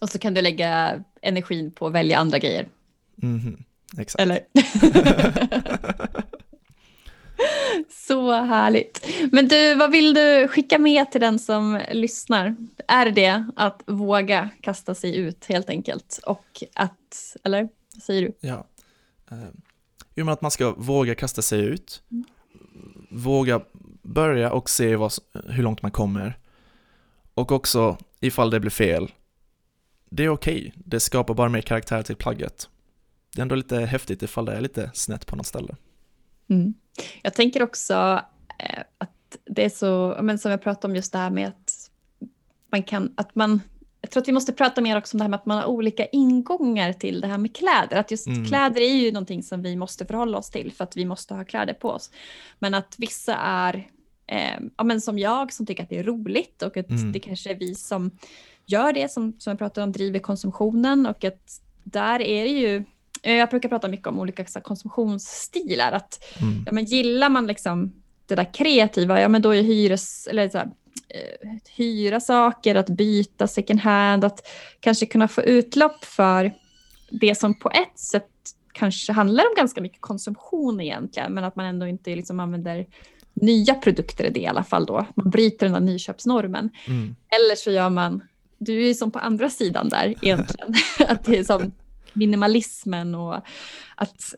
Och 0.00 0.08
så 0.08 0.18
kan 0.18 0.34
du 0.34 0.42
lägga 0.42 1.04
energin 1.22 1.72
på 1.72 1.86
att 1.86 1.92
välja 1.92 2.18
andra 2.18 2.38
grejer. 2.38 2.68
Mhm, 3.16 3.64
exakt. 3.98 4.20
Eller? 4.20 4.40
Så 7.90 8.32
härligt. 8.32 9.06
Men 9.32 9.48
du, 9.48 9.74
vad 9.74 9.90
vill 9.90 10.14
du 10.14 10.48
skicka 10.48 10.78
med 10.78 11.12
till 11.12 11.20
den 11.20 11.38
som 11.38 11.80
lyssnar? 11.92 12.56
Är 12.88 13.10
det 13.10 13.44
att 13.56 13.82
våga 13.86 14.50
kasta 14.60 14.94
sig 14.94 15.16
ut 15.16 15.44
helt 15.44 15.70
enkelt? 15.70 16.20
Och 16.26 16.62
att, 16.74 17.36
eller 17.44 17.68
vad 17.94 18.02
säger 18.02 18.22
du? 18.22 18.32
Ja. 18.40 18.66
Eh, 19.30 19.38
jo, 20.14 20.24
men 20.24 20.32
att 20.32 20.42
man 20.42 20.50
ska 20.50 20.74
våga 20.76 21.14
kasta 21.14 21.42
sig 21.42 21.60
ut. 21.60 22.02
Mm. 22.10 22.24
Våga 23.10 23.60
börja 24.02 24.52
och 24.52 24.70
se 24.70 24.96
vad, 24.96 25.12
hur 25.48 25.62
långt 25.62 25.82
man 25.82 25.90
kommer. 25.90 26.38
Och 27.34 27.52
också 27.52 27.98
ifall 28.20 28.50
det 28.50 28.60
blir 28.60 28.70
fel, 28.70 29.12
det 30.10 30.24
är 30.24 30.28
okej. 30.28 30.58
Okay. 30.58 30.82
Det 30.84 31.00
skapar 31.00 31.34
bara 31.34 31.48
mer 31.48 31.60
karaktär 31.60 32.02
till 32.02 32.16
plagget. 32.16 32.68
Det 33.34 33.40
är 33.40 33.42
ändå 33.42 33.54
lite 33.54 33.76
häftigt 33.76 34.22
ifall 34.22 34.44
det 34.44 34.52
är 34.52 34.60
lite 34.60 34.90
snett 34.94 35.26
på 35.26 35.36
något 35.36 35.46
ställe. 35.46 35.76
Mm. 36.48 36.74
Jag 37.22 37.34
tänker 37.34 37.62
också 37.62 38.20
eh, 38.58 38.82
att 38.98 39.36
det 39.44 39.64
är 39.64 39.68
så, 39.68 40.18
men 40.22 40.38
som 40.38 40.50
jag 40.50 40.62
pratade 40.62 40.92
om 40.92 40.96
just 40.96 41.12
det 41.12 41.18
här 41.18 41.30
med 41.30 41.48
att 41.48 41.90
man 42.70 42.82
kan, 42.82 43.12
att 43.16 43.34
man 43.34 43.60
jag 44.04 44.10
tror 44.10 44.20
att 44.20 44.28
vi 44.28 44.32
måste 44.32 44.52
prata 44.52 44.80
mer 44.80 44.98
också 44.98 45.16
om 45.16 45.18
det 45.18 45.24
här 45.24 45.28
med 45.28 45.38
att 45.40 45.46
man 45.46 45.58
har 45.58 45.64
olika 45.64 46.06
ingångar 46.06 46.92
till 46.92 47.20
det 47.20 47.26
här 47.26 47.38
med 47.38 47.56
kläder. 47.56 47.96
Att 47.96 48.10
just 48.10 48.26
mm. 48.26 48.44
kläder 48.46 48.80
är 48.80 48.94
ju 48.94 49.12
någonting 49.12 49.42
som 49.42 49.62
vi 49.62 49.76
måste 49.76 50.06
förhålla 50.06 50.38
oss 50.38 50.50
till 50.50 50.72
för 50.72 50.84
att 50.84 50.96
vi 50.96 51.04
måste 51.04 51.34
ha 51.34 51.44
kläder 51.44 51.74
på 51.74 51.90
oss. 51.90 52.10
Men 52.58 52.74
att 52.74 52.94
vissa 52.98 53.36
är, 53.36 53.88
eh, 54.26 54.60
ja, 54.76 54.84
men 54.84 55.00
som 55.00 55.18
jag, 55.18 55.52
som 55.52 55.66
tycker 55.66 55.82
att 55.82 55.88
det 55.88 55.98
är 55.98 56.04
roligt 56.04 56.62
och 56.62 56.76
att 56.76 56.90
mm. 56.90 57.12
det 57.12 57.20
kanske 57.20 57.50
är 57.50 57.54
vi 57.54 57.74
som 57.74 58.10
gör 58.66 58.92
det, 58.92 59.10
som, 59.10 59.36
som 59.38 59.50
jag 59.50 59.58
pratade 59.58 59.84
om, 59.84 59.92
driver 59.92 60.18
konsumtionen 60.18 61.06
och 61.06 61.24
att 61.24 61.60
där 61.82 62.20
är 62.20 62.44
det 62.44 62.50
ju, 62.50 62.84
jag 63.32 63.50
brukar 63.50 63.68
prata 63.68 63.88
mycket 63.88 64.06
om 64.06 64.18
olika 64.18 64.44
konsumtionsstilar, 64.44 65.92
att 65.92 66.24
mm. 66.40 66.62
ja, 66.66 66.72
men 66.72 66.84
gillar 66.84 67.28
man 67.28 67.46
liksom 67.46 67.92
det 68.26 68.34
där 68.34 68.54
kreativa, 68.54 69.20
ja 69.20 69.28
men 69.28 69.42
då 69.42 69.54
är 69.54 69.62
hyres, 69.62 70.26
eller 70.26 70.48
så 70.48 70.58
här, 70.58 70.70
eh, 71.08 71.50
hyra 71.76 72.20
saker, 72.20 72.74
att 72.74 72.88
byta 72.88 73.46
second 73.46 73.80
hand, 73.80 74.24
att 74.24 74.46
kanske 74.80 75.06
kunna 75.06 75.28
få 75.28 75.42
utlopp 75.42 76.04
för 76.04 76.52
det 77.10 77.34
som 77.34 77.54
på 77.54 77.70
ett 77.70 77.98
sätt 77.98 78.30
kanske 78.72 79.12
handlar 79.12 79.44
om 79.44 79.54
ganska 79.56 79.80
mycket 79.80 80.00
konsumtion 80.00 80.80
egentligen, 80.80 81.34
men 81.34 81.44
att 81.44 81.56
man 81.56 81.66
ändå 81.66 81.86
inte 81.86 82.16
liksom 82.16 82.40
använder 82.40 82.86
nya 83.34 83.74
produkter 83.74 84.24
i 84.24 84.30
det 84.30 84.40
i 84.40 84.46
alla 84.46 84.64
fall 84.64 84.86
då. 84.86 85.06
Man 85.14 85.30
bryter 85.30 85.66
den 85.66 85.74
här 85.74 85.80
nyköpsnormen. 85.80 86.70
Mm. 86.86 87.16
Eller 87.28 87.56
så 87.56 87.70
gör 87.70 87.90
man, 87.90 88.22
du 88.58 88.88
är 88.90 88.94
som 88.94 89.10
på 89.10 89.18
andra 89.18 89.50
sidan 89.50 89.88
där 89.88 90.14
egentligen, 90.22 90.74
att 91.08 91.24
det 91.24 91.38
är 91.38 91.44
som 91.44 91.72
minimalismen 92.14 93.14
och 93.14 93.34
att 93.96 94.34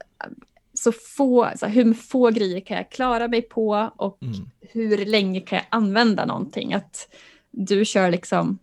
så 0.79 0.93
få, 0.93 1.51
så 1.57 1.67
hur 1.67 1.95
få 1.95 2.31
grejer 2.31 2.61
kan 2.61 2.77
jag 2.77 2.91
klara 2.91 3.29
mig 3.29 3.43
på 3.43 3.91
och 3.97 4.23
mm. 4.23 4.51
hur 4.61 5.07
länge 5.07 5.41
kan 5.41 5.57
jag 5.57 5.67
använda 5.71 6.25
någonting? 6.25 6.75
Att 6.75 7.09
du 7.51 7.85
kör 7.85 8.11
liksom, 8.11 8.59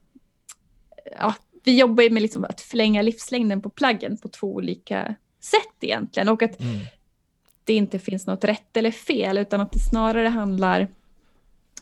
ja, 1.20 1.36
vi 1.64 1.80
jobbar 1.80 2.04
ju 2.04 2.10
med 2.10 2.22
liksom 2.22 2.44
att 2.44 2.62
förlänga 2.62 3.02
livslängden 3.02 3.62
på 3.62 3.70
plaggen 3.70 4.18
på 4.18 4.28
två 4.28 4.48
olika 4.48 5.16
sätt 5.40 5.78
egentligen 5.82 6.30
och 6.30 6.44
att 6.44 6.60
mm. 6.60 6.80
det 7.64 7.74
inte 7.74 8.00
finns 8.00 8.28
något 8.28 8.44
rätt 8.44 8.78
eller 8.78 8.92
fel 8.92 9.38
utan 9.38 9.62
att 9.62 9.72
det 9.72 9.80
snarare 9.80 10.28
handlar, 10.28 10.88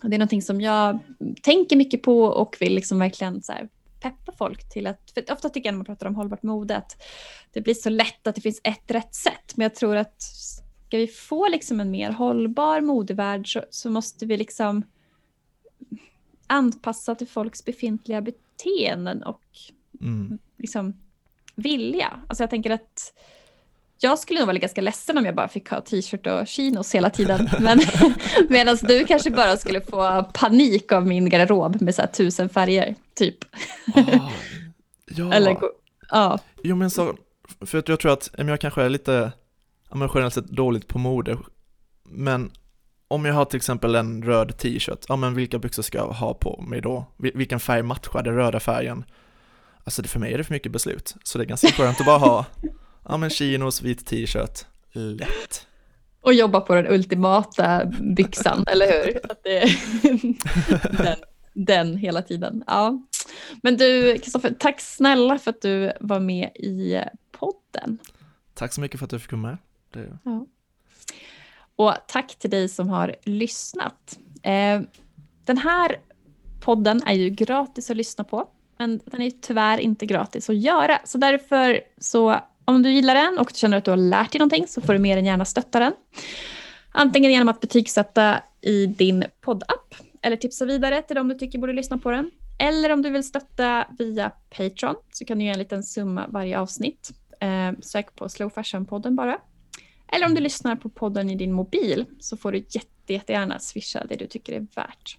det 0.01 0.15
är 0.15 0.19
någonting 0.19 0.41
som 0.41 0.61
jag 0.61 0.99
tänker 1.41 1.75
mycket 1.75 2.01
på 2.01 2.23
och 2.23 2.57
vill 2.59 2.75
liksom 2.75 2.99
verkligen 2.99 3.41
så 3.41 3.53
peppa 4.01 4.31
folk 4.37 4.69
till 4.69 4.87
att, 4.87 5.11
för 5.13 5.33
ofta 5.33 5.49
tycker 5.49 5.67
jag 5.67 5.73
när 5.73 5.77
man 5.77 5.85
pratar 5.85 6.07
om 6.07 6.15
hållbart 6.15 6.43
mode 6.43 6.77
att 6.77 7.03
det 7.51 7.61
blir 7.61 7.73
så 7.73 7.89
lätt 7.89 8.27
att 8.27 8.35
det 8.35 8.41
finns 8.41 8.61
ett 8.63 8.91
rätt 8.91 9.15
sätt, 9.15 9.53
men 9.55 9.63
jag 9.63 9.75
tror 9.75 9.95
att 9.95 10.21
ska 10.21 10.97
vi 10.97 11.07
få 11.07 11.47
liksom 11.47 11.79
en 11.79 11.91
mer 11.91 12.11
hållbar 12.11 12.81
modevärld 12.81 13.53
så, 13.53 13.63
så 13.69 13.89
måste 13.89 14.25
vi 14.25 14.37
liksom 14.37 14.83
anpassa 16.47 17.15
till 17.15 17.27
folks 17.27 17.65
befintliga 17.65 18.21
beteenden 18.21 19.23
och 19.23 19.43
mm. 20.01 20.39
liksom 20.57 20.93
vilja. 21.55 22.21
Alltså 22.27 22.43
jag 22.43 22.49
tänker 22.49 22.69
att 22.69 23.13
jag 24.03 24.19
skulle 24.19 24.39
nog 24.39 24.47
vara 24.47 24.57
ganska 24.57 24.81
ledsen 24.81 25.17
om 25.17 25.25
jag 25.25 25.35
bara 25.35 25.47
fick 25.47 25.69
ha 25.69 25.81
t-shirt 25.81 26.27
och 26.27 26.47
chinos 26.47 26.95
hela 26.95 27.09
tiden. 27.09 27.49
Men 27.59 27.79
medan 28.49 28.77
du 28.81 29.05
kanske 29.05 29.31
bara 29.31 29.57
skulle 29.57 29.81
få 29.81 30.23
panik 30.33 30.91
av 30.91 31.07
min 31.07 31.29
garderob 31.29 31.81
med 31.81 31.95
så 31.95 32.07
tusen 32.13 32.49
färger, 32.49 32.95
typ. 33.15 33.37
Oh, 33.95 34.31
ja. 35.05 35.33
Eller, 35.33 35.57
ja. 36.09 36.39
Jo 36.63 36.75
men 36.75 36.89
så, 36.89 37.15
för 37.65 37.77
att 37.77 37.89
jag 37.89 37.99
tror 37.99 38.13
att 38.13 38.29
jag 38.37 38.61
kanske 38.61 38.83
är 38.83 38.89
lite, 38.89 39.31
generellt 39.93 40.33
sett 40.33 40.47
dåligt 40.47 40.87
på 40.87 40.99
mode. 40.99 41.37
Men 42.03 42.51
om 43.07 43.25
jag 43.25 43.33
har 43.33 43.45
till 43.45 43.57
exempel 43.57 43.95
en 43.95 44.23
röd 44.23 44.57
t-shirt, 44.57 45.05
ja 45.07 45.15
men 45.15 45.35
vilka 45.35 45.59
byxor 45.59 45.83
ska 45.83 45.97
jag 45.97 46.07
ha 46.07 46.33
på 46.33 46.61
mig 46.61 46.81
då? 46.81 47.05
Vilken 47.17 47.59
färg 47.59 47.83
matchar 47.83 48.23
den 48.23 48.35
röda 48.35 48.59
färgen? 48.59 49.03
Alltså 49.83 50.03
för 50.03 50.19
mig 50.19 50.33
är 50.33 50.37
det 50.37 50.43
för 50.43 50.53
mycket 50.53 50.71
beslut, 50.71 51.15
så 51.23 51.37
det 51.37 51.43
är 51.43 51.45
ganska 51.47 51.67
skönt 51.67 51.99
att 51.99 52.05
bara 52.05 52.17
ha 52.17 52.45
Ja 53.03 53.17
men 53.17 53.29
chinos, 53.29 53.81
vit 53.81 54.05
t-shirt, 54.05 54.65
lätt. 54.91 55.67
Och 56.21 56.33
jobba 56.33 56.61
på 56.61 56.75
den 56.75 56.87
ultimata 56.87 57.85
byxan, 58.15 58.63
eller 58.71 59.05
hur? 59.05 59.31
Att 59.31 59.43
det 59.43 59.57
är 59.57 59.69
den, 61.03 61.17
den 61.53 61.97
hela 61.97 62.21
tiden. 62.21 62.63
Ja. 62.67 63.01
Men 63.63 63.77
du, 63.77 64.17
Kristoffer, 64.17 64.55
tack 64.59 64.81
snälla 64.81 65.39
för 65.39 65.51
att 65.51 65.61
du 65.61 65.91
var 65.99 66.19
med 66.19 66.49
i 66.55 67.01
podden. 67.31 67.97
Tack 68.53 68.73
så 68.73 68.81
mycket 68.81 68.99
för 68.99 69.05
att 69.05 69.09
du 69.09 69.19
fick 69.19 69.29
komma 69.29 69.47
med. 69.47 69.57
Det... 69.93 70.17
Ja. 70.23 70.45
Och 71.75 71.93
tack 72.07 72.35
till 72.35 72.49
dig 72.49 72.69
som 72.69 72.89
har 72.89 73.15
lyssnat. 73.23 74.19
Eh, 74.43 74.81
den 75.45 75.57
här 75.57 75.99
podden 76.59 77.01
är 77.05 77.13
ju 77.13 77.29
gratis 77.29 77.89
att 77.89 77.97
lyssna 77.97 78.23
på, 78.23 78.49
men 78.77 79.01
den 79.05 79.21
är 79.21 79.31
tyvärr 79.41 79.77
inte 79.77 80.05
gratis 80.05 80.49
att 80.49 80.57
göra. 80.57 80.99
Så 81.03 81.17
därför 81.17 81.81
så 81.97 82.41
om 82.75 82.83
du 82.83 82.91
gillar 82.91 83.15
den 83.15 83.37
och 83.37 83.49
du 83.53 83.59
känner 83.59 83.77
att 83.77 83.85
du 83.85 83.91
har 83.91 83.97
lärt 83.97 84.31
dig 84.31 84.39
någonting 84.39 84.67
så 84.67 84.81
får 84.81 84.93
du 84.93 84.99
mer 84.99 85.17
än 85.17 85.25
gärna 85.25 85.45
stötta 85.45 85.79
den. 85.79 85.93
Antingen 86.91 87.31
genom 87.31 87.49
att 87.49 87.61
betygsätta 87.61 88.41
i 88.61 88.85
din 88.85 89.23
poddapp 89.41 89.95
eller 90.21 90.35
tipsa 90.35 90.65
vidare 90.65 91.01
till 91.01 91.15
dem 91.15 91.27
du 91.27 91.35
tycker 91.35 91.59
borde 91.59 91.73
lyssna 91.73 91.97
på 91.97 92.11
den. 92.11 92.31
Eller 92.59 92.91
om 92.91 93.01
du 93.01 93.09
vill 93.09 93.23
stötta 93.23 93.87
via 93.99 94.31
Patreon 94.57 94.95
så 95.11 95.25
kan 95.25 95.39
du 95.39 95.43
ge 95.43 95.49
en 95.49 95.59
liten 95.59 95.83
summa 95.83 96.27
varje 96.27 96.59
avsnitt. 96.59 97.11
Eh, 97.39 97.71
sök 97.81 98.15
på 98.15 98.29
Slow 98.29 98.49
Fashion-podden 98.49 99.15
bara. 99.15 99.37
Eller 100.13 100.25
om 100.25 100.35
du 100.35 100.41
lyssnar 100.41 100.75
på 100.75 100.89
podden 100.89 101.29
i 101.29 101.35
din 101.35 101.51
mobil 101.51 102.05
så 102.19 102.37
får 102.37 102.51
du 102.51 102.57
jätte, 102.57 103.13
jättegärna 103.13 103.59
swisha 103.59 104.05
det 104.09 104.15
du 104.15 104.27
tycker 104.27 104.53
är 104.53 104.67
värt. 104.75 105.17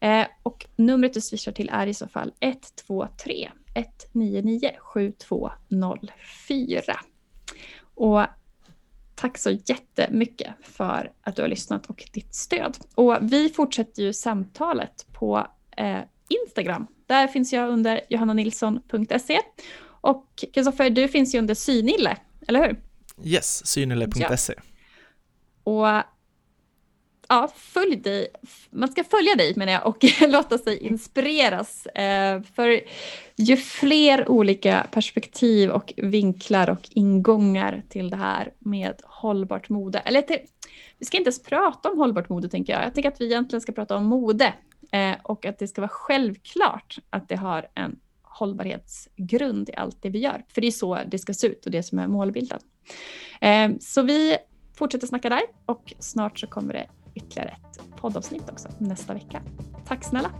Eh, 0.00 0.26
och 0.42 0.66
numret 0.76 1.14
du 1.14 1.20
swishar 1.20 1.52
till 1.52 1.68
är 1.72 1.86
i 1.86 1.94
så 1.94 2.08
fall 2.08 2.32
123 2.40 3.50
199 3.74 4.70
7204. 4.80 7.00
Och 7.94 8.26
tack 9.14 9.38
så 9.38 9.50
jättemycket 9.50 10.54
för 10.62 11.12
att 11.22 11.36
du 11.36 11.42
har 11.42 11.48
lyssnat 11.48 11.86
och 11.86 12.04
ditt 12.12 12.34
stöd. 12.34 12.78
Och 12.94 13.18
vi 13.20 13.48
fortsätter 13.48 14.02
ju 14.02 14.12
samtalet 14.12 15.06
på 15.12 15.46
eh, 15.76 16.00
Instagram. 16.28 16.86
Där 17.06 17.28
finns 17.28 17.52
jag 17.52 17.70
under 17.70 18.00
johannanilsson.se. 18.08 19.40
Och 19.84 20.44
Kristoffer, 20.54 20.90
du 20.90 21.08
finns 21.08 21.34
ju 21.34 21.38
under 21.38 21.54
Synille, 21.54 22.16
eller 22.48 22.66
hur? 22.66 22.80
Yes, 23.24 23.66
synille.se. 23.66 24.54
Ja. 24.56 24.62
Och 25.64 26.02
ja, 27.32 27.48
följ 27.54 27.96
dig. 27.96 28.28
Man 28.70 28.88
ska 28.88 29.04
följa 29.04 29.34
dig 29.34 29.52
menar 29.56 29.72
jag 29.72 29.86
och 29.86 30.04
låta 30.28 30.58
sig 30.58 30.78
inspireras. 30.78 31.86
Eh, 31.86 32.42
för 32.42 32.80
ju 33.36 33.56
fler 33.56 34.28
olika 34.28 34.86
perspektiv 34.90 35.70
och 35.70 35.92
vinklar 35.96 36.70
och 36.70 36.88
ingångar 36.90 37.82
till 37.88 38.10
det 38.10 38.16
här 38.16 38.52
med 38.58 38.94
hållbart 39.04 39.68
mode, 39.68 39.98
eller 39.98 40.22
till, 40.22 40.38
vi 40.98 41.06
ska 41.06 41.16
inte 41.16 41.28
ens 41.28 41.42
prata 41.42 41.90
om 41.90 41.98
hållbart 41.98 42.28
mode 42.28 42.48
tänker 42.48 42.72
jag. 42.72 42.84
Jag 42.84 42.94
tänker 42.94 43.10
att 43.10 43.20
vi 43.20 43.24
egentligen 43.24 43.60
ska 43.60 43.72
prata 43.72 43.96
om 43.96 44.04
mode 44.04 44.54
eh, 44.92 45.14
och 45.22 45.46
att 45.46 45.58
det 45.58 45.68
ska 45.68 45.80
vara 45.80 45.88
självklart 45.88 46.98
att 47.10 47.28
det 47.28 47.36
har 47.36 47.66
en 47.74 47.98
hållbarhetsgrund 48.22 49.68
i 49.68 49.74
allt 49.76 50.02
det 50.02 50.10
vi 50.10 50.18
gör. 50.18 50.44
För 50.48 50.60
det 50.60 50.66
är 50.66 50.70
så 50.70 50.98
det 51.06 51.18
ska 51.18 51.34
se 51.34 51.46
ut 51.46 51.66
och 51.66 51.72
det 51.72 51.82
som 51.82 51.98
är 51.98 52.06
målbilden. 52.06 52.60
Eh, 53.40 53.70
så 53.80 54.02
vi 54.02 54.36
fortsätter 54.74 55.06
snacka 55.06 55.28
där 55.28 55.42
och 55.66 55.94
snart 55.98 56.38
så 56.38 56.46
kommer 56.46 56.74
det 56.74 56.86
ytterligare 57.14 57.48
ett 57.48 57.96
poddavsnitt 57.96 58.50
också 58.50 58.68
nästa 58.78 59.14
vecka. 59.14 59.42
Tack 59.86 60.04
snälla! 60.04 60.30